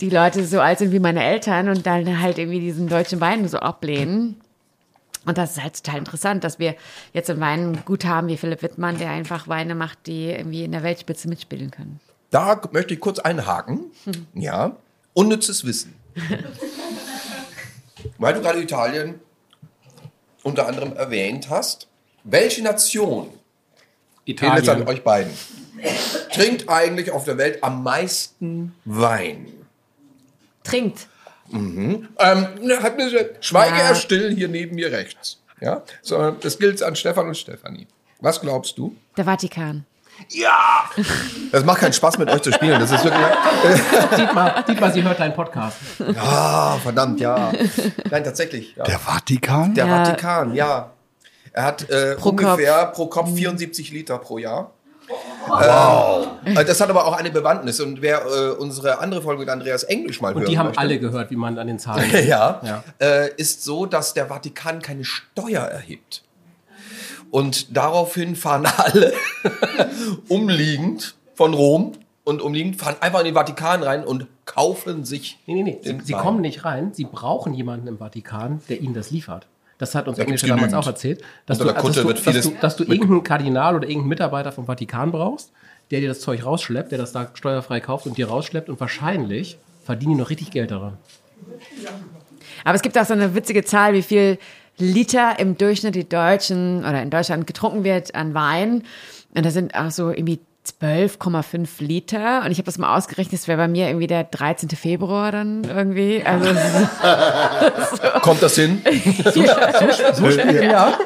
[0.01, 3.47] die Leute so alt sind wie meine Eltern und dann halt irgendwie diesen deutschen Wein
[3.47, 4.41] so ablehnen.
[5.25, 6.75] Und das ist halt total interessant, dass wir
[7.13, 10.71] jetzt einen Wein gut haben wie Philipp Wittmann, der einfach Weine macht, die irgendwie in
[10.71, 11.99] der Weltspitze mitspielen können.
[12.29, 13.91] Da möchte ich kurz einhaken.
[14.33, 14.75] Ja,
[15.13, 15.93] unnützes Wissen.
[18.17, 19.19] Weil du gerade Italien
[20.43, 21.87] unter anderem erwähnt hast.
[22.23, 23.29] Welche Nation,
[24.25, 24.87] jetzt an Italien.
[24.87, 25.31] euch beiden,
[26.31, 29.47] trinkt eigentlich auf der Welt am meisten Wein?
[30.63, 31.07] Trinkt.
[31.53, 33.09] Ähm, ne, hat mir,
[33.41, 33.83] schweige Ja.
[33.89, 35.39] er still hier neben mir rechts.
[35.61, 37.87] Ja, so, das gilt an Stefan und Stefanie.
[38.19, 38.95] Was glaubst du?
[39.17, 39.85] Der Vatikan.
[40.29, 40.89] Ja!
[41.51, 42.79] Das macht keinen Spaß mit euch zu spielen.
[42.79, 43.25] Das ist wirklich.
[44.17, 45.77] Dietmar, Dietmar, sie hört deinen Podcast.
[46.19, 47.51] Ah, verdammt, ja.
[48.09, 48.75] Nein, tatsächlich.
[48.75, 48.83] Ja.
[48.83, 49.73] Der Vatikan?
[49.73, 50.05] Der Ja.
[50.05, 50.91] Vatikan, ja.
[51.51, 54.71] Er hat äh, Pro ungefähr pro Kopf 74 Liter pro Jahr.
[55.47, 56.27] Wow.
[56.45, 57.79] Äh, das hat aber auch eine Bewandtnis.
[57.79, 60.99] Und wer äh, unsere andere Folge mit Andreas Englisch mal Und die haben möchte, alle
[60.99, 62.09] gehört, wie man an den Zahlen.
[62.27, 62.83] ja, Ja.
[62.99, 66.23] Äh, ist so, dass der Vatikan keine Steuer erhebt.
[67.31, 69.13] Und daraufhin fahren alle
[70.27, 71.93] umliegend von Rom
[72.23, 75.39] und umliegend fahren einfach in den Vatikan rein und kaufen sich.
[75.45, 75.79] Nee, nee, nee.
[75.81, 76.93] Sie, sie kommen nicht rein.
[76.93, 79.47] Sie brauchen jemanden im Vatikan, der ihnen das liefert.
[79.83, 81.21] Das hat uns Da gibt's Englische damals auch erzählt.
[81.45, 84.53] Dass Unter du, dass, wird du, dass, du, dass du irgendeinen Kardinal oder irgendeinen Mitarbeiter
[84.53, 85.51] vom Vatikan brauchst,
[85.91, 89.57] der dir das Zeug rausschleppt, der das da steuerfrei kauft und dir rausschleppt und wahrscheinlich
[89.83, 90.97] verdienen die noch richtig Geld daran.
[92.63, 94.37] Aber es gibt auch so eine witzige Zahl, wie viel
[94.77, 98.83] Liter im Durchschnitt die Deutschen oder in Deutschland getrunken wird an Wein.
[99.35, 100.39] Und das sind auch so irgendwie
[100.81, 102.43] 12,5 Liter.
[102.45, 104.69] Und ich habe das mal ausgerechnet, das wäre bei mir irgendwie der 13.
[104.69, 106.23] Februar dann irgendwie.
[106.23, 108.81] Also es ist Kommt das hin?
[110.13, 110.97] So schnell, ja.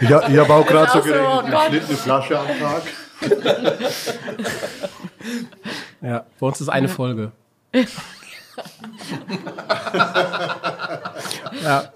[0.00, 2.82] Ich, ich habe auch gerade so auch so, gerechnet, eine eine Flasche am Tag.
[6.02, 7.32] Ja, bei uns ist eine Folge.
[11.62, 11.92] ja.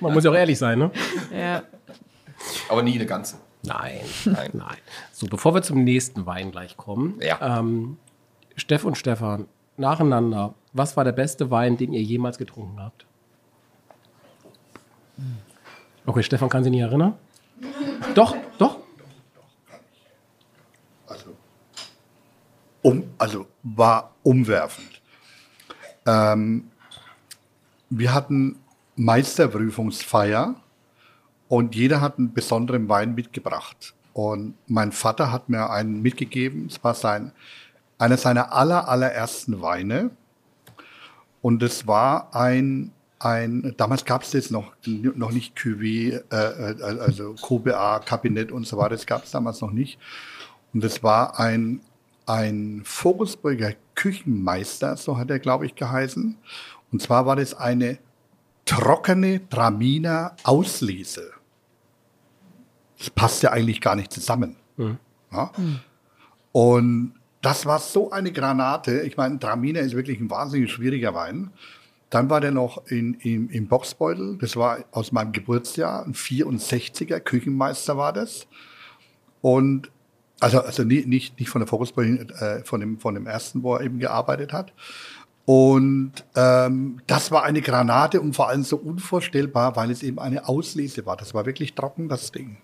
[0.00, 0.90] Man muss ja auch ehrlich sein, ne?
[1.32, 1.62] ja.
[2.68, 3.36] Aber nie eine ganze.
[3.62, 4.76] Nein, nein, nein.
[5.12, 7.18] So, bevor wir zum nächsten Wein gleich kommen.
[7.22, 7.58] Ja.
[7.58, 7.98] Ähm,
[8.56, 9.46] Steff und Stefan,
[9.76, 13.06] nacheinander, was war der beste Wein, den ihr jemals getrunken habt?
[16.06, 17.14] Okay, Stefan kann sich nicht erinnern.
[18.14, 18.78] Doch, doch.
[21.06, 21.36] Also,
[22.82, 25.00] um, also war umwerfend.
[26.06, 26.70] Ähm,
[27.90, 28.58] wir hatten
[28.96, 30.56] Meisterprüfungsfeier
[31.50, 33.94] und jeder hat einen besonderen Wein mitgebracht.
[34.12, 36.66] Und mein Vater hat mir einen mitgegeben.
[36.66, 37.32] Es war sein,
[37.98, 40.12] einer seiner aller, allerersten Weine.
[41.42, 47.00] Und es war ein, ein damals gab es das noch, noch nicht Cuvée, äh, äh,
[47.00, 49.98] also QBA, Kabinett und so weiter, das gab es damals noch nicht.
[50.72, 51.80] Und es war ein,
[52.26, 56.36] ein Vogelsburger Küchenmeister, so hat er, glaube ich, geheißen.
[56.92, 57.98] Und zwar war das eine
[58.66, 61.32] trockene Traminer Auslese.
[63.00, 64.54] Das passt ja eigentlich gar nicht zusammen.
[65.32, 65.50] Ja?
[66.52, 69.00] Und das war so eine Granate.
[69.00, 71.50] Ich meine, Traminer ist wirklich ein wahnsinnig schwieriger Wein.
[72.10, 74.36] Dann war der noch in, in, im Boxbeutel.
[74.38, 76.04] Das war aus meinem Geburtsjahr.
[76.04, 78.46] Ein 64er Küchenmeister war das.
[79.40, 79.90] Und
[80.40, 83.74] also, also nie- nicht, nicht von der Fokusbeutel, äh, von, dem, von dem ersten, wo
[83.76, 84.72] er eben gearbeitet hat.
[85.46, 90.48] Und ähm, das war eine Granate und vor allem so unvorstellbar, weil es eben eine
[90.48, 91.16] Auslese war.
[91.16, 92.58] Das war wirklich trocken, das Ding.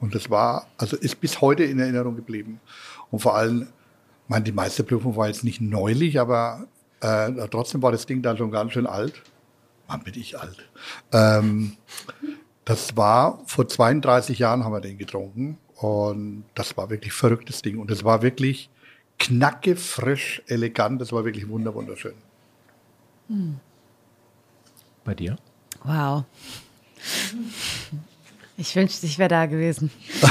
[0.00, 2.60] Und das war, also ist bis heute in Erinnerung geblieben.
[3.10, 6.66] Und vor allem, ich meine, die Meisterprüfung war jetzt nicht neulich, aber
[7.00, 9.22] äh, trotzdem war das Ding dann schon ganz schön alt.
[9.88, 10.68] Mann, bin ich alt.
[11.12, 11.76] Ähm,
[12.64, 15.58] das war vor 32 Jahren haben wir den getrunken.
[15.76, 17.78] Und das war wirklich verrücktes Ding.
[17.78, 18.70] Und es war wirklich
[19.18, 21.00] knacke, frisch, elegant.
[21.00, 22.14] Das war wirklich wunder, wunderschön.
[25.04, 25.36] Bei dir?
[25.84, 26.24] Wow.
[28.58, 29.90] Ich wünschte, ich wäre da gewesen.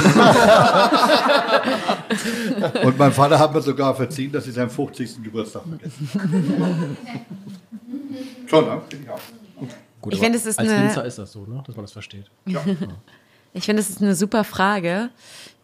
[2.82, 5.22] Und mein Vater hat mir sogar verziehen, dass ich seinen 50.
[5.22, 6.10] Geburtstag vergessen
[8.46, 8.80] Schon, ne?
[8.88, 9.20] Finde ich auch.
[10.00, 11.62] Gut, Ich finde, es ist als eine- Winzer ist das so, ne?
[11.66, 12.26] dass man das versteht.
[13.52, 15.10] Ich finde, es ist eine super Frage.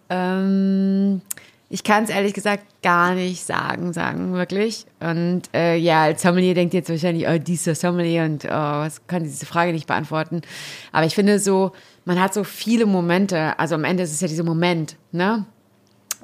[0.08, 1.20] Ähm,
[1.68, 4.86] ich kann es ehrlich gesagt gar nicht sagen, sagen, wirklich.
[5.00, 9.06] Und äh, ja, als Sommelier denkt ihr jetzt wahrscheinlich, oh, dieser Sommelier und oh, was
[9.06, 10.42] kann diese Frage nicht beantworten.
[10.90, 11.72] Aber ich finde so,
[12.04, 13.58] man hat so viele Momente.
[13.58, 15.44] Also am Ende ist es ja dieser Moment, ne?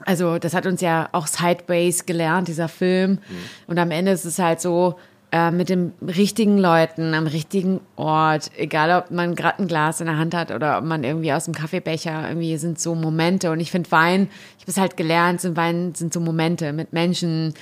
[0.04, 3.18] Also das hat uns ja auch Sideways gelernt, dieser Film.
[3.66, 4.96] Und am Ende ist es halt so,
[5.30, 10.06] äh, mit den richtigen Leuten am richtigen Ort, egal ob man gerade ein Glas in
[10.06, 13.50] der Hand hat oder ob man irgendwie aus dem Kaffeebecher, irgendwie sind so Momente.
[13.50, 16.94] Und ich finde Wein, ich habe es halt gelernt, sind Wein sind so Momente mit
[16.94, 17.52] Menschen.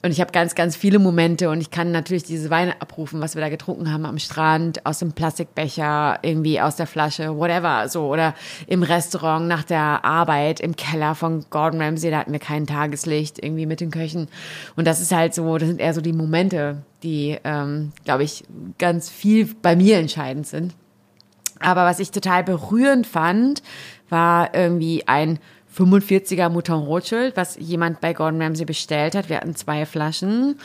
[0.00, 3.34] Und ich habe ganz, ganz viele Momente und ich kann natürlich diese Weine abrufen, was
[3.34, 8.06] wir da getrunken haben am Strand, aus dem Plastikbecher, irgendwie aus der Flasche, whatever, so.
[8.06, 8.34] Oder
[8.68, 13.42] im Restaurant nach der Arbeit, im Keller von Gordon Ramsay, da hatten wir kein Tageslicht,
[13.42, 14.28] irgendwie mit den Köchen.
[14.76, 18.44] Und das ist halt so, das sind eher so die Momente, die, ähm, glaube ich,
[18.78, 20.76] ganz viel bei mir entscheidend sind.
[21.58, 23.64] Aber was ich total berührend fand,
[24.10, 25.40] war irgendwie ein
[25.78, 29.28] 45er Mouton Rothschild, was jemand bei Gordon Ramsay bestellt hat.
[29.28, 30.56] Wir hatten zwei Flaschen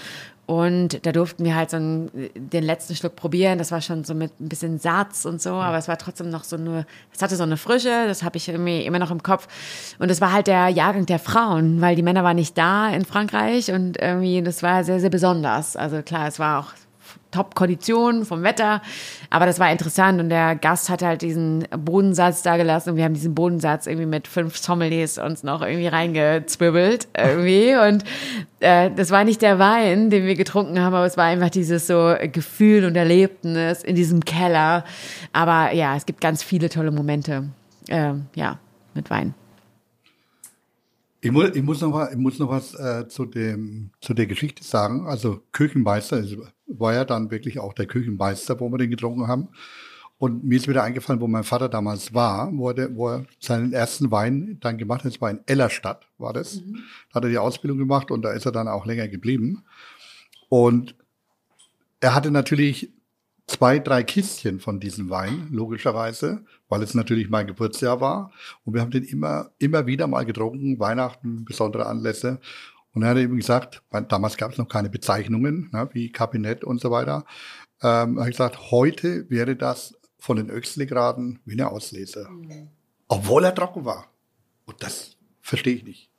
[0.46, 3.58] und da durften wir halt so einen, den letzten Schluck probieren.
[3.58, 6.44] Das war schon so mit ein bisschen Satz und so, aber es war trotzdem noch
[6.44, 9.48] so eine, es hatte so eine Frische, das habe ich irgendwie immer noch im Kopf.
[10.00, 13.06] Und es war halt der Jahrgang der Frauen, weil die Männer waren nicht da in
[13.06, 15.78] Frankreich und irgendwie, das war sehr, sehr besonders.
[15.78, 16.74] Also klar, es war auch
[17.34, 18.82] Top-Konditionen vom Wetter.
[19.30, 23.04] Aber das war interessant und der Gast hat halt diesen Bodensatz da gelassen und wir
[23.04, 28.04] haben diesen Bodensatz irgendwie mit fünf Sommeliers uns noch irgendwie reingezwirbelt irgendwie und
[28.60, 31.88] äh, das war nicht der Wein, den wir getrunken haben, aber es war einfach dieses
[31.88, 34.86] so Gefühl und Erlebnis in diesem Keller.
[35.34, 37.50] Aber ja, es gibt ganz viele tolle Momente,
[37.90, 38.60] äh, ja,
[38.94, 39.34] mit Wein.
[41.24, 44.28] Ich muss, ich muss noch was, ich muss noch was äh, zu, dem, zu der
[44.28, 45.08] Geschichte sagen.
[45.08, 46.36] Also Küchenmeister es
[46.80, 49.50] war ja dann wirklich auch der Küchenmeister, wo wir den getrunken haben.
[50.18, 53.74] Und mir ist wieder eingefallen, wo mein Vater damals war, wo er, wo er seinen
[53.74, 55.12] ersten Wein dann gemacht hat.
[55.14, 56.62] Das war in Ellerstadt, war das.
[57.10, 59.66] Da hat er die Ausbildung gemacht und da ist er dann auch länger geblieben.
[60.50, 60.96] Und
[62.00, 62.94] er hatte natürlich
[63.48, 68.32] zwei, drei Kistchen von diesem Wein, logischerweise, weil es natürlich mein Geburtsjahr war.
[68.64, 72.40] Und wir haben den immer, immer wieder mal getrunken, Weihnachten, besondere Anlässe.
[72.94, 76.80] Und er hat eben gesagt, damals gab es noch keine Bezeichnungen, ne, wie Kabinett und
[76.80, 77.26] so weiter.
[77.82, 82.30] Ähm, er hat gesagt, heute wäre das von den Öxley-Graden wie eine Auslese.
[83.08, 84.06] Obwohl er trocken war.
[84.66, 86.10] Und das verstehe ich nicht.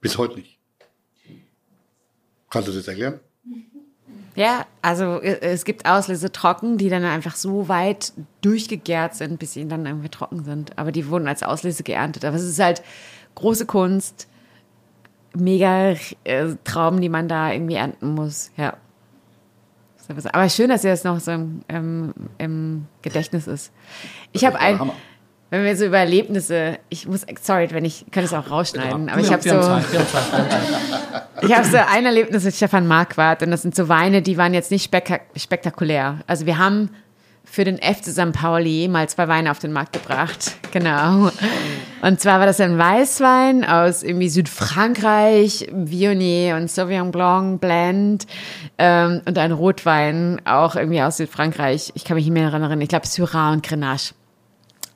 [0.00, 0.58] Bis heute nicht.
[2.50, 3.20] Kannst du das erklären?
[4.36, 9.54] Ja, also äh, es gibt Auslese trocken, die dann einfach so weit durchgegärt sind, bis
[9.54, 10.78] sie dann irgendwie trocken sind.
[10.78, 12.24] Aber die wurden als Auslese geerntet.
[12.24, 12.82] Aber es ist halt
[13.34, 14.28] große Kunst,
[15.34, 15.94] mega
[16.24, 18.50] äh, Traum, die man da irgendwie ernten muss.
[18.56, 18.74] Ja.
[20.32, 23.72] Aber schön, dass ihr das noch so im, im, im Gedächtnis ist.
[24.32, 24.94] Ich habe ein, Hammer.
[25.50, 29.20] wenn wir so über Erlebnisse, ich muss, sorry, wenn ich, kann es auch rausschneiden, aber
[29.20, 29.60] ich habe so.
[29.60, 29.84] Zeit.
[31.40, 34.54] Ich habe so ein Erlebnis mit Stefan Marquardt und das sind so Weine, die waren
[34.54, 36.18] jetzt nicht spek spektakulär.
[36.26, 36.90] Also wir haben
[37.50, 38.32] für den FC St.
[38.32, 40.56] Pauli mal zwei Weine auf den Markt gebracht.
[40.70, 41.30] Genau.
[42.02, 48.26] Und zwar war das ein Weißwein aus irgendwie Südfrankreich, Viognier und Sauvignon Blanc Blend
[48.78, 51.92] ähm, und ein Rotwein auch irgendwie aus Südfrankreich.
[51.94, 52.80] Ich kann mich nicht mehr erinnern.
[52.80, 54.14] Ich glaube Syrah und Grenache.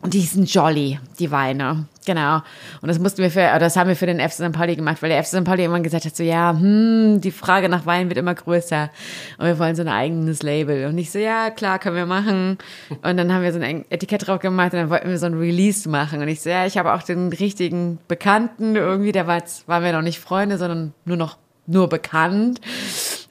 [0.02, 1.86] Und die sind jolly, die Weine.
[2.04, 2.38] Genau.
[2.80, 4.52] Und das mussten wir für, das haben wir für den FC St.
[4.52, 5.44] Pauli gemacht, weil der FC St.
[5.44, 8.90] Pauli irgendwann gesagt hat, so, ja, hm, die Frage nach Wein wird immer größer.
[9.38, 10.86] Und wir wollen so ein eigenes Label.
[10.86, 12.58] Und ich so, ja, klar, können wir machen.
[12.90, 15.34] Und dann haben wir so ein Etikett drauf gemacht und dann wollten wir so ein
[15.34, 16.20] Release machen.
[16.20, 19.92] Und ich so, ja, ich habe auch den richtigen Bekannten irgendwie, der war waren wir
[19.92, 22.60] noch nicht Freunde, sondern nur noch, nur bekannt.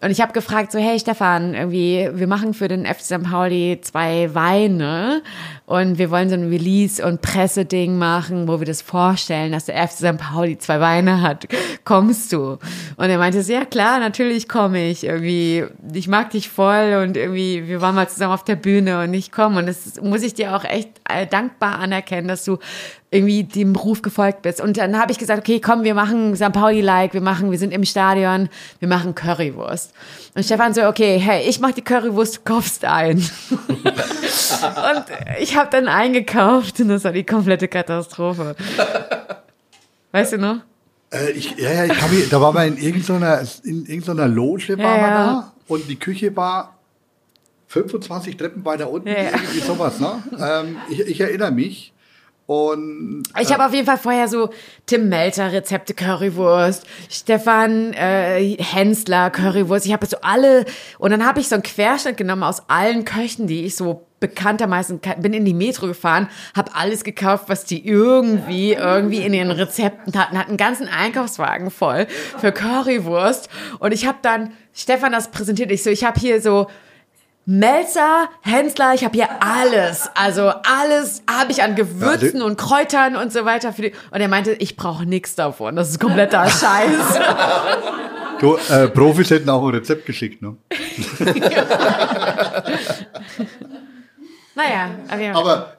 [0.02, 3.24] Und ich habe gefragt, so, hey Stefan, irgendwie, wir machen für den FC St.
[3.24, 5.22] Pauli zwei Weine
[5.68, 9.76] und wir wollen so ein Release- und Presseding machen, wo wir das vorstellen, dass der
[9.88, 10.18] FC St.
[10.18, 11.48] Pauli zwei Weine hat.
[11.86, 12.58] Kommst du?
[12.98, 15.04] Und er meinte, ja klar, natürlich komme ich.
[15.04, 19.14] Irgendwie, ich mag dich voll und irgendwie, wir waren mal zusammen auf der Bühne und
[19.14, 19.60] ich komme.
[19.60, 22.58] Und das muss ich dir auch echt äh, dankbar anerkennen, dass du
[23.12, 24.62] irgendwie dem Ruf gefolgt bist.
[24.62, 26.54] Und dann habe ich gesagt, okay, komm, wir machen St.
[26.54, 28.50] Pauli-like, wir machen, wir sind im Stadion,
[28.80, 29.91] wir machen Currywurst.
[30.34, 33.18] Und Stefan so, okay, hey, ich mach die Currywurst, du kaufst ein.
[33.50, 35.06] und
[35.40, 38.56] ich habe dann eingekauft und das war die komplette Katastrophe.
[40.12, 40.58] Weißt du noch?
[41.14, 44.70] Äh, ich, ja, ja, ich kann mich, da waren wir in irgendeiner, in irgendeiner Loge,
[44.78, 45.08] waren Ja, ja.
[45.26, 46.78] da und die Küche war
[47.68, 49.30] 25 Treppen weiter unten, Ja, ja.
[49.32, 50.24] irgendwie sowas, ne?
[50.40, 51.94] Ähm, ich, ich erinnere mich.
[52.52, 54.50] Und Ich habe auf jeden Fall vorher so
[54.86, 59.86] Tim Melzer Rezepte Currywurst, Stefan äh, Hensler Currywurst.
[59.86, 60.66] Ich habe so alle
[61.00, 65.00] und dann habe ich so einen Querschnitt genommen aus allen Köchen, die ich so bekanntermaßen
[65.02, 69.50] ka- bin in die Metro gefahren, habe alles gekauft, was die irgendwie irgendwie in ihren
[69.52, 72.06] Rezepten hatten, hatten einen ganzen Einkaufswagen voll
[72.38, 73.48] für Currywurst
[73.80, 75.72] und ich habe dann Stefan das präsentiert.
[75.72, 76.68] Ich so, ich habe hier so
[77.46, 80.10] Melzer, Hensler, ich habe hier alles.
[80.16, 83.74] Also alles habe ich an Gewürzen Ja, und Kräutern und so weiter.
[83.74, 85.76] Für die, und er meinte, ich brauche nichts davon.
[85.76, 87.20] Das ist kompletter Scheiß.
[88.40, 90.56] du, äh, Profis hätten auch ein Rezept geschickt, ne?
[94.56, 95.36] naja, aber, ja.
[95.36, 95.74] Aber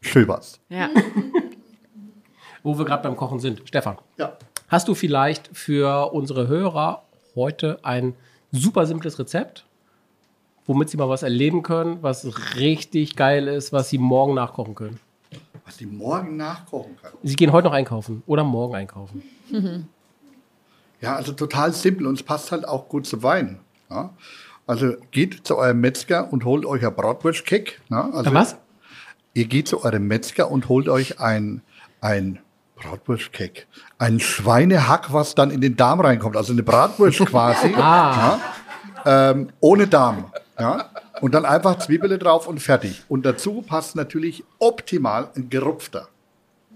[0.00, 0.60] schön war's.
[0.68, 0.88] ja.
[2.64, 3.62] Wo wir gerade beim Kochen sind.
[3.66, 4.36] Stefan, Ja.
[4.68, 7.02] hast du vielleicht für unsere Hörer
[7.36, 8.14] heute ein
[8.50, 9.64] super simples Rezept,
[10.68, 15.00] womit sie mal was erleben können, was richtig geil ist, was sie morgen nachkochen können?
[15.64, 17.12] Was die morgen nachkochen kann.
[17.22, 19.22] Sie gehen heute noch einkaufen oder morgen einkaufen.
[21.00, 23.60] Ja, also total simpel und es passt halt auch gut zu Wein.
[23.88, 24.10] Ja?
[24.66, 27.80] Also geht zu eurem Metzger und holt euch ein Bratwurstkeck.
[27.88, 28.10] Ne?
[28.12, 28.56] Also was?
[29.32, 31.62] Ihr geht zu eurem Metzger und holt euch ein,
[32.00, 32.40] ein
[32.74, 33.68] Bratwurstkeck.
[33.98, 36.36] Ein Schweinehack, was dann in den Darm reinkommt.
[36.36, 37.72] Also eine Bratwurst quasi.
[37.76, 38.40] Ah.
[39.06, 39.30] ja?
[39.30, 40.32] ähm, ohne Darm.
[40.58, 40.90] Ja?
[41.20, 43.02] Und dann einfach Zwiebeln drauf und fertig.
[43.08, 46.08] Und dazu passt natürlich optimal ein gerupfter.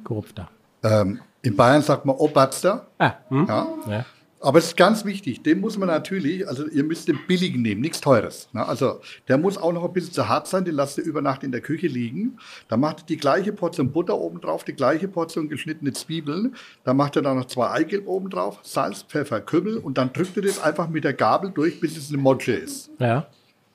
[0.04, 0.48] Korrupter.
[0.82, 2.86] Ähm, in Bayern sagt man Oberster.
[2.98, 3.46] Ah, hm?
[3.48, 3.68] Ja?
[3.88, 4.04] ja.
[4.42, 7.80] Aber es ist ganz wichtig, den muss man natürlich, also ihr müsst den billigen nehmen,
[7.80, 8.48] nichts teures.
[8.52, 8.66] Ne?
[8.66, 11.44] Also der muss auch noch ein bisschen zu hart sein, den lasst ihr über Nacht
[11.44, 12.38] in der Küche liegen.
[12.66, 16.56] Dann macht ihr die gleiche Portion Butter oben drauf, die gleiche Portion geschnittene Zwiebeln.
[16.82, 20.36] Dann macht ihr da noch zwei Eigelb oben drauf, Salz, Pfeffer, Kümmel und dann drückt
[20.36, 22.90] ihr das einfach mit der Gabel durch, bis es eine Motsche ist.
[22.98, 23.26] ja.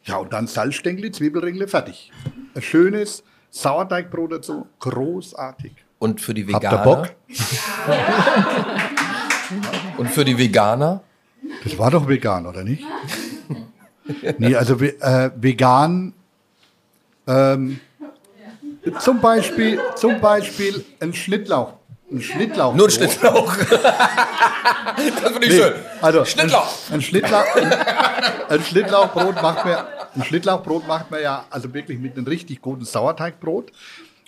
[0.07, 2.11] Ja, und dann Salzstängel, Zwiebelringle, fertig.
[2.55, 5.73] Ein schönes Sauerteigbrot dazu, großartig.
[5.99, 6.83] Und für die Habt ihr Veganer?
[6.83, 7.13] Bock?
[9.97, 11.01] Und für die Veganer?
[11.63, 12.83] Das war doch vegan, oder nicht?
[14.37, 16.13] nee, also äh, vegan.
[17.25, 17.79] Ähm,
[18.99, 21.73] zum Beispiel, zum Beispiel ein Schnittlauch.
[22.09, 22.73] Ein Schnittlauch.
[22.73, 23.55] Nur ein Schnittlauch.
[23.57, 25.73] das finde ich Nee, schön.
[26.01, 26.73] also Schnittlauch.
[26.89, 27.73] Ein, ein, Schnittlauch, ein,
[28.49, 29.75] ein Schnittlauchbrot macht man,
[30.15, 33.71] ein Schnittlauchbrot macht man ja also wirklich mit einem richtig guten Sauerteigbrot.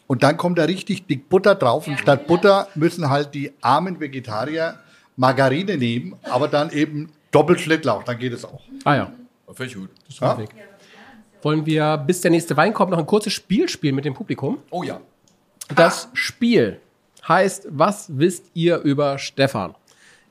[0.08, 1.88] Und dann kommt da richtig dick Butter drauf.
[1.88, 4.80] Und statt Butter müssen halt die armen Vegetarier
[5.16, 8.04] Margarine nehmen, aber dann eben doppelt Schnittlauch.
[8.04, 8.62] Dann geht es auch.
[8.84, 9.12] Ah ja.
[9.64, 9.90] Ich gut.
[10.20, 10.38] Ja?
[10.38, 10.50] Weg.
[11.42, 14.58] Wollen wir, bis der nächste Wein kommt, noch ein kurzes Spiel spielen mit dem Publikum?
[14.70, 15.00] Oh ja.
[15.76, 16.80] Das Spiel
[17.30, 19.76] heißt, was wisst ihr über Stefan?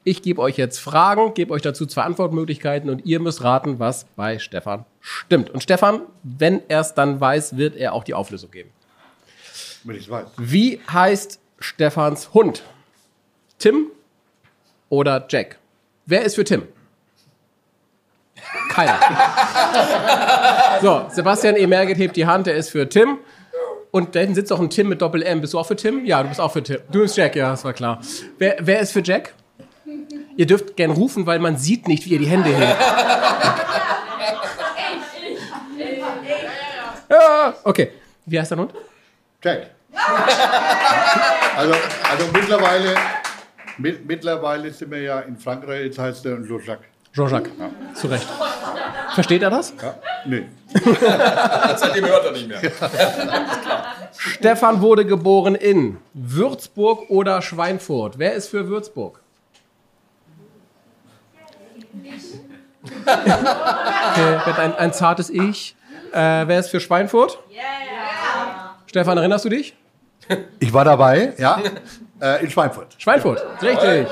[0.05, 4.05] Ich gebe euch jetzt Fragen, gebe euch dazu zwei Antwortmöglichkeiten und ihr müsst raten, was
[4.17, 5.51] bei Stefan stimmt.
[5.51, 8.71] Und Stefan, wenn er es dann weiß, wird er auch die Auflösung geben.
[9.85, 10.27] Wenn ich weiß.
[10.37, 12.63] Wie heißt Stefans Hund?
[13.59, 13.87] Tim
[14.89, 15.59] oder Jack?
[16.07, 16.63] Wer ist für Tim?
[18.71, 18.99] Keiner.
[20.81, 21.67] so, Sebastian E.
[21.67, 23.19] Merget hebt die Hand, der ist für Tim.
[23.91, 25.41] Und da hinten sitzt auch ein Tim mit Doppel-M.
[25.41, 26.05] Bist du auch für Tim?
[26.05, 26.79] Ja, du bist auch für Tim.
[26.91, 28.01] Du bist Jack, ja, das war klar.
[28.39, 29.35] Wer, wer ist für Jack?
[30.37, 32.77] Ihr dürft gern rufen, weil man sieht nicht, wie ihr die Hände hebt.
[37.11, 37.93] Ja, okay.
[38.27, 38.73] Wie heißt dein Hund?
[39.43, 39.71] Jack.
[41.57, 41.75] also,
[42.11, 42.95] also mittlerweile,
[43.79, 46.87] mit, mittlerweile sind wir ja in Frankreich, jetzt heißt er Jean-Jacques.
[47.15, 47.51] Jean-Jacques.
[47.95, 48.27] Zu Recht.
[49.15, 49.73] Versteht er das?
[49.83, 49.95] Ja.
[50.27, 50.43] Nö.
[51.77, 52.61] Seitdem hört er nicht mehr.
[54.17, 58.19] Stefan wurde geboren in Würzburg oder Schweinfurt.
[58.19, 59.21] Wer ist für Würzburg?
[62.83, 65.75] Okay, ein, ein zartes Ich.
[66.13, 67.39] Äh, wer ist für Schweinfurt?
[68.87, 69.75] Stefan, erinnerst du dich?
[70.59, 71.61] Ich war dabei, ja,
[72.21, 72.95] äh, in Schweinfurt.
[72.99, 74.09] Schweinfurt, richtig.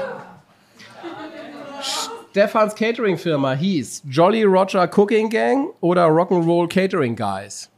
[2.36, 7.70] Stefans Catering-Firma hieß Jolly Roger Cooking Gang oder Rock'n'Roll Catering Guys.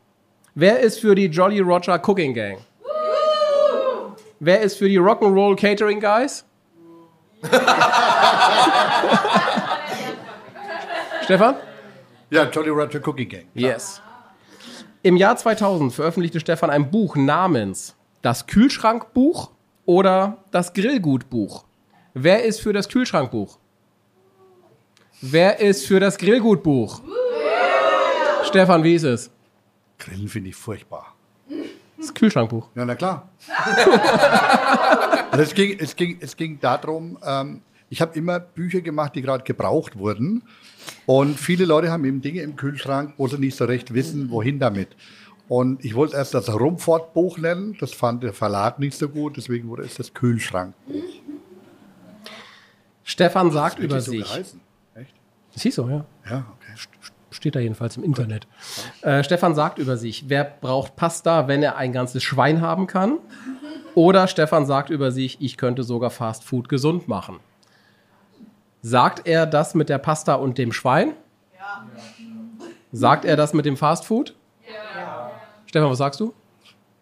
[0.56, 2.59] Wer ist für die Jolly Roger Cooking Gang?
[4.40, 6.44] Wer ist für die Rock'n'Roll Catering Guys?
[11.22, 11.55] Stefan?
[12.30, 13.44] Ja, Jolly Roger Cooking Gang.
[13.55, 14.02] Yes.
[15.05, 19.52] Im Jahr 2000 veröffentlichte Stefan ein Buch namens Das Kühlschrankbuch
[19.86, 21.62] oder Das Grillgutbuch.
[22.14, 23.56] Wer ist für das Kühlschrankbuch?
[25.20, 27.01] Wer ist für das Grillgutbuch?
[28.45, 29.31] Stefan, wie ist es?
[29.99, 31.16] Grillen finde ich furchtbar.
[31.97, 32.69] Das Kühlschrankbuch.
[32.77, 33.28] Ja, na klar.
[35.32, 39.23] also es, ging, es, ging, es ging darum, ähm, ich habe immer Bücher gemacht, die
[39.23, 40.43] gerade gebraucht wurden.
[41.05, 44.61] Und viele Leute haben eben Dinge im Kühlschrank, wo sie nicht so recht wissen, wohin
[44.61, 44.90] damit.
[45.49, 49.69] Und ich wollte erst das Rumfortbuch nennen, das fand der Verlag nicht so gut, deswegen
[49.69, 51.03] wurde es das Kühlschrankbuch.
[53.03, 54.59] Stefan sagt über Wirklich so
[55.62, 56.05] so, ja.
[56.28, 56.72] Ja, okay.
[57.30, 58.47] Steht da jedenfalls im Internet.
[59.02, 63.18] Äh, Stefan sagt über sich, wer braucht Pasta, wenn er ein ganzes Schwein haben kann?
[63.94, 67.40] Oder Stefan sagt über sich, ich könnte sogar Fast Food gesund machen.
[68.80, 71.12] Sagt er das mit der Pasta und dem Schwein?
[71.59, 71.86] Ja.
[72.93, 74.35] Sagt er das mit dem Fast Food?
[74.66, 75.30] Ja.
[75.66, 76.32] Stefan, was sagst du?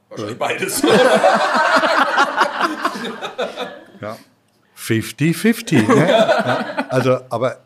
[0.09, 0.83] Wahrscheinlich beides.
[4.01, 4.16] Ja.
[4.77, 5.89] 50-50.
[5.89, 6.09] Ne?
[6.09, 6.87] ja.
[6.91, 7.59] Also, aber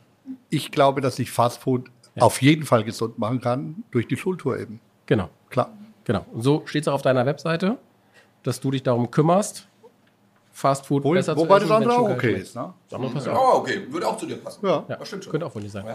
[0.50, 4.80] ich glaube, dass ich Fastfood auf jeden Fall gesund machen kann, durch die Schultour eben.
[5.06, 5.70] Genau, Klar.
[6.04, 6.26] genau.
[6.32, 7.78] Und so steht es auch auf deiner Webseite,
[8.42, 9.66] dass du dich darum kümmerst,
[10.52, 11.90] Fast Food Wo, besser wobei zu das essen.
[11.90, 12.54] andere auch okay ist.
[12.54, 12.74] Ne?
[12.90, 13.28] Das.
[13.28, 13.86] Oh, okay.
[13.88, 14.66] Würde auch zu dir passen.
[14.66, 14.84] Ja.
[14.88, 15.30] Ja, Das stimmt schon.
[15.30, 15.86] Könnte auch von dir sein.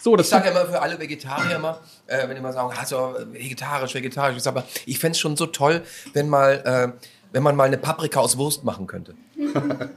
[0.00, 2.92] So, das Ich sage immer für alle Vegetarier immer, äh, wenn die mal sagen, hast
[2.92, 2.96] du
[3.32, 5.82] vegetarisch, vegetarisch, ich sage aber, ich fände es schon so toll,
[6.14, 6.52] wenn mal,
[6.96, 9.14] äh, wenn man mal eine Paprika aus Wurst machen könnte.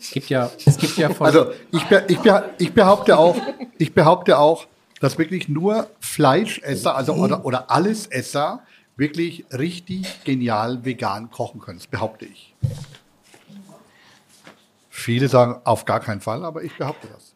[0.00, 1.26] es gibt ja, es gibt ja von.
[1.26, 3.36] Also ich, be ich, be ich behaupte auch,
[3.78, 4.66] ich behaupte auch,
[5.00, 8.62] dass wirklich nur Fleischesser, also oder, oder Allesesser
[8.96, 11.78] wirklich richtig genial vegan kochen können.
[11.78, 12.54] Das behaupte ich.
[14.90, 17.34] Viele sagen auf gar keinen Fall, aber ich behaupte das.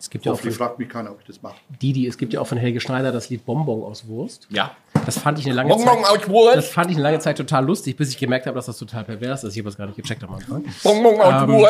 [0.00, 1.56] es gibt ja auch Hoffentlich von fragt mich keiner, ob ich das mache.
[1.68, 4.46] Didi, es gibt ja auch von Helge Schneider das Lied Bonbon aus Wurst.
[4.48, 4.74] Ja.
[5.04, 5.88] Das fand ich eine lange Zeit.
[6.54, 9.04] Das fand ich eine lange Zeit total lustig, bis ich gemerkt habe, dass das total
[9.04, 9.54] pervers ist.
[9.54, 10.64] Ich habe das gar nicht gecheckt am Anfang.
[10.84, 11.66] Ähm.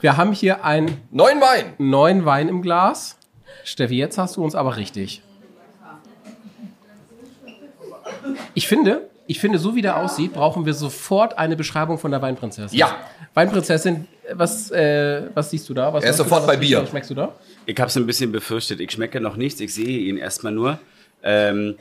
[0.00, 1.74] Wir haben hier einen Neun Wein.
[1.78, 3.18] neuen Wein im Glas.
[3.64, 5.22] Steffi, jetzt hast du uns aber richtig.
[8.54, 12.22] Ich finde, ich finde, so wie der aussieht, brauchen wir sofort eine Beschreibung von der
[12.22, 12.76] Weinprinzessin.
[12.78, 12.96] Ja.
[13.34, 15.92] Weinprinzessin, was, äh, was siehst du da?
[15.92, 16.82] Was Er ist sofort was- bei Bier.
[16.82, 17.34] Was schmeckst du da?
[17.66, 18.80] Ich habe es ein bisschen befürchtet.
[18.80, 19.60] Ich schmecke noch nichts.
[19.60, 20.78] Ich sehe ihn erstmal nur.
[21.22, 21.76] Ähm,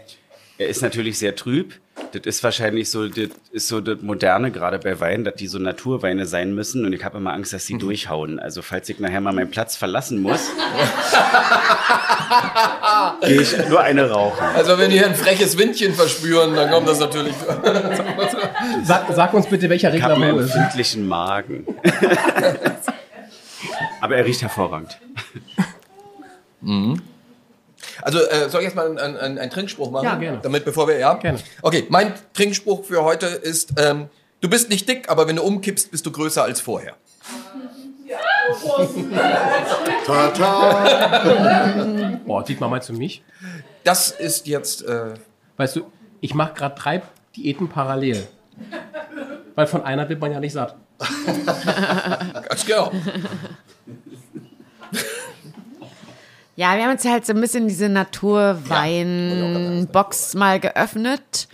[0.57, 1.73] er ist natürlich sehr trüb.
[2.11, 5.59] Das ist wahrscheinlich so, das ist so das Moderne gerade bei Wein, dass die so
[5.59, 6.85] Naturweine sein müssen.
[6.85, 8.39] Und ich habe immer Angst, dass sie durchhauen.
[8.39, 10.41] Also falls ich nachher mal meinen Platz verlassen muss,
[13.21, 14.45] gehe ich nur eine rauchen.
[14.55, 17.33] Also wenn die hier ein freches Windchen verspüren, dann kommt das natürlich.
[18.83, 20.55] Sag, sag uns bitte, welcher Ich habe Regler einen du ist.
[20.55, 21.65] empfindlichen Magen.
[24.01, 24.99] Aber er riecht hervorragend.
[28.01, 30.05] Also äh, soll ich jetzt mal einen, einen, einen Trinkspruch machen?
[30.05, 30.39] Ja, gerne.
[30.41, 31.13] Damit bevor wir ja.
[31.15, 31.39] Gerne.
[31.61, 34.09] Okay, mein Trinkspruch für heute ist: ähm,
[34.41, 36.93] Du bist nicht dick, aber wenn du umkippst, bist du größer als vorher.
[40.05, 42.19] Tata!
[42.25, 43.23] Boah, Dietmar, meinst du mich?
[43.83, 44.85] Das ist jetzt.
[44.85, 45.15] Äh,
[45.57, 45.91] Weißt du,
[46.21, 47.01] ich mache gerade drei
[47.35, 48.27] Diäten parallel.
[49.55, 50.75] Weil von einer wird man ja nicht satt.
[52.49, 52.91] ganz genau.
[56.57, 61.49] Ja, wir haben jetzt halt so ein bisschen diese Naturwein-Box mal geöffnet.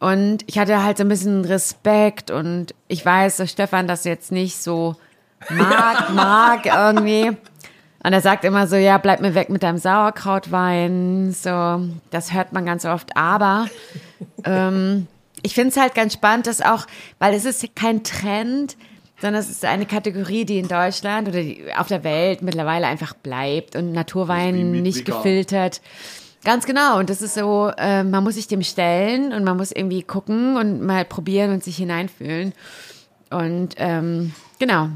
[0.00, 4.32] Und ich hatte halt so ein bisschen Respekt und ich weiß, dass Stefan das jetzt
[4.32, 4.96] nicht so
[5.50, 7.36] mag, mag irgendwie.
[8.02, 11.32] Und er sagt immer so, ja, bleib mir weg mit deinem Sauerkrautwein.
[11.32, 13.14] So, das hört man ganz oft.
[13.14, 13.66] Aber
[14.44, 15.06] ähm,
[15.42, 16.86] ich finde es halt ganz spannend, dass auch,
[17.18, 18.78] weil es ist kein Trend,
[19.20, 23.14] sondern es ist eine Kategorie, die in Deutschland oder die auf der Welt mittlerweile einfach
[23.14, 25.16] bleibt und Naturwein nicht vegan.
[25.16, 25.80] gefiltert.
[26.42, 26.98] Ganz genau.
[26.98, 30.56] Und das ist so, äh, man muss sich dem stellen und man muss irgendwie gucken
[30.56, 32.54] und mal probieren und sich hineinfühlen.
[33.30, 34.88] Und ähm, genau.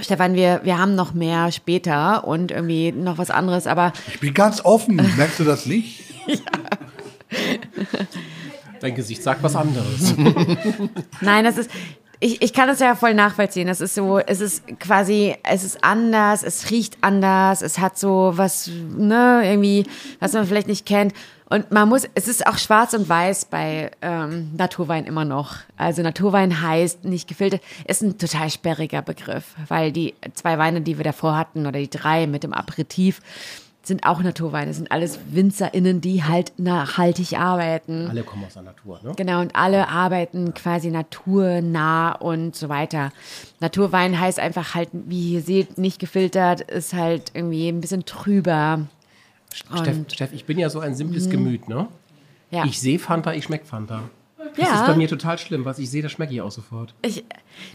[0.00, 4.32] Stefan, wir, wir haben noch mehr später und irgendwie noch was anderes, aber Ich bin
[4.32, 4.96] ganz offen.
[5.16, 6.02] Merkst du das nicht?
[8.80, 10.14] Dein Gesicht sagt was anderes.
[11.20, 11.70] Nein, das ist.
[12.24, 13.66] Ich, ich kann das ja voll nachvollziehen.
[13.66, 18.30] Das ist so, es ist quasi, es ist anders, es riecht anders, es hat so
[18.36, 19.86] was, ne, irgendwie,
[20.20, 21.14] was man vielleicht nicht kennt.
[21.50, 25.56] Und man muss, es ist auch schwarz und weiß bei ähm, Naturwein immer noch.
[25.76, 30.98] Also Naturwein heißt nicht gefiltert, ist ein total sperriger Begriff, weil die zwei Weine, die
[30.98, 33.20] wir davor hatten, oder die drei mit dem Aperitif,
[33.84, 38.06] sind auch Naturweine, sind alles WinzerInnen, die halt nachhaltig arbeiten.
[38.08, 39.12] Alle kommen aus der Natur, ne?
[39.16, 43.10] Genau, und alle arbeiten quasi naturnah und so weiter.
[43.60, 48.86] Naturwein heißt einfach halt, wie ihr seht, nicht gefiltert, ist halt irgendwie ein bisschen trüber.
[49.52, 51.88] Steff, Steff, ich bin ja so ein simples Gemüt, ne?
[52.50, 52.64] Ja.
[52.64, 54.02] Ich sehe Fanta, ich schmeck Fanta.
[54.56, 54.74] Das Ja.
[54.80, 55.64] ist bei mir total schlimm.
[55.64, 56.94] Was ich sehe, das schmecke ich auch sofort.
[57.02, 57.24] Ich,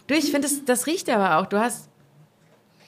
[0.07, 1.47] du, ich finde, das, das riecht aber auch.
[1.47, 1.89] Du hast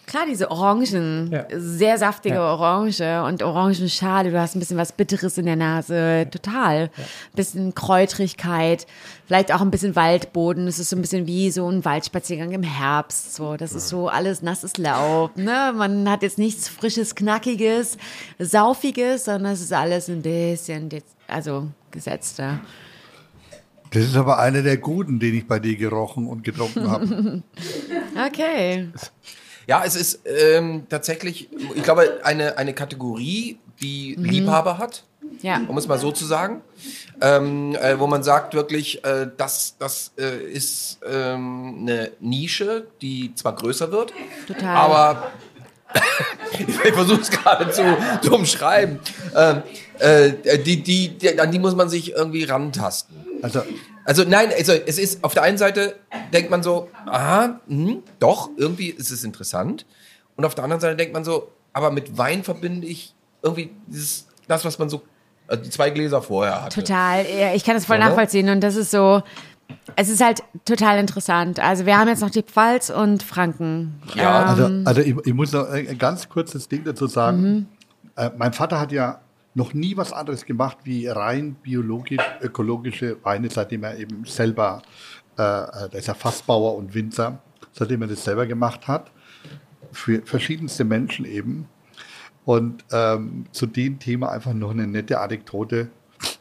[0.10, 1.46] klar diese Orangen, Ja.
[1.56, 2.52] sehr saftige Ja.
[2.54, 4.32] Orange und Orangenschale.
[4.32, 6.90] Du hast ein bisschen was Bitteres in der Nase, total.
[7.36, 8.88] Bisschen Kräutrigkeit,
[9.28, 10.68] vielleicht auch ein bisschen Waldboden.
[10.68, 13.36] Es ist so ein bisschen wie so ein Waldspaziergang im Herbst.
[13.36, 15.38] So, das ist so alles nasses Laub.
[15.38, 15.74] Ne?
[15.76, 17.98] Man hat jetzt nichts frisches, knackiges,
[18.40, 20.90] saufiges, sondern es ist alles ein bisschen,
[21.28, 22.60] also gesetzter.
[23.92, 27.44] Das ist aber einer der guten, den ich bei dir gerochen und getrunken habe.
[28.28, 28.90] Okay.
[29.70, 35.04] Ja, es ist ähm, tatsächlich, ich glaube, eine, eine Kategorie, die Liebhaber hat,
[35.44, 35.62] Ja.
[35.68, 36.62] um es mal so zu sagen.
[37.22, 43.36] Ähm, äh, wo man sagt wirklich, äh, das, das äh, ist ähm, eine Nische, die
[43.36, 44.12] zwar größer wird,
[44.48, 44.76] Total.
[44.76, 45.32] aber
[46.68, 47.84] ich versuche es gerade zu,
[48.22, 49.00] zu umschreiben.
[49.36, 49.64] Ähm,
[50.00, 53.16] äh, die, die, die, an die muss man sich irgendwie rantasten.
[53.42, 53.62] Also,
[54.06, 55.96] Also nein, also es ist auf der einen Seite
[56.34, 59.86] denkt man so, aha, hm, doch, irgendwie ist es interessant.
[60.36, 63.14] Und auf der anderen Seite denkt man so, aber mit Wein verbinde ich
[63.44, 65.04] irgendwie dieses, das, was man so,
[65.48, 66.82] also die zwei Gläser vorher hatte.
[66.82, 68.10] Total, ja, ich kann das voll Oder?
[68.10, 69.22] nachvollziehen und das ist so,
[69.96, 71.60] es ist halt total interessant.
[71.60, 74.02] Also wir haben jetzt noch die Pfalz und Franken.
[74.16, 74.46] Ja.
[74.46, 74.84] also, Ähm.
[74.86, 77.68] also ich, ich muss noch ein ganz kurzes Ding dazu sagen.
[78.16, 79.20] Äh, mein Vater hat ja
[79.54, 84.82] noch nie was anderes gemacht wie rein biologisch, ökologische Weine, seitdem er eben selber,
[85.38, 87.40] äh, äh, der ist ja Fassbauer und Winzer,
[87.74, 89.12] seitdem er das selber gemacht hat,
[89.92, 91.68] für verschiedenste Menschen eben.
[92.46, 95.90] Und ähm, zu dem Thema einfach noch eine nette Anekdote.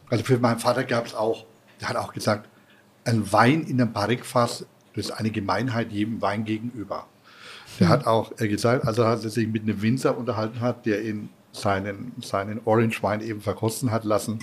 [0.09, 1.45] Also für meinen Vater gab es auch,
[1.81, 2.49] der hat auch gesagt,
[3.05, 4.65] ein Wein in einem Barrikfass,
[4.95, 7.05] das ist eine Gemeinheit jedem Wein gegenüber.
[7.79, 11.29] Der hat auch gesagt, also als er sich mit einem Winzer unterhalten hat, der ihn
[11.51, 14.39] seinen, seinen Orange Wein eben verkosten hat lassen,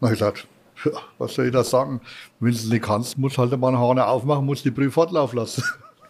[0.00, 0.46] dann hat er gesagt,
[0.84, 2.00] "Ja, was soll ich da sagen?
[2.40, 5.38] Wenn du es nicht kannst, musst halt mal einen Hahn aufmachen, musst die Brühe fortlaufen
[5.38, 5.62] lassen.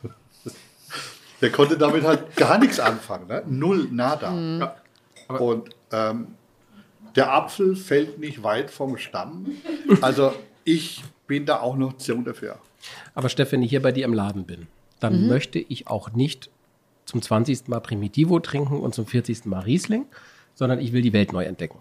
[1.41, 3.43] Der konnte damit halt gar nichts anfangen, ne?
[3.49, 4.77] null, nada.
[5.27, 6.29] Und ähm,
[7.17, 9.47] der Apfel fällt nicht weit vom Stamm.
[10.01, 10.33] Also
[10.65, 11.03] ich
[11.33, 12.59] bin da auch eine Option dafür.
[13.15, 14.67] Aber Steff, wenn ich hier bei dir im Laden bin,
[15.01, 16.51] dann möchte ich auch nicht
[17.07, 17.69] zum 20.
[17.69, 19.47] Mal Primitivo trinken und zum 40.
[19.47, 20.05] Mal Riesling,
[20.55, 21.79] sondern ich will die Welt neu entdecken.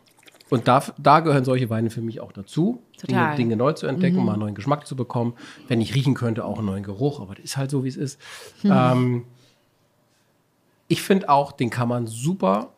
[0.50, 3.36] Und da, da gehören solche Weine für mich auch dazu, Dinge.
[3.36, 5.34] Dinge neu zu entdecken, mal einen neuen Geschmack zu bekommen.
[5.68, 7.98] Wenn ich riechen könnte, auch einen neuen Geruch, aber das ist halt so, wie es
[7.98, 8.22] ist.
[8.64, 9.26] Ähm,
[10.88, 12.70] ich finde auch, den kann man super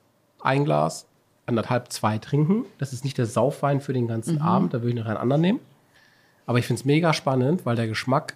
[0.41, 1.07] ein Glas,
[1.45, 2.65] anderthalb, zwei trinken.
[2.79, 5.41] Das ist nicht der Saufwein für den ganzen Abend, da würde ich noch einen anderen
[5.41, 5.59] nehmen.
[6.45, 8.35] Aber ich finde es mega spannend, weil der Geschmack,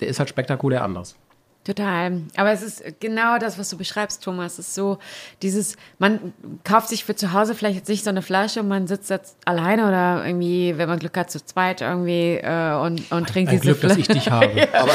[0.00, 1.16] der ist halt spektakulär anders.
[1.64, 2.20] Total.
[2.36, 4.58] Aber es ist genau das, was du beschreibst, Thomas.
[4.58, 4.98] Es ist so
[5.40, 8.86] dieses, man kauft sich für zu Hause vielleicht jetzt nicht so eine Flasche und man
[8.86, 13.28] sitzt jetzt alleine oder irgendwie, wenn man Glück hat, zu zweit irgendwie äh, und, und
[13.28, 14.00] trinkt Ein diese Glück, dass Flasche.
[14.00, 14.68] ich dich habe.
[14.74, 14.92] Aber,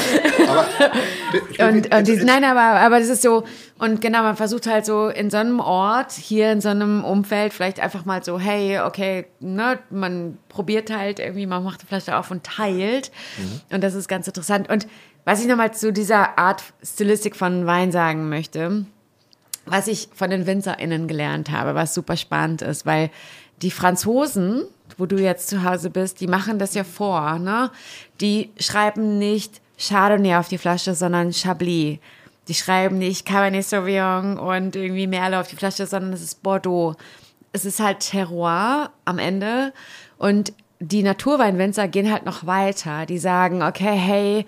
[0.48, 0.66] aber
[1.60, 3.44] Und, und dies, nein, aber, aber das ist so,
[3.78, 7.54] und genau, man versucht halt so in so einem Ort, hier in so einem Umfeld,
[7.54, 12.18] vielleicht einfach mal so, hey, okay, ne, man probiert halt irgendwie, man macht die Flasche
[12.18, 13.12] auf und teilt.
[13.72, 14.70] Und das ist ganz interessant.
[14.70, 14.88] Und
[15.26, 18.86] was ich nochmal zu dieser Art Stilistik von Wein sagen möchte,
[19.66, 23.10] was ich von den WinzerInnen gelernt habe, was super spannend ist, weil
[23.62, 24.64] die Franzosen,
[24.98, 27.72] wo du jetzt zu Hause bist, die machen das ja vor, ne?
[28.22, 32.00] Die schreiben nicht Chardonnay auf die Flasche, sondern Chablis.
[32.48, 36.96] Die schreiben nicht Cabernet Sauvignon und irgendwie Merlot auf die Flasche, sondern es ist Bordeaux.
[37.52, 39.74] Es ist halt Terroir am Ende
[40.18, 43.06] und die Naturweinwinzer gehen halt noch weiter.
[43.06, 44.46] Die sagen, okay, hey,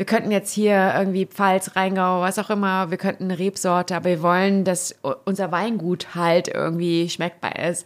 [0.00, 4.08] wir könnten jetzt hier irgendwie Pfalz, Rheingau, was auch immer, wir könnten eine Rebsorte, aber
[4.08, 4.94] wir wollen, dass
[5.26, 7.84] unser Weingut halt irgendwie schmeckbar ist.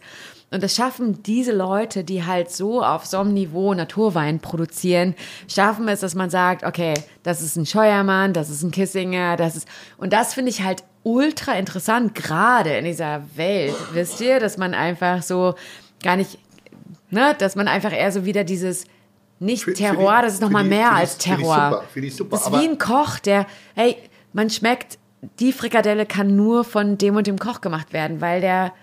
[0.49, 5.13] Und das schaffen diese Leute, die halt so auf so einem Niveau Naturwein produzieren,
[5.49, 6.93] schaffen es, dass man sagt, okay,
[7.23, 9.67] das ist ein Scheuermann, das ist ein Kissinger, das ist,
[9.97, 14.73] und das finde ich halt ultra interessant, gerade in dieser Welt, wisst ihr, dass man
[14.73, 15.55] einfach so
[16.01, 16.39] gar nicht,
[17.09, 18.85] ne, dass man einfach eher so wieder dieses,
[19.39, 21.29] nicht für Terroir, die- das ist für noch mal die- mehr die- als für die
[21.35, 21.69] Terroir.
[21.71, 23.45] super, für die super, Das ist wie ein Koch, der,
[23.75, 23.97] hey,
[24.33, 24.97] man schmeckt,
[25.39, 28.73] die Frikadelle kann nur von dem und dem Koch gemacht werden, weil der,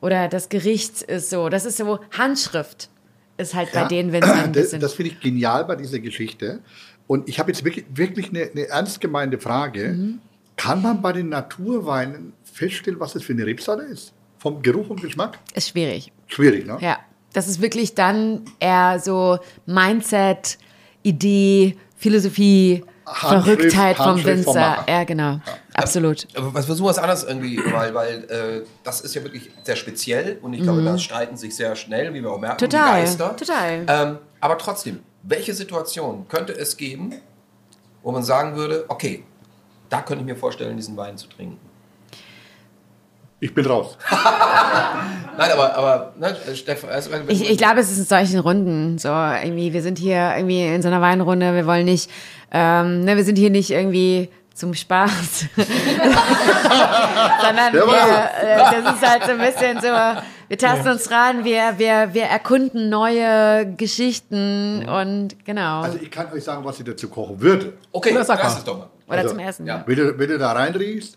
[0.00, 2.90] oder das Gericht ist so, das ist so, Handschrift
[3.36, 6.60] ist halt bei Ja, den Winzern ein Das, das finde ich genial bei dieser Geschichte.
[7.06, 9.88] Und ich habe jetzt wirklich, wirklich eine, eine ernst gemeinte Frage.
[9.90, 10.18] Mhm.
[10.56, 14.12] Kann man bei den Naturweinen feststellen, was das für eine Rebsorte ist?
[14.38, 15.38] Vom Geruch und Geschmack?
[15.54, 16.12] ist schwierig.
[16.26, 16.76] Schwierig, ne?
[16.80, 16.98] Ja,
[17.32, 20.58] das ist wirklich dann eher so Mindset,
[21.02, 24.84] Idee, Philosophie, Handschrift- Verrücktheit vom Handschrift vom Winzer.
[24.88, 25.40] Ja, genau.
[25.74, 26.26] Absolut.
[26.34, 29.76] Aber was versuchen wir es anders irgendwie, weil, weil äh, das ist ja wirklich sehr
[29.76, 32.70] speziell und ich glaube, da streiten sich sehr schnell, wie wir auch merken, Mhm.
[32.70, 33.36] Total, die Geister.
[33.36, 33.86] total.
[33.88, 37.14] Ähm, aber trotzdem, welche Situation könnte es geben,
[38.02, 39.24] wo man sagen würde, okay,
[39.88, 41.58] da könnte ich mir vorstellen, diesen Wein zu trinken?
[43.40, 43.96] Ich bin raus.
[44.10, 48.98] Nein, aber, aber ne, Stefan, also, wenn- Ich, ich glaube, es ist in solchen Runden
[48.98, 49.72] so irgendwie.
[49.72, 51.54] Wir sind hier irgendwie in so einer Weinrunde.
[51.54, 52.10] Wir wollen nicht,
[52.50, 55.10] ähm, ne, wir sind hier nicht irgendwie zum Spaß,
[57.44, 59.86] sondern wir, äh, das ist halt so ein bisschen so.
[60.48, 65.82] Wir tasten uns ran, wir, wir, wir erkunden neue Geschichten und genau.
[65.82, 67.74] Also ich kann euch sagen, was ich dazu kochen würde.
[67.92, 68.40] okay, lass mal.
[68.44, 68.88] es doch mal.
[69.06, 69.66] Oder also, zum Essen.
[69.66, 69.84] ja.
[69.86, 71.16] Wenn du, wenn du da reinriechst,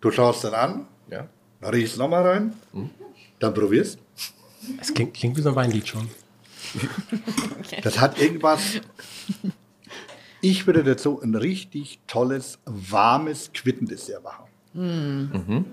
[0.00, 1.26] du schaust dann an, Ja.
[1.60, 2.52] dann riechst du nochmal rein,
[3.38, 3.98] dann probierst.
[4.80, 6.08] Es klingt, klingt wie so ein Weinlied schon.
[7.82, 8.60] Das hat irgendwas.
[10.40, 14.44] Ich würde dazu ein richtig tolles, warmes Quittendessert machen.
[14.74, 15.64] Hm.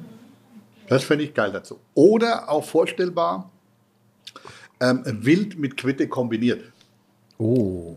[0.87, 1.79] Das fände ich geil dazu.
[1.93, 3.49] Oder auch vorstellbar,
[4.79, 6.63] ähm, wild mit Quitte kombiniert.
[7.37, 7.95] Oh.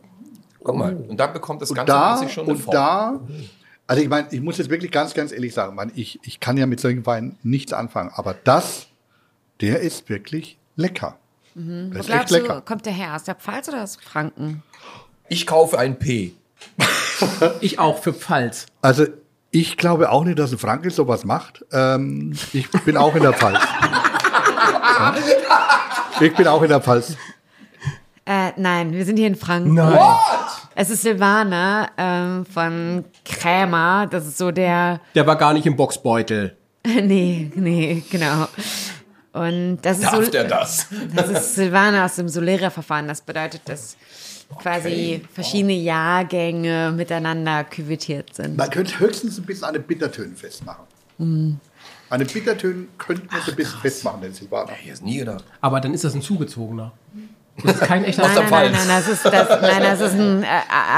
[0.62, 2.74] Guck mal, und dann bekommt das Und Ganze da, plötzlich schon eine und Form.
[2.74, 3.20] da,
[3.90, 6.56] also ich meine, ich muss jetzt wirklich ganz, ganz ehrlich sagen, man, ich, ich kann
[6.56, 8.86] ja mit solchen Weinen nichts anfangen, aber das,
[9.60, 11.16] der ist wirklich lecker.
[11.56, 12.60] Das Wo ist echt glaubst du, lecker.
[12.60, 13.16] kommt der her?
[13.16, 14.62] Aus der Pfalz oder aus Franken?
[15.28, 16.34] Ich kaufe ein P.
[17.60, 18.66] Ich auch für Pfalz.
[18.80, 19.06] Also
[19.50, 21.64] ich glaube auch nicht, dass ein Franke sowas macht.
[21.72, 23.58] Ähm, ich bin auch in der Pfalz.
[25.00, 25.14] Ja.
[26.20, 27.16] Ich bin auch in der Pfalz.
[28.26, 29.74] Äh, nein, wir sind hier in Franken.
[29.74, 29.98] Nein.
[30.80, 34.06] Es ist Silvana ähm, von Krämer.
[34.10, 34.98] Das ist so der.
[35.14, 36.56] Der war gar nicht im Boxbeutel.
[36.86, 38.48] nee, nee, genau.
[39.34, 40.30] Und das ist Darf so.
[40.30, 40.86] der das?
[41.14, 43.08] Das ist Silvana aus dem Solera-Verfahren.
[43.08, 43.98] Das bedeutet, dass
[44.58, 48.56] quasi verschiedene Jahrgänge miteinander küvettiert sind.
[48.56, 50.86] Man könnte höchstens ein bisschen an den Bittertönen festmachen.
[51.18, 51.60] Mhm.
[52.08, 54.72] An den Bittertönen könnte man so ein bisschen festmachen, den Silvaner.
[54.82, 55.44] Ich ist nie gedacht.
[55.60, 56.92] Aber dann ist das ein zugezogener.
[57.62, 58.72] Das ist kein echter Nein, nein, Pfalz.
[58.72, 60.46] nein, das ist, das, nein, das ist ein, äh,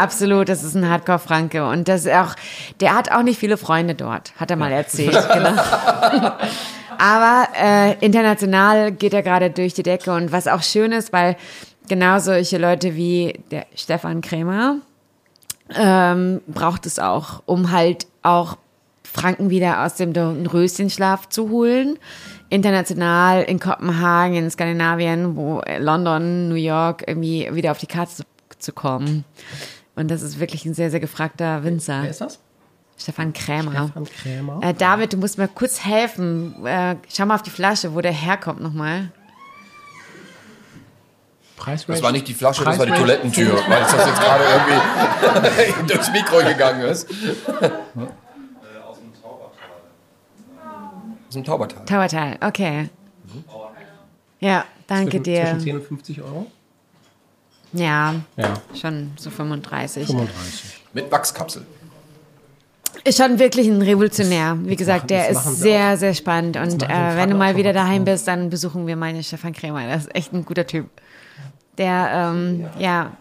[0.00, 1.66] absolut, das ist ein Hardcore-Franke.
[1.66, 2.34] Und das ist auch,
[2.80, 5.54] der hat auch nicht viele Freunde dort, hat er mal erzählt, genau.
[6.98, 10.12] Aber äh, international geht er gerade durch die Decke.
[10.12, 11.36] Und was auch schön ist, weil
[11.88, 14.76] genau solche Leute wie der Stefan Krämer
[15.74, 18.56] ähm, braucht es auch, um halt auch
[19.12, 21.98] Franken wieder aus dem Röschenschlaf zu holen.
[22.48, 28.14] International in Kopenhagen, in Skandinavien, wo äh, London, New York irgendwie wieder auf die Karte
[28.14, 28.22] zu,
[28.58, 29.24] zu kommen.
[29.94, 32.02] Und das ist wirklich ein sehr, sehr gefragter Winzer.
[32.02, 32.40] Wer ist das?
[32.98, 33.84] Stefan Krämer.
[33.84, 34.60] Stefan Krämer.
[34.62, 36.64] Äh, David, du musst mir kurz helfen.
[36.64, 39.10] Äh, schau mal auf die Flasche, wo der herkommt nochmal.
[41.64, 42.92] Das war nicht die Flasche, das war die?
[42.92, 47.08] Toilettentür, weil das jetzt gerade irgendwie durchs Mikro gegangen ist.
[51.32, 51.82] Aus dem Taubertal.
[51.86, 52.90] Tauertal, okay.
[54.38, 55.44] Ja, danke Zwischen, dir.
[55.44, 56.46] zwischen 10 und 50 Euro?
[57.72, 60.08] Ja, Ja, schon so 35.
[60.08, 60.80] 35.
[60.92, 61.64] Mit Wachskapsel.
[63.04, 64.58] Ist schon wirklich ein Revolutionär.
[64.60, 66.58] Wie gesagt, der ist sehr, sehr spannend.
[66.58, 69.86] Und äh, wenn du mal wieder daheim bist, dann besuchen wir meine Stefan Krämer.
[69.88, 70.84] Das ist echt ein guter Typ.
[71.78, 73.12] Der, ähm, ja,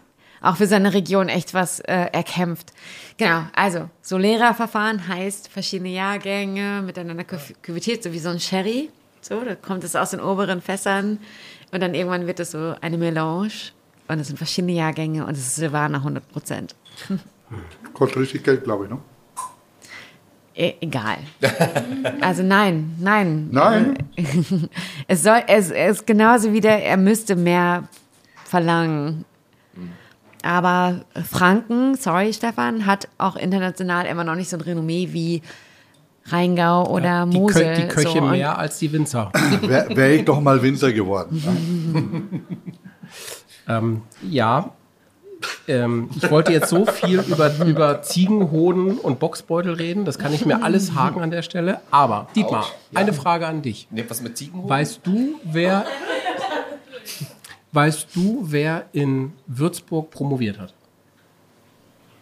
[0.42, 2.72] auch für seine Region echt was äh, erkämpft.
[3.16, 8.90] Genau, also Solera-Verfahren heißt verschiedene Jahrgänge miteinander kü- küvettiert, so wie so ein Sherry.
[9.20, 11.18] So, da kommt es aus den oberen Fässern
[11.70, 13.52] und dann irgendwann wird es so eine Melange.
[14.08, 16.74] Und es sind verschiedene Jahrgänge und es ist Silvaner 100 Prozent.
[17.94, 18.98] Kostet richtig Geld, glaube ich, ne?
[20.54, 21.16] E egal.
[22.20, 23.48] Also nein, nein.
[23.52, 23.96] Nein.
[25.08, 27.84] Es soll, es, es ist genauso wie der, er müsste mehr
[28.44, 29.24] verlangen.
[30.42, 35.42] Aber Franken, sorry Stefan, hat auch international immer noch nicht so ein Renommee wie
[36.26, 37.74] Rheingau oder Die, Mosel.
[37.74, 38.18] Kö die Köche so.
[38.18, 39.32] Und mehr als die Winzer.
[39.62, 42.46] Wäre wär ich doch mal Winzer geworden.
[43.68, 44.70] ähm, ja.
[45.66, 50.04] Ähm, ich wollte jetzt so viel über, über Ziegenhoden und Boxbeutel reden.
[50.04, 51.80] Das kann ich mir alles haken an der Stelle.
[51.90, 53.88] Aber, Dietmar, eine Frage an dich.
[53.90, 54.70] Ne, was mit Ziegenhoden?
[54.70, 55.84] Weißt du, wer,
[57.72, 60.74] weißt du, wer in Würzburg promoviert hat?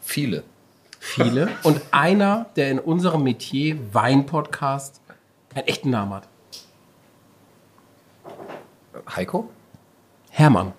[0.01, 0.45] Viele.
[0.99, 1.49] Viele.
[1.63, 5.01] Und einer, der in unserem Metier Wein-Podcast
[5.55, 6.29] einen echten Namen hat.
[9.17, 9.51] Heiko?
[10.31, 10.73] Hermann.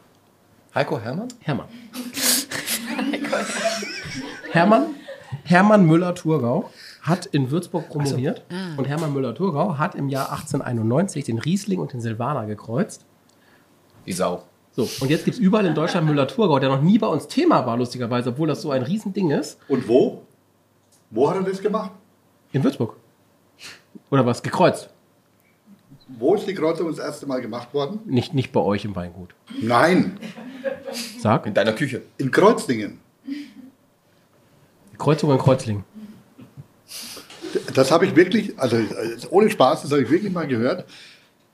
[0.73, 1.27] Heiko Hermann?
[1.41, 1.67] Hermann.
[4.51, 4.95] Hermann,
[5.43, 6.69] Hermann Müller-Thurgau
[7.01, 8.43] hat in Würzburg promoviert.
[8.77, 13.05] Und Hermann Müller-Thurgau hat im Jahr 1891 den Riesling und den Silvaner gekreuzt.
[14.05, 14.43] Die Sau.
[14.73, 17.65] So, und jetzt gibt es überall in Deutschland Müller-Thurgau, der noch nie bei uns Thema
[17.65, 19.57] war, lustigerweise, obwohl das so ein Riesending ist.
[19.67, 20.21] Und wo?
[21.09, 21.91] Wo hat er das gemacht?
[22.53, 22.95] In Würzburg.
[24.09, 24.41] Oder was?
[24.41, 24.89] Gekreuzt.
[26.07, 27.99] Wo ist die Kreuzung das erste Mal gemacht worden?
[28.05, 29.33] Nicht, nicht bei euch im Weingut.
[29.61, 30.17] Nein,
[31.19, 31.45] Sag.
[31.45, 32.01] In deiner Küche.
[32.17, 32.99] in Kreuzdingen.
[34.97, 35.83] Kreuzung in Kreuzlingen.
[37.73, 38.87] Das habe ich wirklich, also äh,
[39.29, 40.85] ohne Spaß, das habe ich wirklich mal gehört,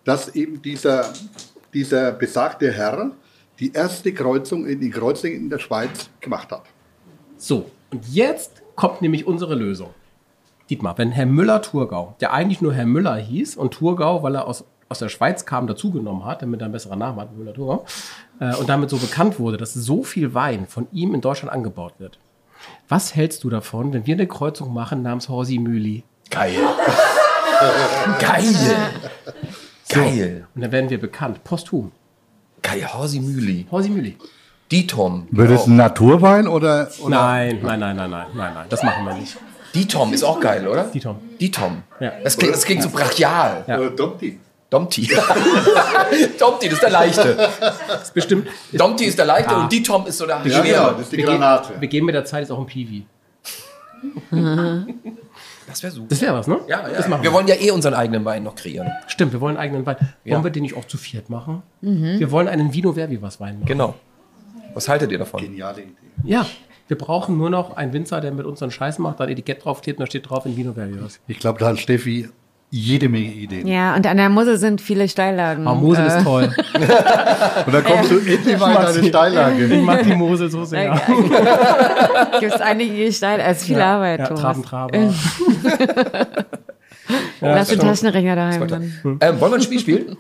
[0.04, 1.12] dass eben dieser,
[1.74, 3.12] dieser besagte Herr
[3.60, 6.64] die erste Kreuzung in die Kreuzlingen in der Schweiz gemacht hat.
[7.38, 9.90] So, und jetzt kommt nämlich unsere Lösung.
[10.70, 14.66] Dietmar, wenn Herr Müller-Thurgau, der eigentlich nur Herr Müller hieß und Thurgau, weil er aus,
[14.90, 17.86] aus der Schweiz kam, dazugenommen hat, damit er einen besseren Namen hat, Müller-Thurgau,
[18.40, 21.94] äh, und damit so bekannt wurde, dass so viel Wein von ihm in Deutschland angebaut
[22.00, 22.20] wird.
[22.90, 26.04] Was hältst du davon, wenn wir eine Kreuzung machen namens Horsi Mühli?
[26.30, 26.60] Geil.
[28.20, 28.56] Geil.
[29.90, 30.48] Geil.
[30.56, 31.92] Und dann werden wir bekannt, posthum.
[32.62, 32.88] Geil.
[32.94, 33.66] Horsi Mühli.
[33.72, 34.18] Horsi Mühli.
[34.72, 35.28] Dietrom.
[35.32, 36.90] Wird es ein Naturwein oder?
[37.00, 37.10] oder?
[37.10, 39.38] Nein, nein, nein, nein, nein, nein, nein, das machen wir nicht.
[39.74, 40.84] Dietrom ist auch geil, oder?
[40.86, 41.18] Dietom.
[41.40, 41.84] Dietrom.
[42.00, 42.12] Ja.
[42.24, 43.64] Das klingt, das klingt so brachial.
[43.68, 43.78] Ja.
[43.80, 44.40] Oder Domti?
[44.70, 45.08] Domti.
[46.40, 47.36] Domti, das ist der Leichte.
[47.88, 48.48] Das ist bestimmt.
[48.74, 49.62] Domti ist der Leichte Ah.
[49.64, 50.92] und Dietom ist so der Ja, ja, Schwere.
[50.94, 51.74] das ist die wir, gehen, Granate.
[51.80, 53.06] wir gehen mit der Zeit jetzt auch ein Piwi.
[55.68, 56.08] Das wäre super.
[56.10, 56.60] Das wäre was, ne?
[56.68, 57.10] Ja, Das ja.
[57.10, 58.90] machen Wir wollen ja eh unseren eigenen Wein noch kreieren.
[59.08, 59.98] Stimmt, wir wollen einen eigenen Wein.
[60.24, 60.34] Ja.
[60.36, 61.62] Wollen wir den nicht auch zu viert machen?
[61.82, 63.68] Wir wollen einen Vino Verbivas Wein machen.
[63.68, 63.96] Genau.
[64.74, 65.42] Was haltet ihr davon?
[65.42, 65.92] Geniale Idee.
[66.24, 66.46] Ja,
[66.88, 69.66] wir brauchen nur noch einen Winzer, der mit uns einen Scheiß macht, da ein Etikett
[69.66, 71.20] draufklebt und da steht drauf in Vino Verbivas.
[71.28, 72.30] Ich glaube, da hat Steffi
[72.70, 73.66] jede Menge Ideen.
[73.66, 75.66] Ja, und an der Mosel sind viele Steillagen.
[75.68, 76.44] Aber Mosel Äh, ist toll.
[77.66, 79.68] Und dann kommst du endlich mal in deine Ich Steillage.
[79.84, 80.94] mag die Mosel so sehr.
[82.42, 84.62] Gibt es einige Steine, es ist viel Arbeit, Ja, Thomas.
[84.62, 84.98] Traben, Traber.
[87.42, 87.80] Lass den.
[87.80, 88.60] Taschenrechner daheim.
[88.68, 89.18] Mann.
[89.22, 90.18] Ähm, wollen wir ein Spiel spielen?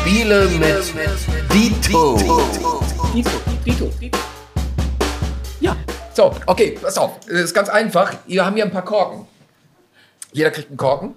[0.00, 0.94] Spiele mit
[1.52, 2.16] Dito.
[2.16, 2.80] Dito,
[3.14, 3.30] Dito,
[3.64, 3.90] Dito.
[5.60, 5.76] Ja,
[6.14, 7.18] So, okay, pass auf.
[7.26, 8.14] Das ist ganz einfach.
[8.26, 9.26] Wir haben hier ein paar Korken.
[10.32, 11.14] Jeder kriegt einen Korken.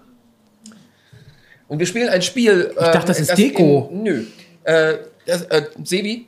[1.67, 2.69] Und wir spielen ein Spiel.
[2.71, 3.89] Ich dachte, das ist Deko.
[3.91, 4.23] In, nö.
[4.63, 6.27] Äh, das, äh, Sebi,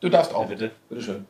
[0.00, 0.46] du darfst auch.
[0.48, 0.70] bitte.
[0.88, 1.24] Bitteschön.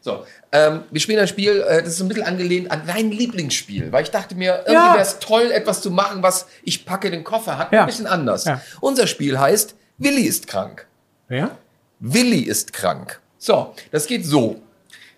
[0.00, 3.12] So, ähm, wir spielen ein Spiel, äh, das ist so ein bisschen angelehnt an dein
[3.12, 4.94] Lieblingsspiel, weil ich dachte mir, irgendwie Ja.
[4.94, 7.80] wäre es toll, etwas zu machen, was ich packe in den Koffer hat, Ja.
[7.82, 8.44] ein bisschen anders.
[8.46, 8.60] Ja.
[8.80, 10.86] Unser Spiel heißt Willi ist krank.
[11.28, 11.56] ja?
[12.04, 13.20] Willi ist krank.
[13.38, 14.56] So, das geht so.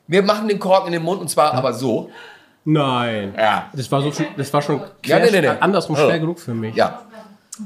[0.06, 2.11] Wir machen den Korken in den Mund und zwar aber so.
[2.66, 3.35] Nein.
[3.36, 3.70] Ja.
[3.73, 5.48] Das war, so, schon- das war schon Ja, nee, nee, nee.
[5.48, 6.05] andersrum Ja.
[6.06, 6.74] schwer genug für mich.
[6.74, 7.02] Ja.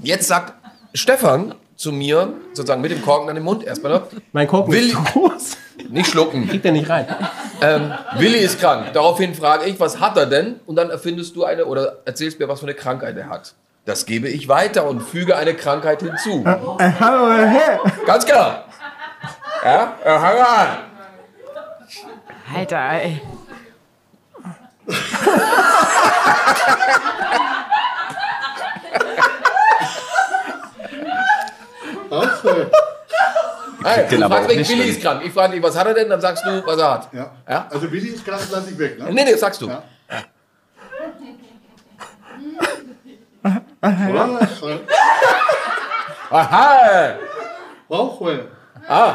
[0.03, 0.55] Jetzt sagt
[0.95, 4.91] Stefan zu mir, sozusagen mit dem Korken an den Mund erstmal noch, Mein Korken Willi-
[4.93, 5.57] ist groß.
[5.91, 6.49] nicht schlucken.
[6.49, 7.07] Kriegt er nicht rein.
[7.61, 8.93] Ähm, Willi ist krank.
[8.93, 10.61] Daraufhin frage ich, was hat er denn?
[10.67, 13.55] Und dann erfindest du eine oder erzählst mir, was für eine Krankheit er hat.
[13.85, 16.45] Das gebe ich weiter und füge eine Krankheit hinzu.
[18.07, 18.65] Ganz klar.
[19.65, 20.69] Ja, äh, hang an.
[22.55, 23.21] Alter, ey.
[33.85, 34.81] Hey, den du fragst Willi schlimm.
[34.81, 35.23] ist krank.
[35.25, 36.09] Ich frage dich, was hat er denn?
[36.09, 37.09] Dann sagst du, was er hat.
[37.13, 37.31] Ja.
[37.49, 37.67] Ja?
[37.71, 38.99] Also Willi ist krank, lass ich weg.
[38.99, 39.13] Ne?
[39.13, 39.69] Nee, nee, sagst du.
[39.69, 39.83] Ja.
[46.31, 47.15] Aha.
[47.89, 48.41] Bauchweh.
[48.87, 49.15] Ah.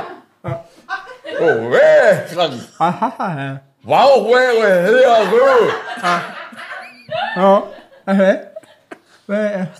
[1.39, 2.53] Oh, weh, krank.
[3.83, 5.17] Wow, weh, weh, ja,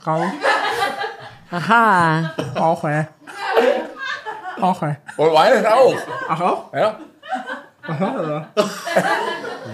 [0.03, 0.23] so.
[1.51, 2.31] Aha.
[2.55, 3.05] Auch, ey.
[4.61, 4.95] Auch, ey.
[5.17, 5.95] Und meines auch.
[6.29, 6.73] Ach, auch?
[6.73, 6.97] Ja.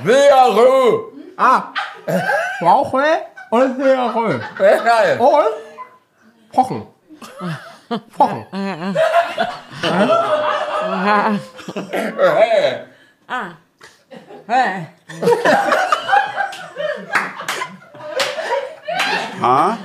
[0.04, 1.00] Sehr rö.
[2.66, 3.18] Auch, ey.
[3.52, 4.40] Und sehr rö.
[4.58, 5.20] Sehr geil.
[5.20, 5.54] Und?
[6.52, 6.88] Pochen.
[7.98, 8.46] Pochen.
[19.42, 19.78] Ha?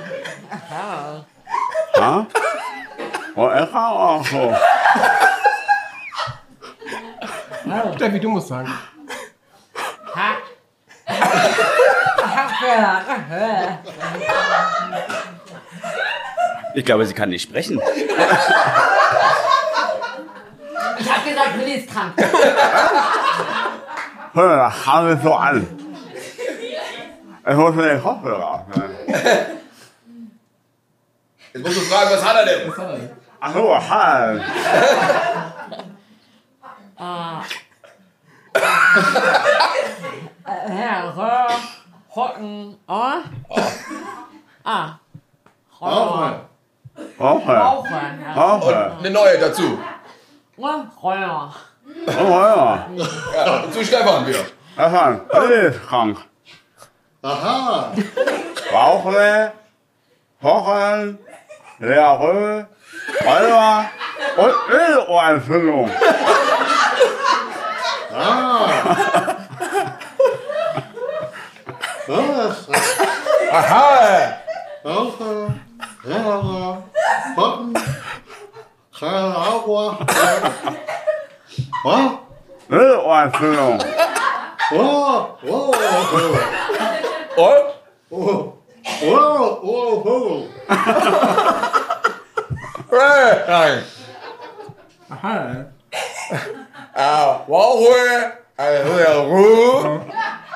[1.97, 2.27] Ha?
[3.35, 4.55] Oh, er auch so.
[7.95, 8.71] Steffi, du musst sagen.
[16.75, 17.79] Ich glaube, sie kann nicht sprechen.
[20.99, 22.13] Ich hab gesagt, Willi ist krank.
[24.33, 25.67] Hör mal, hau mich so an.
[27.47, 28.95] Ich muss mir den Kopfhörer aufnehmen.
[31.53, 32.73] Jetzt musst du fragen, was hat er denn?
[33.39, 34.43] Ach so, halt.
[40.43, 41.49] Herr,
[42.15, 43.11] Hocken, oh.
[44.63, 44.99] Ah.
[47.19, 47.57] Rauchen.
[47.57, 48.97] Aufhören.
[48.99, 49.79] Eine neue dazu.
[51.01, 51.53] Roller.
[52.07, 52.87] Oh, ja.
[53.35, 54.39] Ja, zu Stefan wieder.
[54.77, 55.21] Stefan,
[55.87, 56.17] krank.
[57.21, 57.91] Aha.
[58.73, 59.51] Rauchen,
[60.41, 61.19] Kochen,
[61.79, 62.67] Leere,
[63.25, 63.85] Räuber
[64.37, 65.91] und Ölohrentzündung.
[72.07, 72.67] Was?
[73.51, 74.37] Aha!
[76.07, 76.83] Rauche, Rauche,
[77.35, 77.73] Botten,
[79.01, 79.97] Agua.
[81.83, 82.11] Was?
[82.69, 83.79] Ölohrentzündung.
[84.71, 85.73] Oh, oh,
[87.35, 87.65] Und?
[88.11, 88.53] oh,
[89.01, 90.47] oh, oh, oh.
[92.91, 93.83] Hey, nein.
[96.95, 98.77] Ah, Woche, äh,
[99.19, 100.01] Ruhe,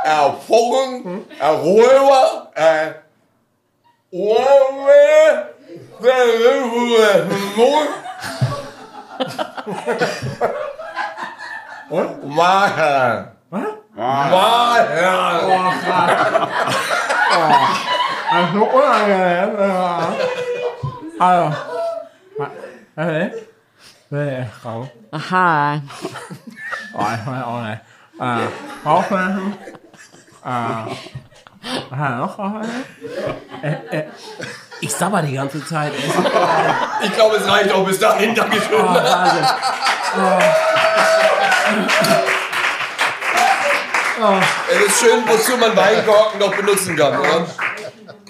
[0.04, 2.94] äh, Fogen, äh, Ruhe, äh,
[4.12, 5.54] Ruhe,
[6.02, 7.28] Ruhe,
[11.90, 12.26] Und?
[12.26, 13.28] Machen.
[13.50, 14.32] Machen.
[18.32, 19.60] Also unangenehm.
[19.60, 20.14] ja.
[21.20, 21.56] Also.
[22.96, 23.32] Hey.
[24.10, 24.92] Nee, krank.
[25.12, 25.82] Aha.
[26.94, 27.82] Oh, ich weiß auch nicht.
[28.20, 29.58] Äh, aufmachen.
[30.46, 30.96] Äh.
[33.62, 34.04] Äh, äh.
[34.82, 35.92] Ich sabber die ganze Zeit.
[37.04, 38.34] Ich glaube, es reicht auch bis dahin.
[38.34, 38.80] Dankeschön.
[38.80, 39.46] Oh, Wahnsinn.
[44.70, 47.48] Es ist schön, wozu man Weinkorken noch benutzen kann, oder?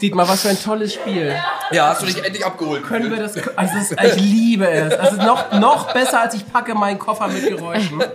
[0.01, 1.35] Dietmar, was für ein tolles Spiel.
[1.71, 2.83] Ja, hast du dich endlich abgeholt.
[2.83, 3.35] Können wir das.
[3.55, 4.97] Also ist, ich liebe es.
[4.97, 8.01] Das ist noch, noch besser, als ich packe meinen Koffer mit Geräuschen.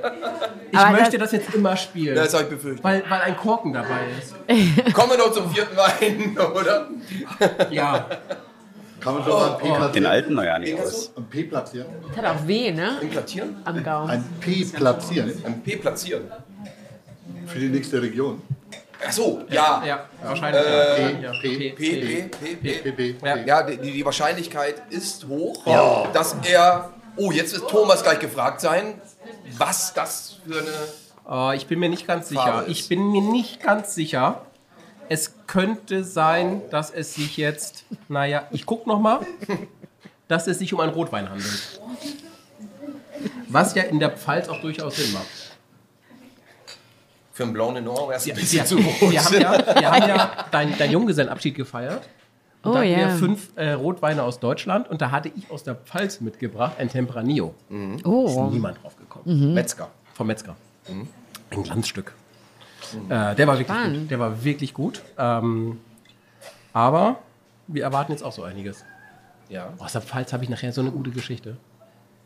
[0.70, 2.16] Ich Aber möchte das jetzt immer spielen.
[2.16, 2.82] Das habe ich befürchtet.
[2.82, 4.34] Weil, weil ein Korken dabei ist.
[4.92, 6.88] Kommen wir noch zum vierten Wein, oder?
[7.70, 8.06] Ja.
[8.98, 10.06] Kann man schon mal ein P Den platzieren?
[10.06, 11.12] alten Neujahr nicht aus.
[11.16, 11.86] Ein P platzieren?
[12.16, 12.98] Hat auch weh, ne?
[13.00, 13.56] Ein Platzieren?
[13.64, 14.10] Am Gaumen.
[14.10, 16.22] Ein P platzieren Ein P platzieren.
[17.46, 18.42] für die nächste Region.
[19.06, 19.82] Ach so, ja.
[19.84, 20.62] Ja, wahrscheinlich.
[20.62, 21.32] P, ja.
[21.72, 23.16] P, P,
[23.46, 23.62] Ja.
[23.62, 25.64] Die, Wahrscheinlichkeit ist hoch,
[26.12, 26.90] dass er.
[27.16, 29.00] Oh, jetzt wird Thomas gleich gefragt sein,
[29.56, 30.72] was das für eine.
[31.26, 32.64] Oh, ich bin mir nicht ganz sicher.
[32.66, 34.42] Ich bin mir nicht ganz sicher.
[35.08, 39.20] Es könnte sein, dass es sich jetzt, naja, ich guck noch mal,
[40.28, 41.80] dass es sich um einen Rotwein handelt.
[43.48, 45.26] Was ja in der Pfalz auch durchaus Sinn macht.
[47.34, 49.10] Für einen de Noir wäre es ein bisschen zu groß.
[49.10, 52.08] wir haben ja, wir haben ja deinen dein Junggesellenabschied gefeiert.
[52.62, 52.98] Und Oh da hatten ja.
[53.08, 56.88] wir fünf äh, Rotweine aus Deutschland und da hatte ich aus der Pfalz mitgebracht ein
[56.88, 57.54] Tempranillo.
[57.68, 58.48] Ist Oh.
[58.50, 59.52] niemand drauf gekommen.
[59.52, 59.90] Metzger.
[60.14, 60.56] Vom Metzger.
[60.88, 62.14] Ein Glanzstück.
[63.10, 63.98] Äh, der war wirklich Spannend.
[64.02, 64.10] gut.
[64.12, 65.02] Der war wirklich gut.
[65.18, 65.80] Ähm,
[66.72, 67.16] aber
[67.66, 68.84] wir erwarten jetzt auch so einiges.
[69.48, 69.72] Ja.
[69.78, 71.56] Aus der Pfalz habe ich nachher so eine gute Geschichte.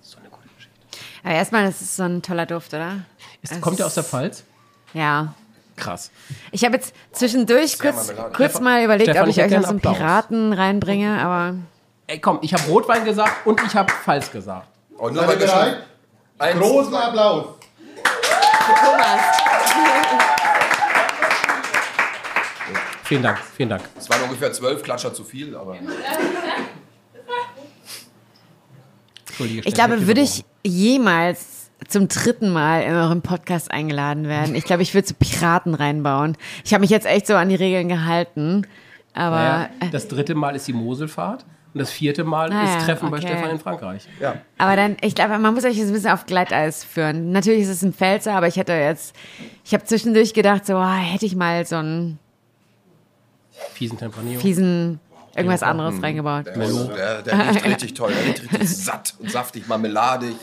[0.03, 0.79] So eine gute Geschichte.
[1.25, 2.99] Aber erstmal, das ist so ein toller Duft, oder?
[3.43, 4.45] Ist, Es kommt der aus der ist- Pfalz?
[4.95, 5.35] Ja.
[5.77, 6.11] Krass.
[6.51, 9.69] Ich habe jetzt zwischendurch kurz, kurz mal überlegt, Stefan, ob ich ich euch noch so
[9.69, 9.97] einen einen.
[9.97, 11.55] Piraten reinbringe, aber
[12.09, 14.67] Ey, komm, ich habe Rotwein gesagt und ich habe Pfalz gesagt.
[14.97, 15.57] Und nur ihr wir schon.
[15.59, 15.77] bereit?
[16.39, 17.47] Eins, Großen Applaus.
[18.05, 19.21] Thomas.
[23.05, 23.83] Vielen Dank, vielen Dank.
[23.97, 25.77] es waren ungefähr zwölf Klatscher zu viel, aber.
[29.27, 34.65] Entschuldige, Ich glaube, würde ich jemals zum dritten Mal in eurem Podcast eingeladen werden, ich
[34.65, 36.37] glaube, ich würde so Piraten reinbauen.
[36.65, 38.67] Ich habe mich jetzt echt so an die Regeln gehalten,
[39.15, 41.45] aber Naja, äh, das dritte Mal ist die Moselfahrt
[41.75, 43.29] und das vierte Mal Ah ist Treffen bei okay.
[43.29, 44.09] Stefan in Frankreich.
[44.21, 44.37] Ja.
[44.59, 47.31] Aber dann, ich glaube, man muss euch jetzt ein bisschen auf Glatteis führen.
[47.33, 49.15] Natürlich ist es ein Pfälzer, aber ich hätte jetzt,
[49.65, 52.19] ich habe zwischendurch gedacht, so, ah, hätte ich mal so einen
[53.73, 54.41] Fiesen Tempranillo.
[54.41, 55.01] fiesen,
[55.37, 56.47] irgendwas anderes reingebaut.
[56.47, 58.13] Der, der, der riecht richtig toll.
[58.13, 60.37] Der riecht richtig satt und saftig, marmeladig.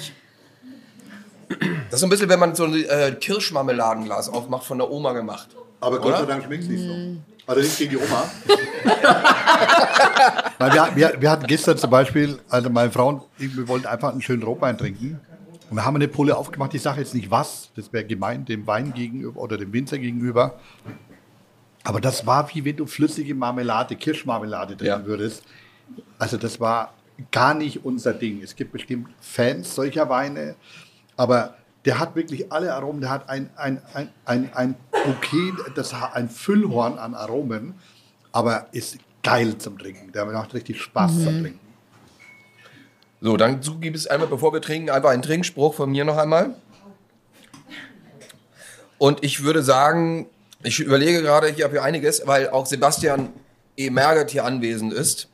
[1.89, 5.13] Das ist so ein bisschen, wenn man so ein äh, Kirschmarmeladenglas aufmacht, von der Oma
[5.13, 5.49] gemacht.
[5.79, 6.93] Aber Gott sei Dank schmeckt es nicht so.
[7.47, 8.23] Also nicht gegen die Oma.
[10.57, 13.85] Weil wir, wir, wir hatten gestern zum Beispiel, also meine Frau und ich, wir wollten
[13.85, 15.19] einfach einen schönen Rotwein trinken.
[15.69, 16.73] Und da haben wir eine Pulle aufgemacht.
[16.73, 20.59] Ich sage jetzt nicht was, das wäre gemein dem Wein gegenüber oder dem Winzer gegenüber.
[21.83, 25.05] Aber das war wie wenn du flüssige Marmelade, Kirschmarmelade trinken Ja.
[25.05, 25.43] würdest.
[26.17, 26.93] Also das war
[27.31, 28.41] gar nicht unser Ding.
[28.43, 30.55] Es gibt bestimmt Fans solcher Weine,
[31.17, 31.55] aber
[31.85, 33.01] der hat wirklich alle Aromen.
[33.01, 37.75] Der hat ein, ein, ein, ein, ein Bouquet, das hat ein Füllhorn an Aromen,
[38.31, 40.11] aber ist geil zum Trinken.
[40.11, 41.59] Der macht richtig Spaß zum Trinken.
[43.21, 46.55] So, dann gibt es einmal, bevor wir trinken, einfach einen Trinkspruch von mir noch einmal.
[48.97, 50.27] Und ich würde sagen,
[50.63, 53.29] ich überlege gerade hier für einiges, weil auch Sebastian
[53.77, 53.89] E.
[53.89, 55.27] Merget hier anwesend ist.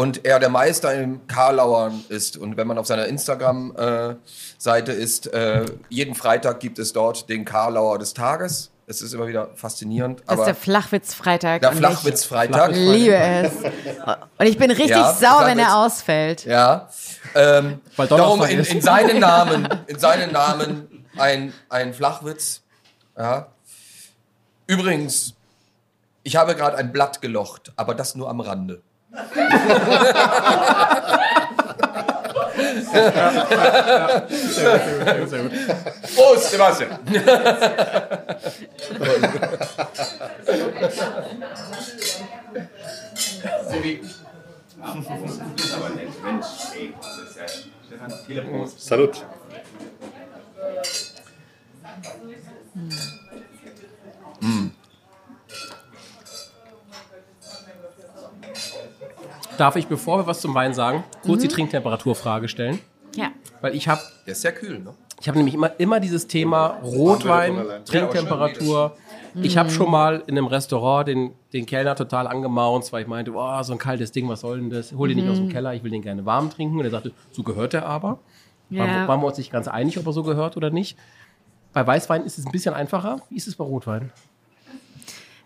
[0.00, 2.38] Und er der Meister im Karlauern ist.
[2.38, 7.98] Und wenn man auf seiner Instagram-Seite ist, äh, jeden Freitag gibt es dort den Karlauer
[7.98, 8.70] des Tages.
[8.86, 10.20] Es ist immer wieder faszinierend.
[10.20, 11.60] Das aber ist der Flachwitz-Freitag.
[11.60, 12.70] der Flachwitz-Freitag.
[12.70, 13.52] Ich liebe es.
[14.38, 16.46] Und ich bin richtig Ja, sauer, wenn er ausfällt.
[16.46, 16.88] Ja.
[17.34, 22.62] Ähm, Weil darum in, in seinen Namen, in seinen Namen ein, ein Flachwitz.
[23.18, 23.48] Ja.
[24.66, 25.34] Übrigens,
[26.22, 28.80] ich habe gerade ein Blatt gelocht, aber das nur am Rande.
[35.26, 35.52] Sehr gut.
[36.14, 36.98] Prost, Sebastian.
[48.78, 49.24] Salut.
[59.60, 62.78] Darf ich, bevor wir was zum Wein sagen, kurz die Trinktemperaturfrage stellen?
[63.14, 63.30] Ja.
[63.60, 64.94] Weil ich habe Der ist sehr kühl, ne?
[65.20, 67.60] ich hab nämlich immer, immer dieses Thema Rotwein.
[67.84, 68.96] Trinktemperatur.
[69.42, 73.32] Ich habe schon mal in einem Restaurant den, den Kellner total angemaunzt, weil ich meinte,
[73.34, 74.92] oh, so ein kaltes Ding, was soll denn das?
[74.92, 76.78] Hol den nicht aus dem Keller, ich will den gerne warm trinken.
[76.78, 78.18] Und er sagte, so gehört er aber.
[78.70, 78.84] Ja.
[78.84, 80.96] Waren, waren wir uns nicht ganz einig, ob er so gehört oder nicht.
[81.74, 83.20] Bei Weißwein ist es ein bisschen einfacher.
[83.28, 84.10] Wie ist es bei Rotwein?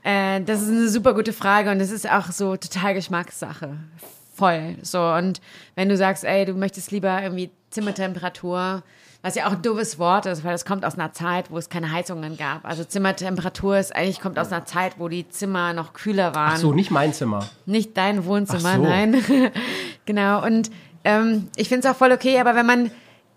[0.05, 3.76] Äh, das ist eine super gute Frage und das ist auch so total Geschmackssache.
[4.35, 4.76] Voll.
[4.82, 5.40] So, und
[5.74, 8.82] wenn du sagst, ey, du möchtest lieber irgendwie Zimmertemperatur,
[9.22, 11.70] was ja auch ein doofes Wort ist, weil das kommt aus einer Zeit, wo es
[11.70, 12.66] keine Heizungen gab.
[12.66, 16.52] Also Zimmertemperatur ist eigentlich kommt aus einer Zeit, wo die Zimmer noch kühler waren.
[16.55, 17.48] Ach so, nicht mein Zimmer.
[17.64, 18.82] Nicht dein Wohnzimmer, so.
[18.82, 19.22] nein.
[20.05, 20.44] genau.
[20.44, 20.70] Und
[21.05, 22.90] ähm, ich finde es auch voll okay, aber wenn man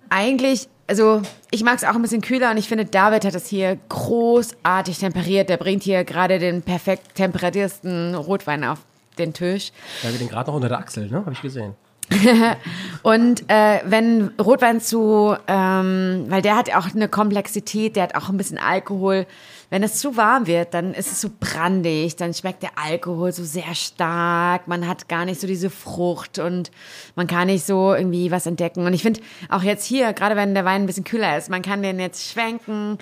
[0.10, 1.22] eigentlich, also
[1.52, 5.00] ich mag es auch ein bisschen kühler und ich finde, David hat das hier großartig
[5.00, 5.50] temperiert.
[5.50, 8.80] Der bringt hier gerade den perfekt temperiertesten Rotwein auf
[9.18, 9.72] den Tisch.
[10.04, 11.18] Da wir den gerade noch unter der Achsel, ne?
[11.18, 11.76] Habe ich gesehen.
[13.04, 18.30] Und äh, wenn Rotwein zu, ähm, weil der hat auch eine Komplexität, der hat auch
[18.30, 19.26] ein bisschen Alkohol.
[19.70, 23.44] Wenn es zu warm wird, dann ist es so brandig, dann schmeckt der Alkohol so
[23.44, 24.68] sehr stark.
[24.68, 26.72] Man hat gar nicht so diese Frucht und
[27.16, 28.86] man kann nicht so irgendwie was entdecken.
[28.86, 29.20] Und ich finde
[29.50, 32.32] auch jetzt hier, gerade wenn der Wein ein bisschen kühler ist, man kann den jetzt
[32.32, 32.98] schwenken.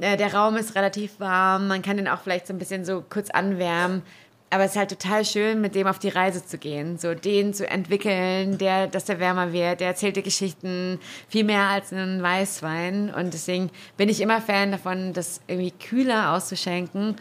[0.00, 3.04] Äh, der Raum ist relativ warm, man kann den auch vielleicht so ein bisschen so
[3.08, 4.02] kurz anwärmen.
[4.50, 7.52] Aber es ist halt total schön, mit dem auf die Reise zu gehen, so den
[7.52, 10.98] zu entwickeln, der, dass der wärmer wird, der erzählt dir Geschichten
[11.28, 13.12] viel mehr als ein Weißwein.
[13.12, 17.16] Und deswegen bin ich immer Fan davon, das irgendwie kühler auszuschenken.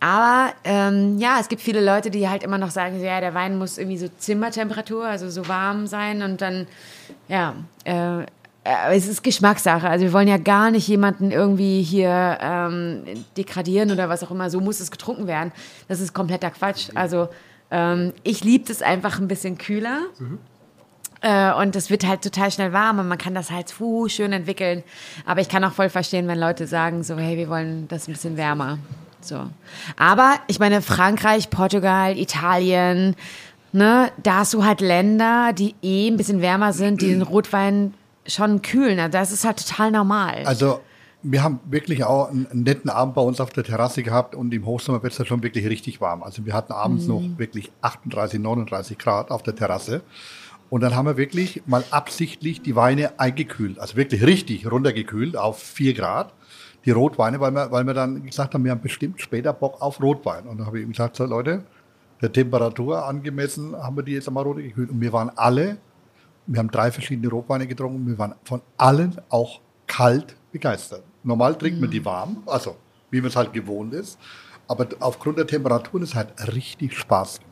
[0.00, 3.58] Aber ähm, ja, es gibt viele Leute, die halt immer noch sagen, ja, der Wein
[3.58, 6.66] muss irgendwie so Zimmertemperatur, also so warm sein und dann,
[7.28, 7.54] ja,
[7.84, 8.24] äh,
[8.70, 9.88] äh, es ist Geschmackssache.
[9.88, 13.02] Also wir wollen ja gar nicht jemanden irgendwie hier ähm,
[13.36, 14.50] degradieren oder was auch immer.
[14.50, 15.52] So muss es getrunken werden.
[15.88, 16.90] Das ist kompletter Quatsch.
[16.94, 17.28] Also
[17.70, 20.02] ähm, ich liebe es einfach ein bisschen kühler.
[21.22, 24.32] Äh, und das wird halt total schnell warm und man kann das halt uh, schön
[24.32, 24.82] entwickeln.
[25.26, 28.12] Aber ich kann auch voll verstehen, wenn Leute sagen so, hey, wir wollen das ein
[28.12, 28.78] bisschen wärmer.
[29.20, 29.50] So.
[29.98, 33.16] Aber ich meine, Frankreich, Portugal, Italien,
[33.72, 37.92] ne, da hast du halt Länder, die eh ein bisschen wärmer sind, die den Rotwein
[38.30, 38.98] schon kühlen.
[38.98, 40.42] Also das ist halt total normal.
[40.44, 40.80] Also
[41.22, 44.54] wir haben wirklich auch einen, einen netten Abend bei uns auf der Terrasse gehabt und
[44.54, 46.22] im Hochsommer wird es ja schon wirklich richtig warm.
[46.22, 50.02] Also wir hatten abends noch wirklich 38, 39 Grad auf der Terrasse.
[50.70, 55.60] Und dann haben wir wirklich mal absichtlich die Weine eingekühlt, also wirklich richtig runtergekühlt auf
[55.60, 56.32] 4 Grad.
[56.86, 60.00] Die Rotweine, weil wir, weil wir dann gesagt haben, wir haben bestimmt später Bock auf
[60.00, 60.46] Rotwein.
[60.46, 61.64] Und dann habe ich ihm gesagt, so Leute,
[62.22, 64.88] der Temperatur angemessen haben wir die jetzt einmal runtergekühlt.
[64.88, 65.76] Und wir waren alle
[66.46, 71.02] wir haben drei verschiedene Rotweine getrunken und wir waren von allen auch kalt begeistert.
[71.22, 72.76] Normal trinkt man die warm, also
[73.10, 74.18] wie man es halt gewohnt ist.
[74.68, 77.50] Aber aufgrund der Temperaturen ist es halt richtig Spaß gemacht.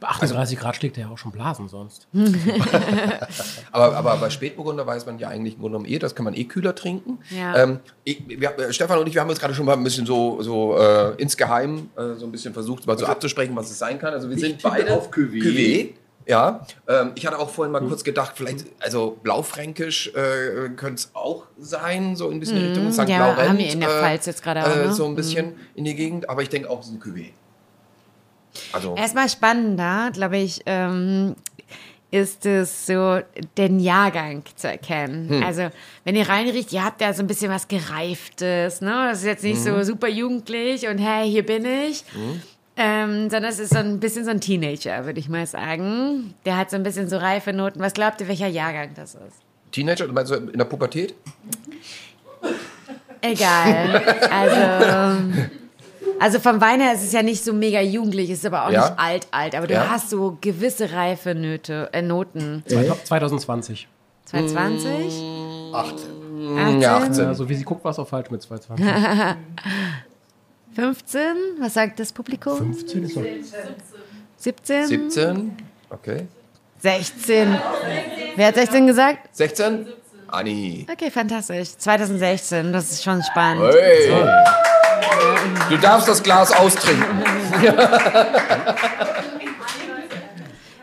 [0.00, 2.06] Bei 38 Grad schlägt er ja auch schon Blasen sonst.
[3.72, 6.34] Aber, aber bei Spätburgunder weiß man ja eigentlich im Grunde genommen eh, das kann man
[6.34, 7.18] eh kühler trinken.
[7.30, 7.56] Ja.
[7.56, 10.04] Ähm, ich, wir, äh, Stefan und ich, wir haben uns gerade schon mal ein bisschen
[10.04, 13.98] so, so äh, insgeheim äh, so ein bisschen versucht, mal so abzusprechen, was es sein
[13.98, 14.12] kann.
[14.12, 15.94] Also wir sind beide auf Cuvée.
[16.28, 21.10] Ja, ähm, ich hatte auch vorhin mal kurz gedacht, vielleicht, also Blaufränkisch äh, könnte es
[21.14, 23.00] auch sein, so ein bisschen Richtung St.
[23.04, 23.08] Mhm.
[23.08, 23.48] ja, Laurent.
[23.48, 24.92] haben wir in der Pfalz jetzt gerade auch, Äh, ne?
[24.92, 27.30] so ein bisschen in die Gegend, aber ich denke auch, es ist ein Cuvée.
[28.72, 31.34] Also, Erstmal spannender, glaube ich, ähm,
[32.10, 33.20] ist es so,
[33.56, 35.28] den Jahrgang zu erkennen.
[35.30, 35.42] Hm.
[35.42, 35.68] Also,
[36.04, 39.08] wenn ihr reinriecht, ihr habt ja so ein bisschen was Gereiftes, ne?
[39.10, 39.64] Das ist jetzt nicht Mhm.
[39.78, 42.04] so super jugendlich und hey, hier bin ich.
[42.80, 46.34] Ähm, sondern es ist so ein bisschen so ein Teenager, würde ich mal sagen.
[46.44, 47.80] Der hat so ein bisschen so reife Noten.
[47.80, 49.42] Was glaubt ihr, welcher Jahrgang das ist?
[49.72, 51.14] Teenager, meinst du in der Pubertät?
[53.20, 54.00] Egal.
[54.30, 55.22] Also,
[56.20, 58.88] also vom Wein her ist es ja nicht so mega jugendlich, ist aber auch Ja.
[58.90, 59.54] nicht alt, alt.
[59.56, 59.88] Aber du Ja.
[59.90, 62.62] hast so gewisse reife Nöte, äh, Noten.
[63.04, 63.88] 2020.
[64.26, 65.22] 220?
[65.74, 66.08] 18.
[66.56, 66.80] 18?
[66.80, 67.24] Ja, 18.
[67.24, 68.86] Ja, so wie sie guckt, war es auch falsch mit 220.
[70.78, 71.20] 15?
[71.58, 72.56] Was sagt das Publikum?
[72.56, 73.24] 15 ist doch.
[74.36, 74.86] 17?
[74.86, 75.56] 17,
[75.90, 76.28] okay.
[76.78, 77.58] 16.
[78.36, 79.36] Wer hat 16 gesagt?
[79.36, 79.88] 16?
[80.28, 80.86] Anni.
[80.88, 81.76] Okay, fantastisch.
[81.78, 83.74] 2016, das ist schon spannend.
[83.74, 84.12] Hey.
[85.68, 87.24] Du darfst das Glas austrinken.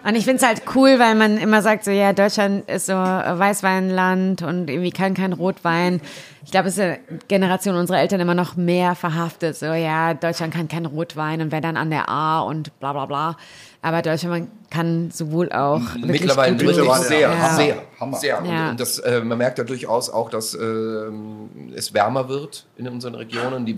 [0.07, 2.94] Und ich finde es halt cool, weil man immer sagt, so ja, Deutschland ist so
[2.94, 5.99] ein Weißweinland und irgendwie kann kein Rotwein.
[6.44, 9.56] Ich glaube, es ist eine Generation unserer Eltern immer noch mehr verhaftet.
[9.56, 13.07] So ja, Deutschland kann kein Rotwein und wer dann an der A und bla bla
[13.07, 13.36] bla.
[13.82, 17.56] Aber Deutschland kann sowohl auch Mittlerweile gut wirklich Mittlerweile, sehr, ja.
[17.56, 18.18] sehr, Hammer.
[18.18, 18.40] sehr.
[18.41, 18.69] Und, Ja.
[18.69, 23.15] und das, äh, man merkt ja durchaus auch, dass ähm, es wärmer wird in unseren
[23.15, 23.65] Regionen.
[23.65, 23.76] Die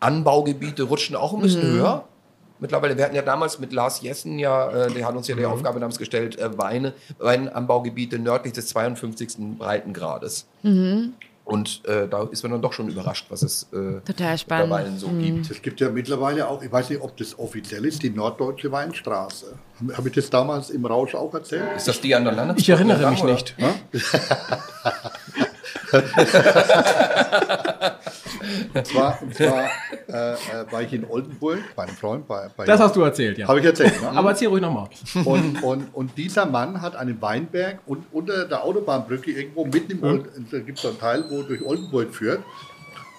[0.00, 1.78] Weinanbaugebiete rutschen auch ein bisschen Mhm.
[1.78, 2.04] höher.
[2.62, 5.40] Mittlerweile, wir hatten ja damals mit Lars Jessen ja, äh, der hat uns ja Mhm.
[5.40, 9.58] die Aufgabe damals gestellt, äh, Weine, Weinanbaugebiete nördlich des 52.
[9.58, 10.46] Breitengrades.
[10.62, 11.14] Mhm.
[11.44, 14.68] Und äh, da ist man dann doch schon überrascht, was es äh, Total spannend.
[14.70, 14.76] Mhm.
[14.76, 15.50] mittlerweile so gibt.
[15.50, 19.54] Es gibt ja mittlerweile auch, ich weiß nicht, ob das offiziell ist, die Norddeutsche Weinstraße.
[19.80, 21.64] Habe hab ich das damals im Rausch auch erzählt?
[21.76, 22.62] Ist das die an der Landesbrücke?
[22.62, 23.32] Ich erinnere mich oder?
[23.32, 23.56] nicht.
[28.74, 29.64] Und zwar, und zwar
[30.08, 30.36] äh, äh,
[30.70, 32.26] war ich in Oldenburg bei einem Freund.
[32.26, 33.46] Bei, bei Das hast du erzählt, ja.
[33.48, 34.08] Habe ich erzählt, ne?
[34.10, 34.88] Aber erzähl ruhig nochmal.
[35.24, 40.02] Und, und, und dieser Mann hat einen Weinberg und unter der Autobahnbrücke irgendwo mitten im
[40.02, 42.42] Old, da gibt es einen Teil, wo durch Oldenburg führt.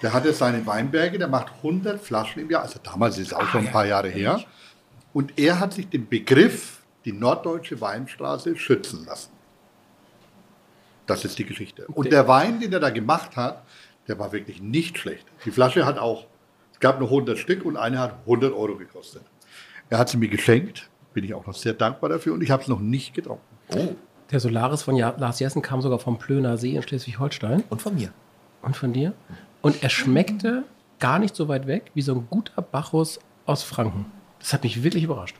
[0.01, 3.47] Der hatte seine Weinberge, der macht 100 Flaschen im Jahr, also damals ist es auch
[3.47, 4.41] schon ein paar Jahre her.
[5.13, 9.32] Und er hat sich den Begriff, die norddeutsche Weinstraße, schützen lassen.
[11.05, 11.85] Das ist die Geschichte.
[11.87, 13.63] Und der Wein, den er da gemacht hat,
[14.07, 15.25] der war wirklich nicht schlecht.
[15.45, 16.25] Die Flasche hat auch,
[16.71, 19.23] es gab nur 100 Stück und eine hat 100 Euro gekostet.
[19.89, 22.61] Er hat sie mir geschenkt, bin ich auch noch sehr dankbar dafür und ich habe
[22.61, 23.43] es noch nicht getrunken.
[24.31, 27.63] Der Solaris von ja Lars Jessen kam sogar vom Plöner See in Schleswig-Holstein.
[27.69, 28.11] Und von mir.
[28.61, 29.13] Und von dir.
[29.61, 30.63] Und er schmeckte
[30.99, 34.05] gar nicht so weit weg wie so ein guter Bacchus aus Franken.
[34.39, 35.35] Das hat mich wirklich überrascht.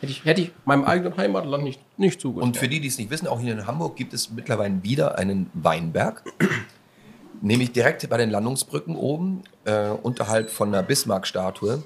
[0.00, 2.44] Hätte, ich, hätte ich meinem eigenen Heimatland nicht, nicht zugetraut.
[2.44, 5.18] Und für die, die es nicht wissen, auch hier in Hamburg gibt es mittlerweile wieder
[5.18, 6.24] einen Weinberg.
[7.40, 11.82] Nämlich direkt bei den Landungsbrücken oben, äh, unterhalb von der Bismarck-Statue.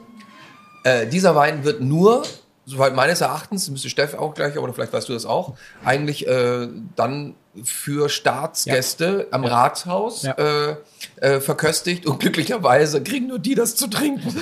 [0.84, 2.22] Äh, dieser Wein wird nur,
[2.64, 6.68] soweit meines Erachtens, müsste Steff auch gleich, oder vielleicht weißt du das auch, eigentlich äh,
[6.97, 7.34] dann
[7.64, 10.32] für Staatsgäste am Rathaus Ja.
[10.39, 10.76] äh,
[11.16, 14.22] äh, verköstigt und glücklicherweise kriegen nur die das zu trinken.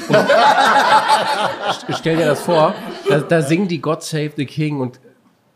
[1.99, 2.75] Stell dir das vor,
[3.09, 5.01] da, da singen die God Save the King und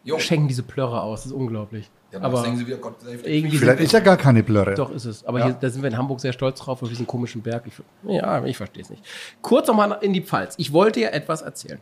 [0.03, 0.19] Jo.
[0.19, 1.21] schenken diese Plörre aus.
[1.21, 1.91] Das ist unglaublich.
[2.13, 4.43] Ja, Aber singen sie wieder Gott save the irgendwie Vielleicht sind ist ja gar keine
[4.43, 4.75] Blöre.
[4.75, 5.25] Doch, ist es.
[5.25, 7.65] Aber hier, da sind wir in Hamburg sehr stolz drauf, auf diesen komischen Berg.
[7.67, 7.75] Ich,
[8.09, 9.03] ja, ich verstehe es nicht.
[9.43, 10.55] Kurz nochmal in die Pfalz.
[10.59, 11.81] Ich wollte ja etwas erzählen.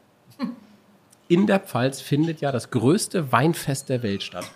[1.28, 4.50] In der Pfalz findet ja das größte Weinfest der Welt statt.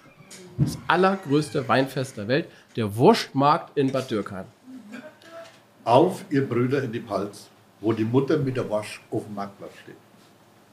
[0.58, 4.46] Das allergrößte Weinfest der Welt, der Wurstmarkt in Bad Dürkheim.
[5.84, 7.48] Auf ihr Brüder in die Palz,
[7.80, 9.96] wo die Mutter mit der Wasch auf dem Marktplatz steht.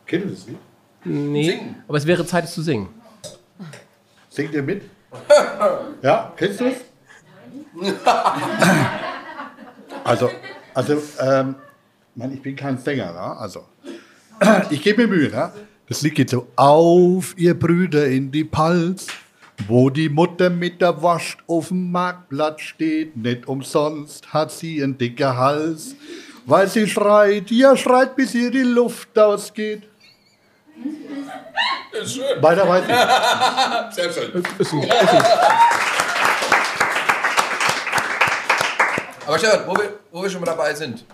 [0.05, 0.59] Kennen Sie das nicht?
[1.05, 2.89] Nee, aber es wäre Zeit, es zu singen.
[4.29, 4.83] Singt ihr mit?
[6.01, 6.77] Ja, kennst du es?
[10.05, 10.29] Also,
[10.73, 11.55] also ähm,
[12.15, 13.37] Mann, ich bin kein Sänger, ne?
[13.37, 13.65] also
[14.69, 15.29] ich gebe mir Mühe.
[15.29, 15.51] Ne?
[15.89, 19.07] Das Lied geht so, auf ihr Brüder in die Palz,
[19.67, 24.97] wo die Mutter mit der Wurst auf dem Marktplatz steht, nicht umsonst hat sie einen
[24.97, 25.95] dicker Hals,
[26.45, 29.83] weil sie schreit, ja schreit, bis ihr die Luft ausgeht.
[31.91, 32.41] Ist schön.
[32.41, 33.95] Weiter weiß ich.
[33.95, 34.43] Sehr schön.
[34.57, 35.25] Ist ein, ist ein,
[39.27, 41.05] Aber Stefan, wo wir, wo wir schon mal dabei sind.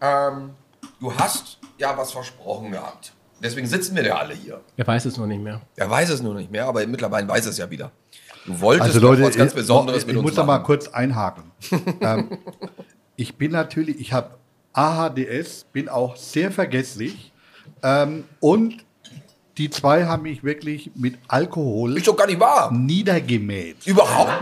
[0.00, 0.54] Ähm,
[1.00, 3.12] du hast ja was versprochen gehabt.
[3.42, 4.60] Deswegen sitzen wir ja alle hier.
[4.76, 5.60] Er weiß es noch nicht mehr.
[5.76, 7.92] Er weiß es nur nicht mehr, aber mittlerweile weiß er es ja wieder.
[8.46, 10.60] Du wolltest Also Leute, was ganz ich, Besonderes ich, mit ich uns muss da mal
[10.60, 11.44] kurz einhaken.
[12.00, 12.38] ähm,
[13.16, 14.30] ich bin natürlich, ich habe
[14.72, 17.32] AHDS, bin auch sehr vergesslich
[17.82, 18.85] ähm, und
[19.58, 22.70] die zwei haben mich wirklich mit Alkohol Ist doch gar nicht wahr.
[22.72, 23.86] niedergemäht.
[23.86, 24.32] Überhaupt?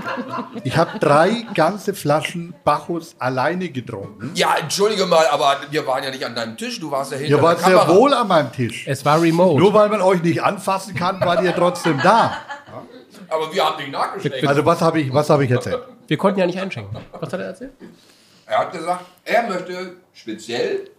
[0.64, 4.32] Ich habe drei ganze Flaschen Bacchus alleine getrunken.
[4.34, 6.80] Ja, entschuldige mal, aber wir waren ja nicht an deinem Tisch.
[6.80, 7.96] Du warst ja hinter Ihr wart der sehr Kamera.
[7.96, 8.86] wohl an meinem Tisch.
[8.88, 9.60] Es war remote.
[9.60, 12.36] Nur weil man euch nicht anfassen kann, wart ihr trotzdem da.
[13.28, 14.46] Aber wir haben dich nachgeschenkt.
[14.46, 15.80] Also was habe ich, was habe ich erzählt?
[16.06, 16.96] Wir konnten ja nicht einschenken.
[17.12, 17.72] Was hat er erzählt?
[18.46, 20.90] Er hat gesagt, er möchte speziell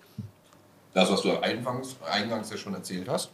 [0.94, 3.30] das, was du eingangs, eingangs ja schon erzählt hast,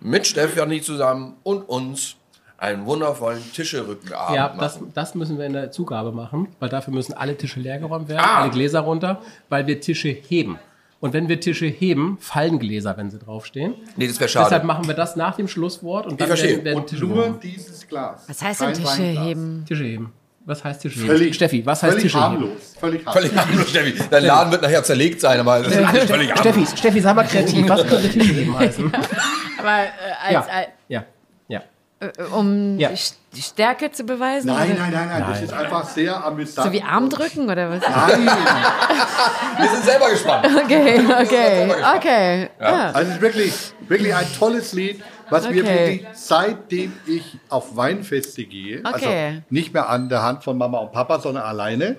[0.00, 2.16] mit Stefanie zusammen und uns
[2.56, 4.90] einen wundervollen Tischrückenabend Ja, das, machen.
[4.94, 8.42] das müssen wir in der Zugabe machen, weil dafür müssen alle Tische leergeräumt werden, Ah.
[8.42, 10.58] alle Gläser runter, weil wir Tische heben.
[11.00, 13.74] Und wenn wir Tische heben, fallen Gläser, wenn sie draufstehen.
[13.96, 14.46] Nee, das wäre schade.
[14.46, 16.50] Deshalb machen wir das nach dem Schlusswort und dann verstehe.
[16.56, 17.40] werden, werden Und Tische nur gehoben.
[17.40, 18.24] dieses Glas.
[18.26, 19.24] Was heißt denn Tische Weinglas.
[19.26, 19.64] heben?
[19.68, 20.12] Tische heben.
[20.44, 21.06] Was heißt Tische heben?
[21.06, 22.24] Völlig, Steffi, was heißt Tische heben?
[22.24, 22.74] harmlos.
[22.80, 23.14] Völlig harmlos.
[23.28, 23.94] Völlig harmlos, Steffi.
[24.10, 26.40] Dein Laden wird nachher zerlegt sein, aber das ist alles völlig harmlos.
[26.40, 28.92] Steffi, Steffi, sag mal kreativ, was könnte Tische heben heißen?
[29.58, 29.86] Aber äh,
[30.22, 31.04] als, Ja, als, ja,
[31.48, 31.60] ja.
[32.00, 32.90] äh, um Ja.
[32.90, 34.46] St- Stärke zu beweisen?
[34.48, 36.66] Nein, nein, nein, nein, das ist einfach sehr amüsant.
[36.68, 37.82] So wie Armdrücken oder was?
[37.82, 38.26] Nein.
[39.58, 40.46] Wir sind selber gespannt.
[40.64, 42.48] Okay, okay, okay.
[42.60, 42.90] Ja.
[42.92, 43.52] Also es ist wirklich,
[43.88, 46.00] wirklich ein tolles Lied, was mir Okay.
[46.00, 49.26] wirklich seitdem ich auf Weinfeste gehe, Okay.
[49.26, 51.96] also nicht mehr an der Hand von Mama und Papa, sondern alleine,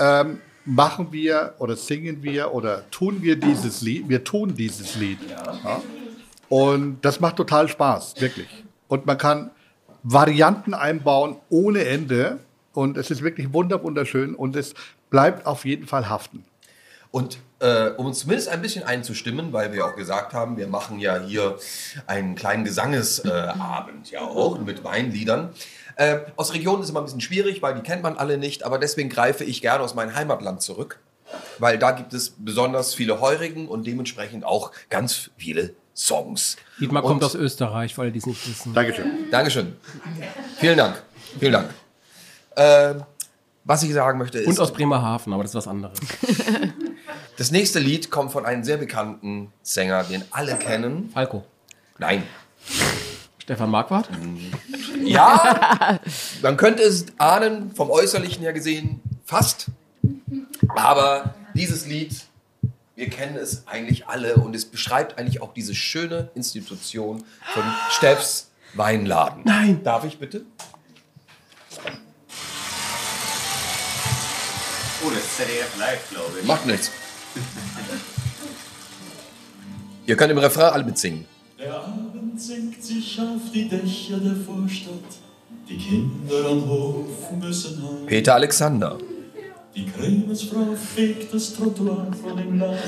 [0.00, 4.08] ähm, machen wir oder singen wir oder tun wir dieses Lied.
[4.08, 5.18] Wir tun dieses Lied.
[5.30, 5.80] Ja.
[6.48, 8.48] Und das macht total Spaß, wirklich.
[8.88, 9.50] Und man kann
[10.02, 12.38] Varianten einbauen ohne Ende.
[12.72, 14.74] Und es ist wirklich wunder wunderschön und es
[15.10, 16.44] bleibt auf jeden Fall haften.
[17.10, 20.98] Und äh, um uns zumindest ein bisschen einzustimmen, weil wir auch gesagt haben, wir machen
[21.00, 21.58] ja hier
[22.06, 25.50] einen kleinen Gesangesabend äh, ja auch mit Weinliedern.
[25.96, 28.78] Äh, aus Regionen ist immer ein bisschen schwierig, weil die kennt man alle nicht, aber
[28.78, 31.00] deswegen greife ich gerne aus meinem Heimatland zurück,
[31.58, 36.56] weil da gibt es besonders viele Heurigen und dementsprechend auch ganz viele Songs.
[36.80, 38.72] Dietmar Und- kommt aus Österreich, weil die es nicht wissen.
[38.72, 39.30] Dankeschön.
[39.32, 39.76] Dankeschön.
[40.58, 41.02] Vielen Dank.
[41.40, 41.70] Vielen Dank.
[42.56, 43.02] Ähm,
[43.64, 45.98] was ich sagen möchte ist, Und aus Bremerhaven, aber das ist was anderes.
[47.36, 51.10] das nächste Lied kommt von einem sehr bekannten Sänger, den alle kennen.
[51.12, 51.44] Falco.
[51.98, 52.22] Nein,
[53.38, 54.08] Stefan Marquardt?
[55.04, 55.98] Ja,
[56.42, 59.66] man könnte es ahnen, vom Äußerlichen her gesehen, fast.
[60.76, 62.14] Aber dieses Lied,
[62.98, 67.22] wir kennen es eigentlich alle und es beschreibt eigentlich auch diese schöne Institution
[67.54, 69.42] von Steffs Weinladen.
[69.44, 69.84] Nein.
[69.84, 70.44] Darf ich bitte?
[75.00, 76.46] Oh, das ist ZDF live, glaube ich.
[76.46, 76.90] Macht nichts.
[80.06, 81.24] Ihr könnt im Refrain alle mitsingen.
[81.56, 85.18] Der Abend senkt sich auf die Dächer der Vorstadt.
[85.68, 88.06] Die Kinder am Hof müssen heim.
[88.06, 88.98] Peter Alexander.
[89.78, 92.78] Die Krämersfrau fegt das Trottoir vor dem Laden.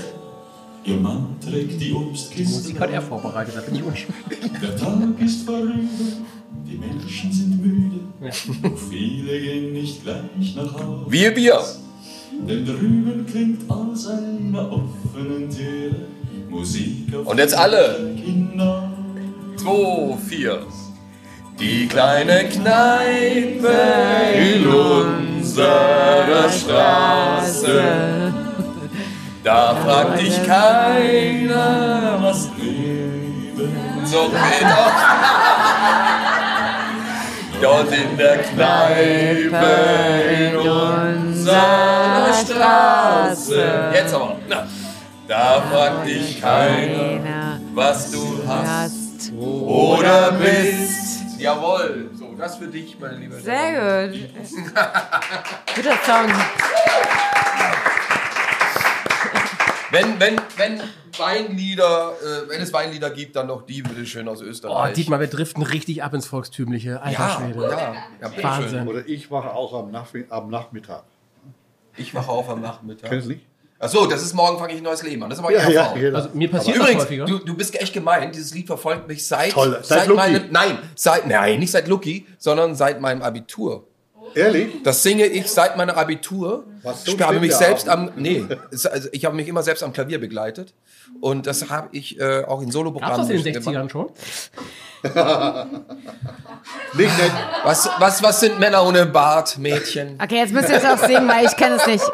[0.84, 2.52] Ihr Mann trägt die Obstkiste.
[2.52, 4.60] Musik hat er vorbereitet, da bin ich unschuldig.
[4.60, 5.78] Der Tag ist vorüber,
[6.66, 8.00] die Menschen sind müde.
[8.20, 11.04] Doch viele gehen nicht gleich nach Hause.
[11.08, 11.60] Wir Bier.
[12.48, 15.92] Denn drüben klingt aus einer offenen Tür
[16.48, 18.16] Musik auf Und jetzt alle.
[19.58, 20.66] 2, 4.
[21.60, 23.76] Die kleine Kneipe
[24.34, 27.82] in unserer Straße.
[29.42, 33.72] Da fragt dich keiner, was Leben
[34.04, 34.66] so geht.
[37.62, 39.66] Dort in der Kneipe
[40.38, 43.90] in unserer Straße.
[43.94, 44.36] Jetzt aber.
[44.48, 44.66] Na,
[45.28, 51.38] da fragt dich keiner, was du hast oder bist.
[51.38, 52.10] Jawohl.
[52.40, 54.18] Das für dich, meine liebe Sehr gut.
[55.76, 56.26] Guter Song.
[59.90, 60.80] Wenn, wenn, wenn
[61.18, 64.94] Weinlieder, äh, wenn es Weinlieder gibt, dann noch die, bitte schön aus Oh, Österreich.
[64.94, 67.02] Dietmar, wir driften richtig ab ins Volkstümliche.
[67.02, 67.62] Alter ja, Schwede.
[67.70, 68.70] ja, ja, bitte Wahnsinn.
[68.70, 68.88] schön.
[68.88, 71.02] Oder ich wache auch am, Nach am Nachmittag.
[71.98, 73.10] Ich wache auf am Nachmittag.
[73.10, 73.49] Kennst du nicht?
[73.82, 75.30] Achso, das ist morgen fange ich ein neues Leben an.
[75.30, 76.18] Das ist aber ja, ja, genau.
[76.18, 77.24] Also mir passiert das Übrigens, häufiger.
[77.24, 78.30] du, du bist echt gemein.
[78.30, 79.80] Dieses Lied verfolgt mich seit, Toll.
[79.82, 80.18] Seit Lucky.
[80.20, 83.86] meinem, nein, seit, nein, nicht seit Lucky, sondern seit meinem Abitur.
[84.34, 84.82] Ehrlich?
[84.84, 86.64] Das singe ich seit meiner Abitur.
[86.82, 89.94] Was so ich habe mich selbst am, nee, also ich habe mich immer selbst am
[89.94, 90.74] Klavier begleitet.
[91.22, 93.76] Und das habe ich äh, auch in Gab's Soloprogrammen das in den gemacht.
[93.76, 94.10] 60ern schon?
[96.94, 97.32] Nicht nett.
[97.64, 100.18] Was, was, was sind Männer ohne Bart, Mädchen?
[100.22, 102.04] Okay, jetzt müsst ihr es auch singen, weil ich kenne es nicht.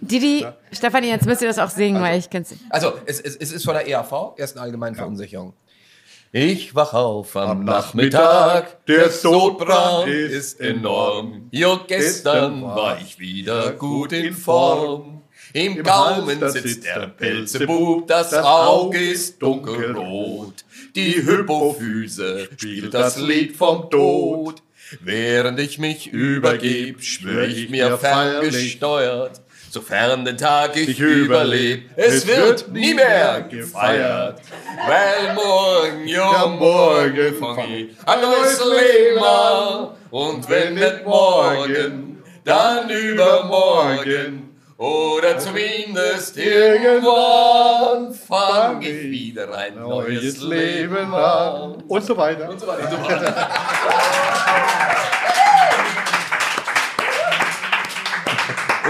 [0.00, 2.62] Didi, Stefanie, jetzt müsst ihr das auch singen, weil ich kenn's nicht.
[2.70, 5.54] Also, es, es, es ist von der EAV, ersten allgemeinen Verunsicherung.
[6.30, 11.48] Ich wach auf am, Am Nachmittag, Nachmittag, der der Sodbran Sodbran ist ist enorm.
[11.50, 15.22] Jo, gestern war ich wieder gut in Form.
[15.54, 20.52] Im Im Gaumen Hals, sitzt der Pelzebub, das das Auge ist dunkelrot.
[20.94, 24.62] Die Hypophyse spielt das Lied vom Tod.
[25.00, 31.90] Während ich mich übergeb, schwör ich mir ferngesteuert, sofern den Tag ich Ich überleb, überleb,
[31.96, 34.40] es wird nie mehr gefeiert.
[34.86, 39.88] Weil morgen, ja morgen, fang ich ein neues Leben an.
[40.10, 44.44] Und wenn nicht morgen, dann übermorgen.
[44.78, 51.82] Oder zumindest irgendwann fang ich wieder ein Neues Leben an.
[51.88, 52.48] Und so weiter.
[52.48, 53.48] Und so weiter.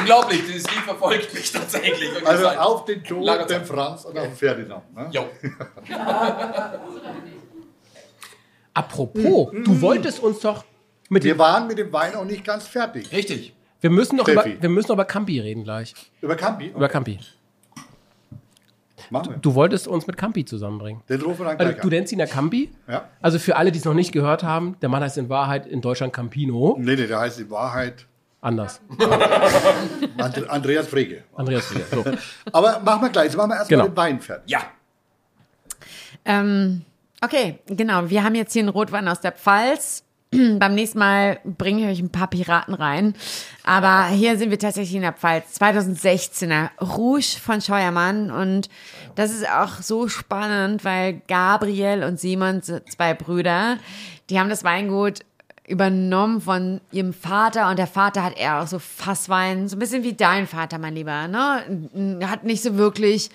[0.09, 2.27] Unglaublich, dieses Lied verfolgt mich tatsächlich.
[2.27, 3.65] Also seit auf den Tod, den.
[3.65, 4.95] Franz und auf den Ferdinand.
[4.95, 5.09] Ne?
[5.13, 5.25] Jo.
[8.75, 10.65] Apropos, du wolltest uns doch
[11.11, 13.13] mit Wir dem, waren mit dem Wein auch nicht ganz fertig.
[13.13, 13.55] Richtig.
[13.81, 15.95] wir müssen noch über, wir müssen noch über Campi reden gleich.
[16.23, 16.69] Über Campi?
[16.69, 17.19] Über Campi.
[19.11, 19.39] Machen wir.
[19.39, 21.03] Du wolltest uns mit Campi zusammenbringen.
[21.09, 22.71] Den rufen wir dann Also, gleich du nennst ihn ja Campi.
[22.87, 23.09] Ja.
[23.21, 25.81] Also für alle, die es noch nicht gehört haben, der Mann heißt in Wahrheit in
[25.81, 26.77] Deutschland Campino.
[26.79, 28.08] Nee, nee, der heißt in Wahrheit
[28.41, 28.81] Anders.
[30.19, 31.25] And Andreas Frege.
[31.35, 31.85] Andreas Frier.
[31.91, 32.05] So.
[32.53, 33.25] Aber machen wir gleich.
[33.27, 33.89] Jetzt machen wir erstmal Genau.
[33.93, 34.51] den Wein fertig.
[34.51, 34.61] Ja.
[36.25, 36.83] Ähm,
[37.23, 38.09] okay, genau.
[38.09, 40.05] Wir haben jetzt hier einen Rotwein aus der Pfalz.
[40.31, 43.15] Beim nächsten Mal bringe ich euch ein paar Piraten rein.
[43.65, 45.59] Aber hier sind wir tatsächlich in der Pfalz.
[45.61, 48.31] 2016er Rouge von Scheuermann.
[48.31, 48.69] Und
[49.15, 53.79] das ist auch so spannend, weil Gabriel und Simon, sind zwei Brüder,
[54.31, 55.21] die haben das Weingut
[55.69, 60.03] übernommen von ihrem Vater und der Vater hat eher auch so Fasswein, so ein bisschen
[60.03, 62.27] wie dein Vater, mein Lieber, ne?
[62.27, 63.31] Hat nicht so wirklich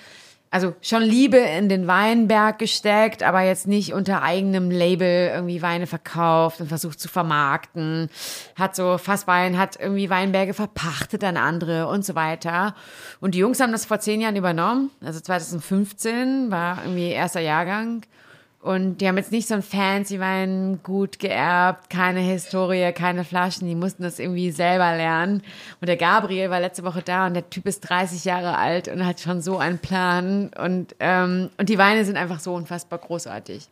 [0.54, 5.88] also schon Liebe in den Weinberg gesteckt, aber jetzt nicht unter eigenem Label irgendwie Weine
[5.88, 8.08] verkauft und versucht zu vermarkten.
[8.56, 12.76] Hat so Fasswein, hat irgendwie Weinberge verpachtet an andere und so weiter.
[13.20, 14.92] Und die Jungs haben das vor zehn Jahren übernommen.
[15.04, 18.04] Also 2015 war irgendwie erster Jahrgang.
[18.64, 23.68] Und die haben jetzt nicht so ein fancy Wein gut geerbt, keine Historie, keine Flaschen,
[23.68, 25.44] die mussten das irgendwie selber lernen.
[25.82, 29.06] Und der Gabriel war letzte Woche da und der Typ ist 30 Jahre alt und
[29.06, 30.50] hat schon so einen Plan.
[30.58, 33.68] Und, ähm, und die Weine sind einfach so unfassbar großartig.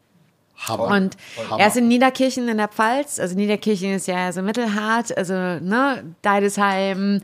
[0.58, 0.88] Hammer.
[0.88, 1.16] Und
[1.50, 1.62] Hammer.
[1.62, 3.18] er ist in Niederkirchen in der Pfalz.
[3.18, 5.18] Also Niederkirchen ist ja so mittelhart.
[5.18, 7.22] Also, ne, Deidesheim,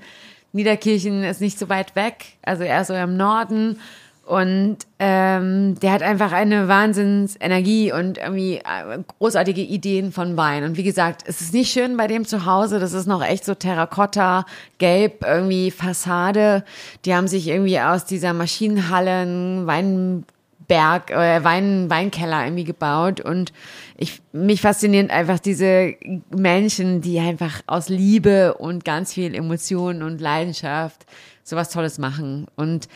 [0.53, 2.37] Niederkirchen ist nicht so weit weg.
[2.43, 3.81] Also eher so im Norden.
[4.27, 10.65] Und ähm, der hat einfach eine Wahnsinnsenergie und irgendwie äh, großartige Ideen von Wein.
[10.65, 12.81] Und wie gesagt, es ist nicht schön bei dem zu Hause.
[12.81, 14.45] Das ist noch echt so Terrakotta,
[14.79, 16.65] Gelb, irgendwie Fassade.
[17.05, 20.25] Die haben sich irgendwie aus dieser Maschinenhallen, Wein
[20.67, 23.53] Berg, äh, Wein, Weinkeller irgendwie gebaut und
[23.95, 25.95] ich, mich faszinieren einfach diese
[26.35, 31.05] Menschen, die einfach aus Liebe und ganz viel Emotion und Leidenschaft
[31.43, 32.47] sowas Tolles machen.
[32.57, 32.89] Und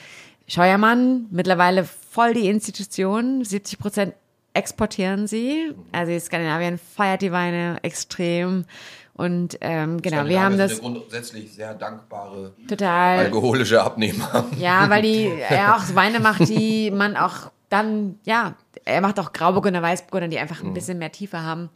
[0.52, 4.14] Scheuermann, mittlerweile voll die Institution, 70 Prozent
[4.54, 5.74] exportieren sie.
[5.94, 8.66] Also Skandinavien feiert die Weine extrem.
[9.14, 13.20] Und ähm, genau, wir haben das grundsätzlich sehr dankbare total.
[13.20, 14.46] alkoholische Abnehmer.
[14.58, 19.32] Ja, weil die er auch Weine macht, die man auch dann, ja, er macht auch
[19.32, 21.70] Grauburgunder, Weißburgunder, die einfach ein bisschen mehr Tiefe haben.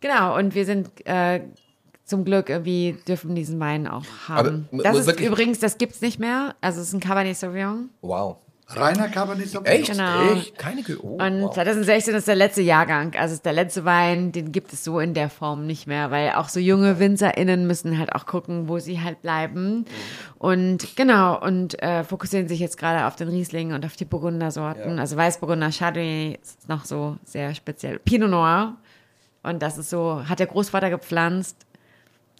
[0.00, 1.42] Genau, und wir sind äh,
[2.06, 4.68] zum Glück irgendwie dürfen diesen Wein auch haben.
[4.72, 6.54] Aber, das ist übrigens, das gibt's nicht mehr.
[6.60, 7.90] Also es ist ein Cabernet Sauvignon.
[8.00, 8.36] Wow.
[8.68, 9.80] Reiner Cabernet Sauvignon.
[9.80, 9.90] Echt?
[9.90, 10.32] Genau.
[10.32, 10.56] Echt?
[10.56, 11.54] Keine Ge oh, Und wow.
[11.54, 15.14] 2016 ist der letzte Jahrgang, also ist der letzte Wein, den gibt es so in
[15.14, 19.00] der Form nicht mehr, weil auch so junge WinzerInnen müssen halt auch gucken, wo sie
[19.00, 19.84] halt bleiben.
[20.38, 25.00] Und genau, und äh, fokussieren sich jetzt gerade auf den Riesling und auf die Burgundersorten.
[25.00, 27.98] Also Weißburgunder, Chardonnay ist noch so sehr speziell.
[27.98, 28.76] Pinot Noir.
[29.46, 31.65] Und das ist so, hat der Großvater gepflanzt.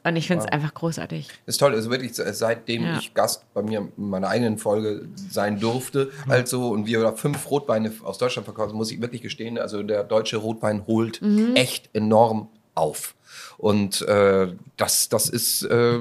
[0.07, 1.29] Und ich finde es einfach großartig.
[1.47, 2.99] ist toll, also wirklich seitdem Ja.
[2.99, 7.51] ich Gast bei mir in meiner eigenen Folge sein durfte, also und wir da fünf
[7.51, 11.21] Rotweine aus Deutschland verkaufen, muss ich wirklich gestehen, also der deutsche Rotwein holt
[11.57, 13.15] echt enorm auf.
[13.59, 15.99] Und äh, das, das ist äh,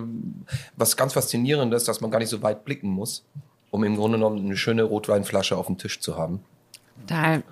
[0.77, 3.23] was ganz Faszinierendes, dass man gar nicht so weit blicken muss,
[3.71, 6.43] um im Grunde genommen eine schöne Rotweinflasche auf dem Tisch zu haben.
[7.07, 7.43] Total.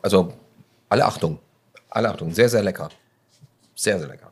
[0.00, 0.32] Also
[0.88, 1.38] alle Achtung,
[1.90, 2.88] alle Achtung, sehr, sehr lecker.
[3.74, 4.31] Sehr, sehr lecker.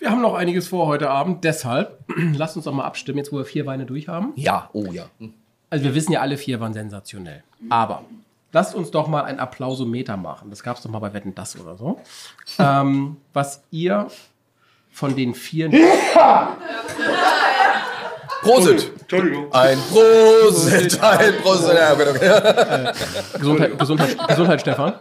[0.00, 1.98] Wir haben noch einiges vor heute Abend, deshalb
[2.34, 4.32] lasst uns doch mal abstimmen, jetzt wo wir vier Weine durch haben.
[4.34, 5.04] Ja, oh ja.
[5.18, 5.34] Hm.
[5.68, 7.44] Also wir wissen ja, alle vier waren sensationell.
[7.68, 8.04] Aber
[8.50, 10.48] lasst uns doch mal ein Applausometer machen.
[10.48, 12.00] Das gab es doch mal bei Wetten, das oder so.
[12.58, 14.08] ähm, was ihr
[14.90, 15.70] von den vier...
[18.42, 18.90] Prosit.
[19.00, 19.52] Entschuldigung.
[19.52, 21.74] Ein Prosit, ein Prosit.
[21.74, 22.92] Ja, okay, okay.
[23.38, 24.94] Gesundheit, Gesundheit, Gesundheit, Stefan.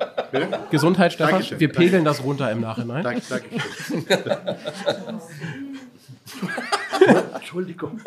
[0.70, 1.32] Gesundheit, Stefan.
[1.32, 1.80] Dankeschön, Wir danke.
[1.80, 3.04] pegeln das runter im Nachhinein.
[3.04, 3.48] Danke, danke.
[7.36, 8.02] Entschuldigung.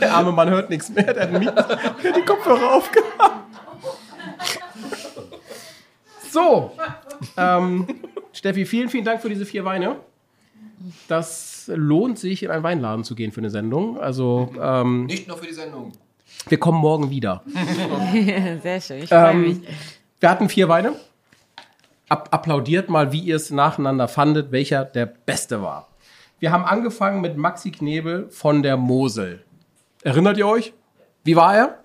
[0.00, 3.08] Der arme Mann hört nichts mehr, der hat der hat die Kopfhörer aufgehabt.
[6.30, 6.72] So,
[7.36, 7.86] ähm,
[8.32, 9.96] Steffi, vielen, vielen Dank für diese vier Weine.
[11.08, 13.98] Das lohnt sich, in einen Weinladen zu gehen für eine Sendung.
[13.98, 15.92] Also, ähm, Nicht nur für die Sendung.
[16.48, 17.42] wir kommen morgen wieder.
[18.62, 19.56] Sehr schön, ich freue mich.
[19.56, 19.62] Ähm,
[20.20, 20.92] wir hatten vier Weine.
[22.08, 25.88] Ab applaudiert mal, wie ihr es nacheinander fandet, welcher der beste war.
[26.38, 29.44] Wir haben angefangen mit Maxi Knebel von der Mosel.
[30.02, 30.72] Erinnert ihr euch?
[31.24, 31.78] Wie war er?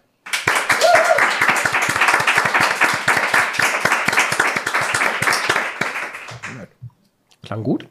[7.42, 7.88] Klang gut.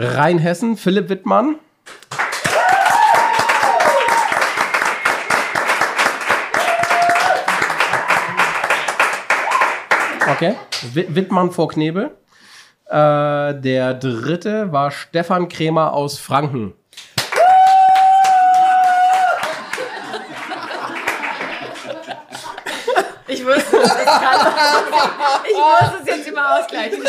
[0.00, 1.56] Rheinhessen, Philipp Wittmann.
[10.30, 10.54] Okay.
[10.94, 12.10] Wi- Wittmann vor Knebel.
[12.86, 16.74] Äh, der dritte war Stefan Krämer aus Franken.
[23.26, 24.54] Ich wusste jetzt gerade.
[25.48, 27.02] Ich muss es jetzt immer ausgleichen.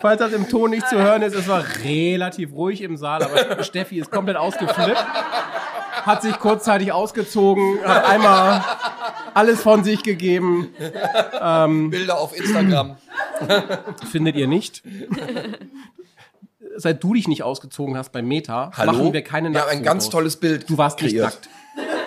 [0.00, 3.62] Falls das im Ton nicht zu hören ist, es war relativ ruhig im Saal, aber
[3.64, 4.96] Steffi ist komplett ausgeflippt,
[6.04, 8.64] hat sich kurzzeitig ausgezogen, hat einmal
[9.34, 10.68] alles von sich gegeben.
[11.90, 12.96] Bilder auf Instagram.
[14.10, 14.82] Findet ihr nicht?
[16.76, 18.92] Seit du dich nicht ausgezogen hast bei Meta, Hallo?
[18.92, 20.10] machen wir keine Wir haben ein ganz Nacktfotos.
[20.10, 21.24] tolles Bild Du warst nicht kreiert.
[21.34, 21.48] nackt.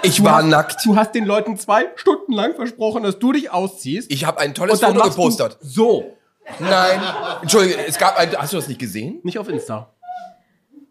[0.04, 0.86] Ich Du war hast- nackt.
[0.86, 4.12] Du hast den Leuten zwei Stunden lang versprochen, dass du dich ausziehst.
[4.12, 5.58] Ich habe ein tolles Foto gepostet.
[5.62, 6.18] So.
[6.60, 7.00] Nein.
[7.42, 8.36] Entschuldige, es gab ein.
[8.38, 9.20] Hast du das nicht gesehen?
[9.24, 9.90] Nicht auf Insta.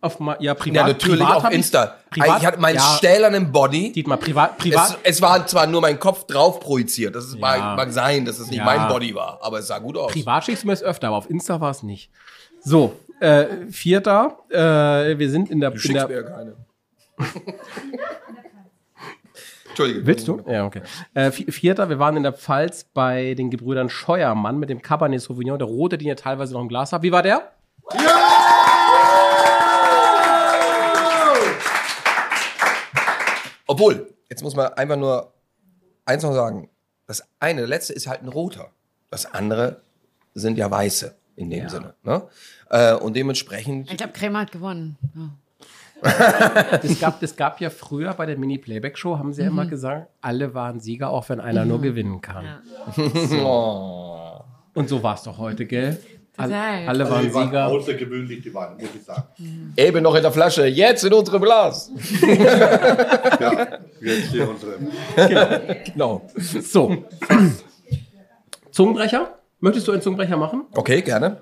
[0.01, 0.75] Auf ja, privat.
[0.77, 1.95] Ja, natürlich privat auf hab ich- Insta.
[2.11, 3.93] Privat, ich hatte meinen ja, stählernen Body.
[3.93, 4.99] Dietmar, privat, Es, privat.
[5.05, 7.15] es war zwar nur mein Kopf drauf projiziert.
[7.15, 7.41] Das ist, Ja.
[7.41, 8.65] mag, mag sein, dass es nicht Ja.
[8.65, 10.11] mein Body war, aber es sah gut aus.
[10.13, 12.11] Privat schickst du mir das öfter, aber auf Insta war es nicht.
[12.65, 16.57] So, äh, vierter, äh, wir sind in der, Du in mir der ja keine.
[19.73, 20.07] Entschuldige.
[20.07, 20.43] Willst du?
[20.47, 20.83] Ja, okay.
[21.15, 25.21] Äh, vi- vierter, wir waren in der Pfalz bei den Gebrüdern Scheuermann mit dem Cabernet
[25.23, 27.03] Sauvignon, der rote, den ihr teilweise noch im Glas habt.
[27.03, 27.53] Wie war der?
[33.67, 35.33] Obwohl, jetzt muss man einfach nur
[36.05, 36.69] eins noch sagen.
[37.07, 38.71] Das eine, der letzte ist halt ein roter.
[39.11, 39.81] Das andere
[40.35, 41.95] sind ja weiße in dem Sinne.
[42.03, 42.23] Ne?
[42.71, 44.97] Äh, und dementsprechend, Ich glaube, Krämer hat gewonnen.
[45.15, 45.31] Ja.
[46.83, 50.53] Es gab, es gab ja früher bei der Mini-Playback-Show, haben sie ja immer gesagt, alle
[50.55, 52.45] waren Sieger, auch wenn einer nur gewinnen kann.
[52.45, 52.61] Ja.
[54.75, 55.99] Und so war es doch heute, gell?
[56.39, 56.89] Alle, Total.
[56.89, 57.67] alle waren Die waren Sieger.
[57.67, 59.23] außergewöhnlich, die waren, muss ich sagen.
[59.77, 61.91] eben noch in der Flasche, jetzt in unserem Glas.
[63.41, 63.67] Ja,
[64.01, 64.79] jetzt hier unsere.
[65.93, 66.23] Genau.
[66.37, 67.05] So.
[68.71, 69.39] Zungenbrecher?
[69.61, 70.63] Möchtest du einen Zungenbrecher machen?
[70.75, 71.37] Okay, gerne.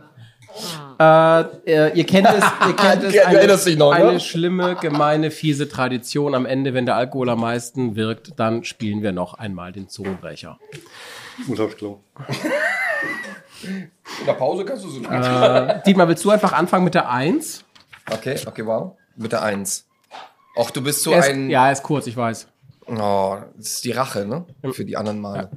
[1.01, 3.13] Äh, äh, ihr kennt es, ihr kennt es.
[3.15, 4.09] Du erinnerst dich noch, ne?
[4.11, 6.35] eine schlimme, gemeine, fiese Tradition.
[6.35, 10.59] Am Ende, wenn der Alkohol am meisten wirkt, dann spielen wir noch einmal den Zungenbrecher.
[11.39, 12.01] Ich muss aufs Klo.
[13.63, 15.03] In der Pause kannst du so.
[15.05, 17.65] Äh, Dietmar, willst du einfach anfangen mit der Eins?
[18.11, 18.93] Okay, okay, wow.
[19.17, 19.87] Mit der Eins.
[20.55, 21.49] Ach, du bist so ist, ein.
[21.49, 22.47] ja, er ist kurz, ich weiß.
[22.89, 24.45] Oh, das ist die Rache, ne?
[24.73, 25.51] Für die anderen Male.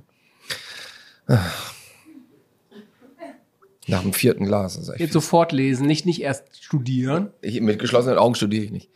[3.88, 4.76] Nach dem vierten Glas.
[4.76, 7.31] Das ist echt Jetzt sofort lesen, nicht, nicht erst studieren.
[7.41, 8.89] Ich, mit geschlossenen Augen studiere ich nicht.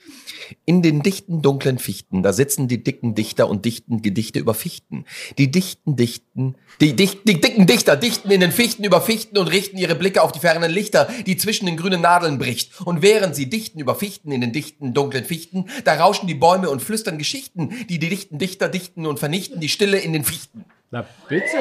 [0.65, 5.05] In den dichten, dunklen Fichten, da sitzen die dicken Dichter und dichten Gedichte über Fichten.
[5.37, 9.47] Die dichten Dichten, die, dicht, die dicken Dichter dichten in den Fichten über Fichten und
[9.47, 12.79] richten ihre Blicke auf die fernen Lichter, die zwischen den grünen Nadeln bricht.
[12.85, 16.69] Und während sie dichten über Fichten in den dichten, dunklen Fichten, da rauschen die Bäume
[16.69, 20.63] und flüstern Geschichten, die die dichten Dichter dichten und vernichten die Stille in den Fichten.
[20.91, 21.57] Na bitte.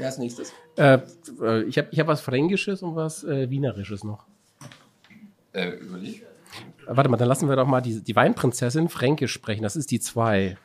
[0.00, 0.54] Wer ist nächstes?
[0.76, 0.98] Äh,
[1.42, 4.24] äh, ich habe ich hab was Fränkisches und was äh, Wienerisches noch.
[5.52, 6.22] Äh, überleg.
[6.22, 6.26] Äh,
[6.86, 9.62] Warte mal, dann lassen wir doch mal die, die Weinprinzessin Fränkisch sprechen.
[9.62, 10.56] Das ist die zwei.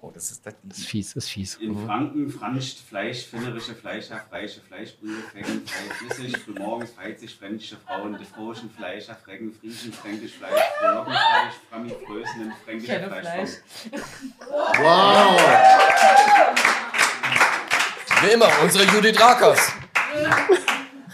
[0.00, 0.54] Oh, das ist das.
[0.62, 1.56] Das ist fies, das ist fies.
[1.56, 7.76] In Franken franscht Fleisch, finnerische Fleischer, freische Fleischbrühe, Fängen, frei flüssig, frühmorgens feit sich fränkische
[7.76, 13.50] Frauen, die froschen Fleischer, Frecken, Friesen, fränkisch Fleisch, Frohnockenfleisch, Frammi, Größen, fränkische Fleisch.
[14.78, 15.40] Wow!
[18.22, 19.72] Wie immer, unsere Judith Rakers.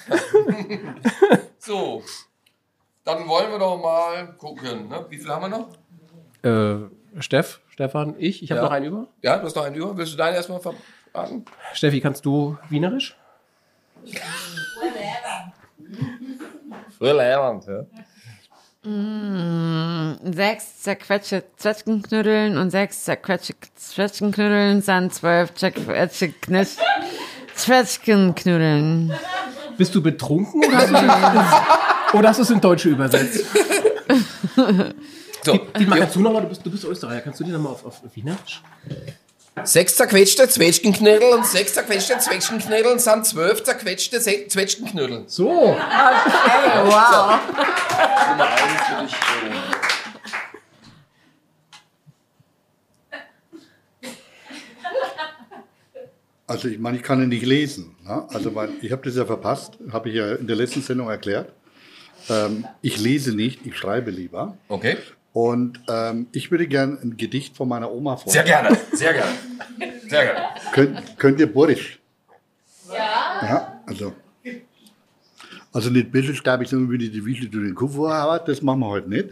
[1.59, 2.03] so.
[3.05, 4.89] Dann wollen wir doch mal gucken.
[4.89, 5.07] Ne?
[5.09, 5.69] Wie viel haben wir noch?
[6.43, 8.43] Äh, Steff, Stefan, ich.
[8.43, 8.65] Ich habe Ja.
[8.65, 9.07] noch einen über.
[9.23, 9.97] Ja, du hast noch einen über.
[9.97, 11.45] Willst du deinen erstmal verraten?
[11.73, 13.17] Steffi, kannst du Wienerisch?
[16.99, 17.85] Brillant, ja.
[18.87, 26.33] Sechs zerquetschte Zwetschgenknüddeln und sechs zerquetschte Zwetschgenknüddeln sind zwölf zerquetschte
[27.57, 29.13] Zwetschgenknüddeln.
[29.77, 33.45] Bist du betrunken oder hast du es, oder hast du es in Deutsche übersetzt?
[35.43, 36.43] So, Wie kannst du nochmal?
[36.43, 37.23] Du bist, du bist Österreicher.
[37.23, 38.63] Kannst du die nochmal auf, auf Wienerisch?
[39.65, 45.25] Sechs zerquetschte Zwetschgenknödel und sechs zerquetschte Zwetschgenknödel sind zwölf zerquetschte Zwetschgenknödel.
[45.27, 45.49] So.
[45.49, 45.77] Wow.
[48.29, 49.15] Nummer eins für dich.
[56.47, 57.97] Also ich meine, ich kann ja nicht lesen.
[58.05, 58.25] Ne?
[58.29, 61.53] Also weil ich habe das ja verpasst, habe ich ja in der letzten Sendung erklärt.
[62.29, 64.57] Ähm, ich lese nicht, ich schreibe lieber.
[64.69, 64.99] Okay.
[65.37, 68.47] Und ähm, ich würde gerne ein Gedicht von meiner Oma Sehr vorlesen.
[68.47, 69.33] gerne, sehr gerne.
[70.09, 70.47] Sehr gerne.
[70.73, 72.01] Könnt, könnt ihr Borisch?
[72.89, 73.47] Ja.
[73.47, 74.15] Ja, also.
[75.75, 79.11] Also nicht Bisselsterbig, sondern ich die Wiesel durch den Kopf habe, das machen wir heute
[79.11, 79.29] nicht.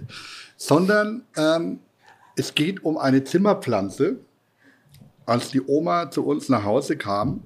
[0.59, 1.78] Sondern ähm,
[2.36, 4.16] es geht um eine Zimmerpflanze,
[5.24, 7.44] als die Oma zu uns nach Hause kam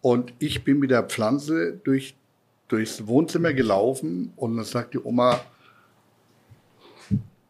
[0.00, 2.14] und ich bin mit der Pflanze durch,
[2.66, 5.38] durchs Wohnzimmer gelaufen und dann sagt die Oma,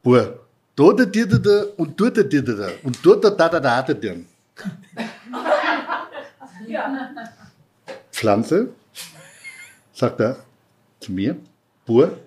[0.05, 0.39] Bur,
[0.77, 4.11] dort dir da und dort dir da und dort da da da da da da.
[8.13, 8.69] Pflanze,
[9.95, 10.37] sagt er
[11.01, 11.37] zu mir,
[11.87, 12.19] Bur,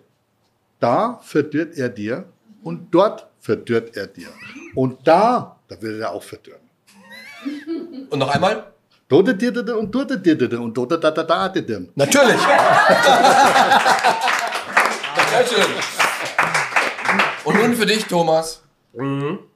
[0.80, 2.26] da verdürrt er dir
[2.64, 4.30] und dort verdürrt er dir.
[4.74, 6.62] Und da, da wird er auch verdürren.
[8.10, 8.74] Und noch einmal?
[9.08, 11.80] Dort dir da und dort dir da und dort da da da da da.
[11.94, 12.42] Natürlich.
[15.30, 15.97] Sehr schön.
[17.48, 18.62] Und nun für dich, Thomas.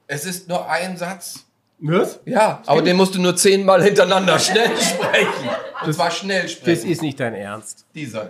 [0.07, 1.45] Es ist nur ein Satz.
[1.80, 2.19] Was?
[2.26, 5.49] Ja, aber den musst du nur zehnmal hintereinander schnell sprechen.
[5.85, 6.91] Und zwar schnell Das sprechen.
[6.91, 7.85] ist nicht dein Ernst.
[7.95, 8.30] Dieser.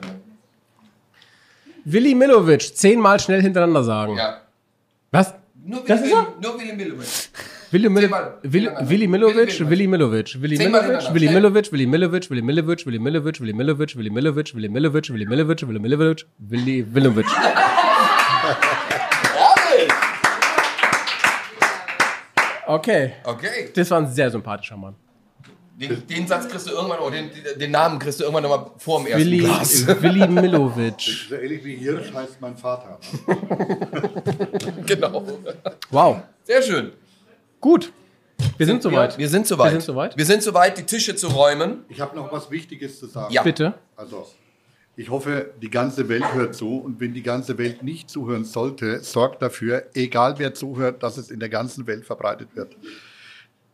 [1.83, 4.15] Willi Milovic, zehnmal schnell hintereinander sagen.
[4.15, 4.41] Ja.
[5.11, 5.33] Was?
[5.65, 6.27] Nur Das Willi, ist er?
[6.41, 7.07] nur Willi Milovic.
[7.71, 8.89] Willi, Mil Zehnmal Willi, hintereinander.
[8.89, 11.13] Willi Milovic, Willi Willi Milovic, Willi Milovic.
[11.13, 11.27] Willi.
[11.29, 15.61] Milovic, Willi Milovic, Willi Milovic, Willi Milovic, Willi Milovic, Willi Milovic, Willi Milovic, Willi Milovic,
[15.67, 17.27] Willi Milovic, Willi Milovic.
[22.67, 23.69] Okay, Okay.
[23.75, 24.95] das war ein sehr sympathischer Mann.
[25.75, 28.99] Den, den Satz kriegst du irgendwann, oder den, den Namen kriegst du irgendwann nochmal vor
[28.99, 29.87] dem ersten Willi, Glas.
[30.01, 31.01] Willi Milovic.
[31.29, 32.99] So ähnlich wie Hirsch heißt mein Vater.
[34.85, 35.25] Genau.
[35.89, 36.91] Wow, Sehr schön.
[37.59, 37.91] gut.
[38.57, 39.17] Wir sind soweit.
[39.17, 39.65] Wir sind soweit.
[39.71, 40.17] Wir sind soweit.
[40.17, 41.85] Wir sind soweit, die Tische zu räumen.
[41.89, 43.31] Ich habe noch was Wichtiges zu sagen.
[43.33, 43.43] Ja.
[43.43, 43.73] Bitte.
[43.95, 44.27] Also,
[44.95, 46.77] ich hoffe, die ganze Welt hört zu.
[46.77, 51.31] Und wenn die ganze Welt nicht zuhören sollte, sorgt dafür, egal wer zuhört, dass es
[51.31, 52.75] in der ganzen Welt verbreitet wird.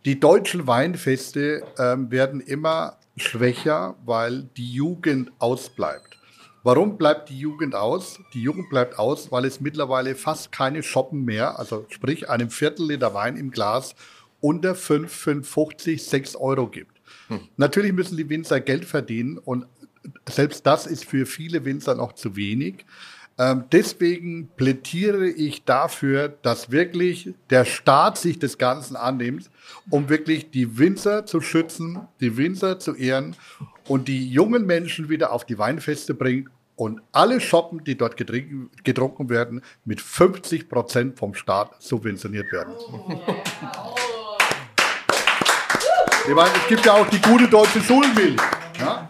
[0.06, 6.18] Die deutschen Weinfeste ähm, werden immer schwächer, weil die Jugend ausbleibt.
[6.64, 8.20] Warum bleibt die Jugend aus?
[8.34, 12.88] Die Jugend bleibt aus, weil es mittlerweile fast keine Shoppen mehr, also sprich einem Viertel
[12.88, 13.96] Liter Wein im Glas
[14.40, 16.98] unter 5, 5,50, 6 Euro gibt.
[17.58, 19.66] Natürlich müssen die Winzer Geld verdienen und
[20.30, 22.86] selbst das ist für viele Winzer noch zu wenig.
[23.40, 29.52] Ähm, deswegen plädiere ich dafür, dass wirklich der Staat sich des Ganzen annimmt,
[29.92, 33.36] um wirklich die Winzer zu schützen, die Winzer zu ehren
[33.88, 39.30] und die jungen Menschen wieder auf die Weinfeste bringt und alle Shoppen, die dort getrunken,
[39.30, 42.74] werden, mit 50 Prozent vom Staat subventioniert werden.
[46.28, 48.40] Ich meine, es gibt ja auch die gute deutsche Schulmilch,
[48.80, 49.08] ja,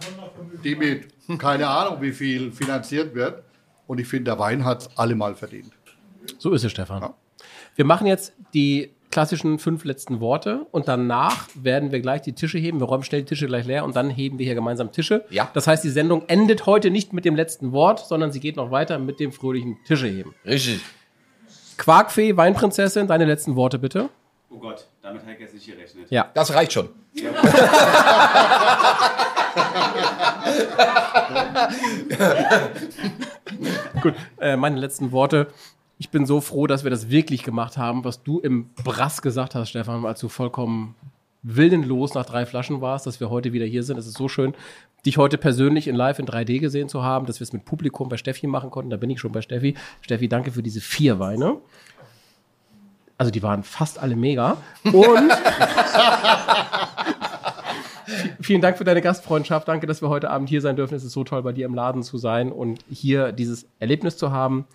[0.64, 1.08] die mit
[1.38, 3.42] keine Ahnung wie viel finanziert wird.
[3.86, 5.72] Und ich finde, der Wein hat es allemal verdient.
[6.38, 7.02] So ist es, Stefan.
[7.02, 7.14] Ja.
[7.76, 12.58] Wir machen jetzt die klassischen fünf letzten Worte und danach werden wir gleich die Tische
[12.58, 12.80] heben.
[12.80, 15.24] Wir räumen schnell die Tische gleich leer und dann heben wir hier gemeinsam Tische.
[15.30, 15.50] Ja.
[15.54, 18.70] Das heißt, die Sendung endet heute nicht mit dem letzten Wort, sondern sie geht noch
[18.70, 20.34] weiter mit dem fröhlichen Tische heben.
[20.44, 20.80] Richtig.
[21.78, 24.10] Quarkfee, Weinprinzessin, deine letzten Worte bitte.
[24.50, 26.10] Oh Gott, damit habe ich jetzt nicht gerechnet.
[26.10, 26.30] Ja.
[26.34, 26.88] Das reicht schon.
[34.02, 35.48] Gut, äh, meine letzten Worte.
[35.98, 39.54] Ich bin so froh, dass wir das wirklich gemacht haben, was du im Brass gesagt
[39.54, 40.94] hast, Stefan, als du vollkommen
[41.42, 43.98] willenlos nach drei Flaschen warst, dass wir heute wieder hier sind.
[43.98, 44.54] Es ist so schön,
[45.06, 48.08] dich heute persönlich in live in 3D gesehen zu haben, dass wir es mit Publikum
[48.08, 48.90] bei Steffi machen konnten.
[48.90, 49.74] Da bin ich schon bei Steffi.
[50.00, 51.56] Steffi, danke für diese vier Weine.
[53.16, 54.58] Also die waren fast alle mega.
[54.84, 54.94] Und
[58.40, 59.68] vielen Dank für deine Gastfreundschaft.
[59.68, 60.94] Danke, dass wir heute Abend hier sein dürfen.
[60.94, 64.32] Es ist so toll, bei dir im Laden zu sein und hier dieses Erlebnis zu
[64.32, 64.66] haben.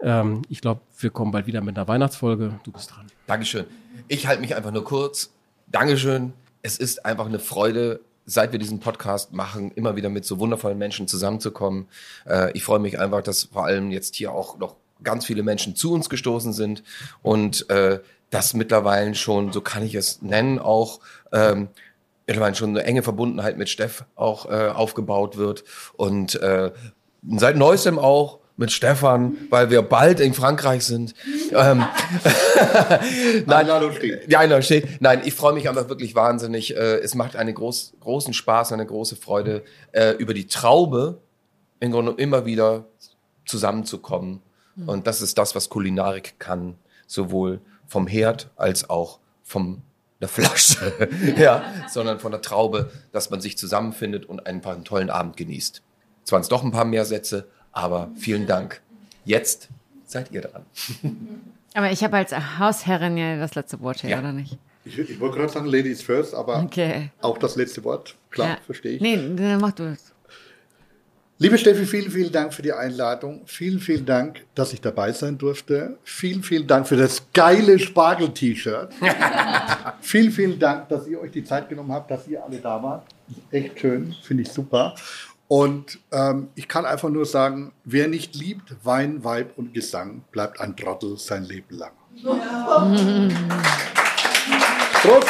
[0.00, 2.58] Ähm, ich glaube, wir kommen bald wieder mit einer Weihnachtsfolge.
[2.64, 3.06] Du bist dran.
[3.26, 3.64] Dankeschön.
[4.08, 5.30] Ich halte mich einfach nur kurz.
[5.68, 6.32] Dankeschön.
[6.62, 10.78] Es ist einfach eine Freude, seit wir diesen Podcast machen, immer wieder mit so wundervollen
[10.78, 11.86] Menschen zusammenzukommen.
[12.26, 15.76] Äh, ich freue mich einfach, dass vor allem jetzt hier auch noch ganz viele Menschen
[15.76, 16.82] zu uns gestoßen sind
[17.22, 18.00] und äh,
[18.30, 21.00] dass mittlerweile schon, so kann ich es nennen, auch
[21.32, 21.68] ähm,
[22.26, 25.64] mittlerweile schon eine enge Verbundenheit mit Steff auch äh, aufgebaut wird
[25.94, 26.72] und äh,
[27.36, 31.14] seit neuestem auch mit Stefan, weil wir bald in Frankreich sind.
[31.52, 31.84] Ähm,
[33.46, 34.30] Nein, Einladung steht.
[34.30, 35.00] die Einladung steht.
[35.00, 36.76] Nein, ich freue mich einfach wirklich wahnsinnig.
[36.76, 41.20] Äh, es macht einen groß, großen Spaß, eine große Freude, äh, über die Traube
[41.80, 42.84] im Grunde immer wieder
[43.44, 44.40] zusammenzukommen.
[44.86, 46.76] Und das ist das, was Kulinarik kann,
[47.06, 49.82] sowohl vom Herd als auch vom
[50.24, 55.10] der Flasche, ja, sondern von der Traube, dass man sich zusammenfindet und einfach einen tollen
[55.10, 55.82] Abend genießt.
[56.24, 58.80] Es waren es doch ein paar mehr Sätze, aber vielen Dank.
[59.26, 59.68] Jetzt
[60.06, 60.64] seid ihr dran.
[61.76, 64.20] Aber ich habe als Hausherrin ja das letzte Wort hier, Ja.
[64.20, 64.56] oder nicht?
[64.84, 67.10] Ich, ich wollte gerade sagen, Ladies first, aber Okay.
[67.20, 68.14] auch das letzte Wort.
[68.30, 68.58] Klar, Ja.
[68.64, 69.00] verstehe ich.
[69.00, 70.12] Nee, dann mach du es.
[71.38, 73.42] Liebe Steffi, vielen, vielen Dank für die Einladung.
[73.46, 75.98] Vielen, vielen Dank, dass ich dabei sein durfte.
[76.04, 78.92] Vielen, vielen Dank für das geile Spargel-T-Shirt.
[80.00, 83.08] vielen, vielen Dank, dass ihr euch die Zeit genommen habt, dass ihr alle da wart.
[83.50, 84.94] Echt schön, finde ich super.
[85.48, 90.60] Und ähm, ich kann einfach nur sagen, wer nicht liebt Wein, Weib und Gesang, bleibt
[90.60, 91.92] ein Trottel sein Leben lang.
[95.02, 95.28] Prost!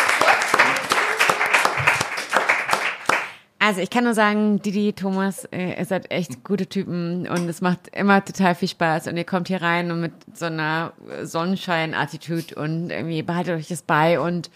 [3.64, 7.62] Also ich kann nur sagen, Didi, Thomas, äh, ihr seid echt gute Typen und es
[7.62, 10.92] macht immer total viel Spaß und ihr kommt hier rein und mit so einer
[11.22, 14.50] Sonnenschein-Attitude und irgendwie behaltet euch das bei und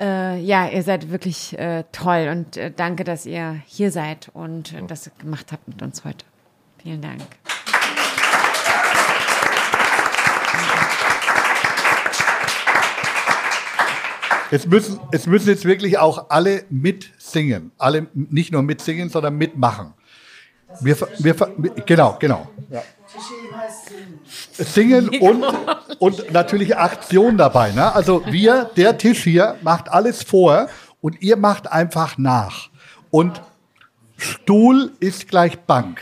[0.00, 4.72] äh, ja, ihr seid wirklich äh, toll und äh, danke, dass ihr hier seid und
[4.72, 6.26] äh, das gemacht habt mit uns heute.
[6.82, 7.22] Vielen Dank.
[14.54, 17.72] Es müssen, es müssen jetzt wirklich auch alle mitsingen.
[17.76, 19.94] Alle nicht nur mitsingen, sondern mitmachen.
[20.80, 21.34] Wir, wir,
[21.84, 22.48] genau, genau.
[22.70, 22.84] Ja.
[24.52, 25.44] Singen und,
[25.98, 27.72] und natürlich Aktion dabei.
[27.72, 27.92] Ne?
[27.92, 30.68] Also wir, der Tisch hier, macht alles vor
[31.00, 32.68] und ihr macht einfach nach.
[33.10, 33.42] Und
[34.16, 36.00] Stuhl ist gleich Bank.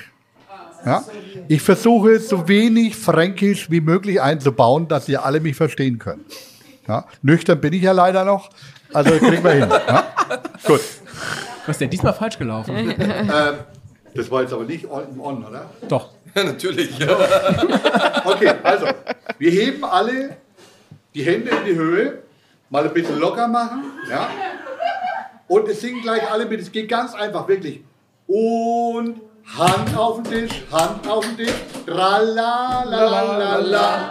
[0.84, 1.04] Ja?
[1.48, 6.26] Ich versuche so wenig Fränkisch wie möglich einzubauen, dass ihr alle mich verstehen könnt.
[6.86, 7.06] Ja?
[7.22, 8.50] Nüchtern bin ich ja leider noch,
[8.92, 9.68] also kriegen wir hin.
[9.70, 10.04] Ja?
[10.64, 10.80] Gut.
[11.66, 12.74] Was ist denn diesmal falsch gelaufen?
[12.98, 13.54] Ähm,
[14.14, 15.70] das war jetzt aber nicht on, on oder?
[15.88, 16.10] Doch.
[16.34, 16.90] Natürlich.
[18.24, 18.86] Okay, also,
[19.38, 20.36] wir heben alle
[21.14, 22.18] die Hände in die Höhe,
[22.68, 24.28] mal ein bisschen locker machen, ja?
[25.48, 27.82] Und es singen gleich alle mit, es geht ganz einfach, wirklich.
[28.26, 31.52] Und Hand auf den Tisch, Hand auf den Tisch,
[31.86, 32.86] tralalala,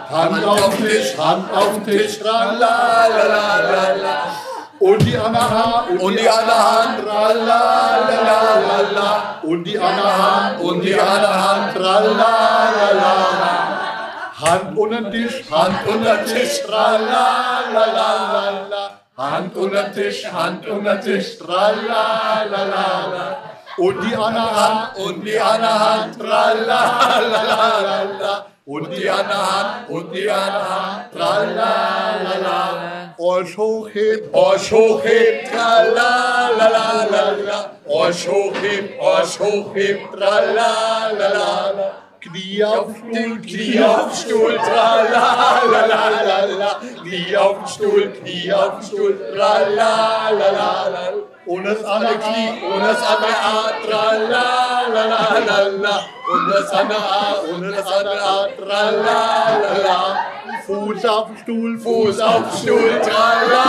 [0.08, 4.16] Hand auf den Tisch, Hand auf den Tisch, tralalala.
[4.78, 7.04] Und die andere Hand, Und die andere Hand.
[7.04, 8.10] tralalala.
[9.42, 11.74] Und die andere Hand, Und die andere Hand.
[11.76, 13.52] tralalala.
[14.40, 18.10] Hand unter den Tisch, Hand unter den Tisch, tralalala.
[19.16, 23.36] Hand unter den Tisch, Hand unter den Tisch, tralalala.
[23.78, 26.18] Und die andere Hand, Und die andere Hand.
[26.18, 26.84] tralalala.
[28.64, 29.88] Und die andere Hand.
[29.88, 31.12] Und die andere Hand.
[31.12, 33.14] tralalala.
[33.18, 37.36] Euch hochheben, Euch hochhebt, tralalalala.
[37.86, 41.92] Euch hochhebt, euch hochhebt, tralalalala.
[42.22, 46.00] Knie auf den Stuhl, Knie auf den Stuhl, tralalalala.
[47.02, 51.14] Knie auf den Stuhl, Knie auf den Stuhl, tralalalala.
[51.46, 55.24] Und das andere Knie, Und das andere A, tralalalala.
[56.32, 60.16] Und das andere A, und das andere A, tralalala.
[60.66, 63.62] Fuß auf den Stuhl, Fuß auf den Stuhl, tralalalala.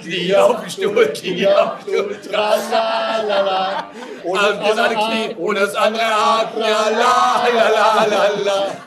[0.01, 3.83] Knie auf dem Stuhl, Knie auf dem Stuhl, tralalala.
[4.23, 8.31] Und das eine Knie und das andere Arm, tralalala.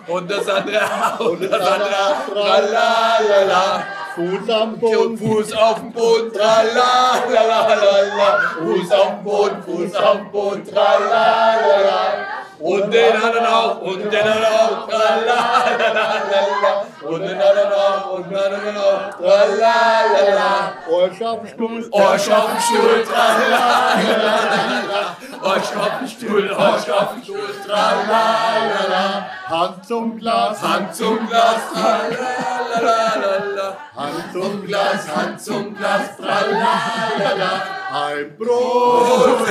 [0.09, 3.85] Und das andere Arm und das andere Arm, tralalala.
[4.17, 8.41] Fuß am Boden, Fuß auf dem Boden, tralalalala.
[8.59, 12.27] Fuß auf dem Boden, Fuß auf dem Boden, tralalala.
[12.61, 16.85] Und den anderen auch, und den anderen auch, tralalalala.
[17.03, 20.73] Und den anderen auch, und den anderen auch, tralalala.
[20.91, 25.17] Arsch auf dem Stuhl, Arsch auf dem Stuhl, tralalala.
[25.41, 25.73] Auf
[26.11, 26.83] Stuhl, auf
[27.23, 29.27] Stuhl, tralalala.
[29.49, 33.77] Hand zum Glas, Hand zum Glas, tralalala.
[33.97, 37.62] Hand zum Glas, Hand zum Glas, tralalala.
[37.93, 39.47] ein Brot.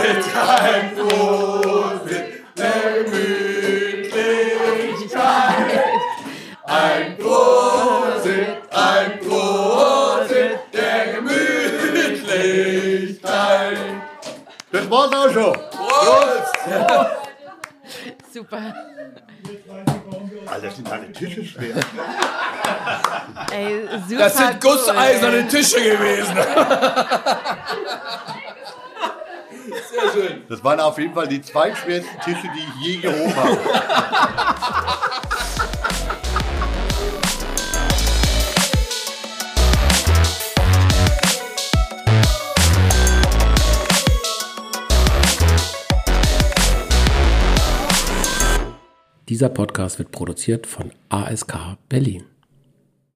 [0.61, 5.83] Ein Prosit der Gemütlichkeit.
[6.65, 13.77] Ein Prosit, ein Prosit der Gemütlichkeit.
[14.71, 15.53] Das war's auch schon.
[15.53, 16.55] Prost!
[18.33, 18.73] Super.
[20.51, 21.75] Alter, sind alle Tische schwer.
[23.51, 24.71] Ey, super Das sind cool.
[24.71, 26.37] gusseiserne Tische gewesen.
[29.67, 30.43] Sehr schön.
[30.47, 33.57] Das waren auf jeden Fall die zweitschwersten Tische, die ich je gehoben habe.
[49.29, 52.23] Dieser Podcast wird produziert von ASK Berlin.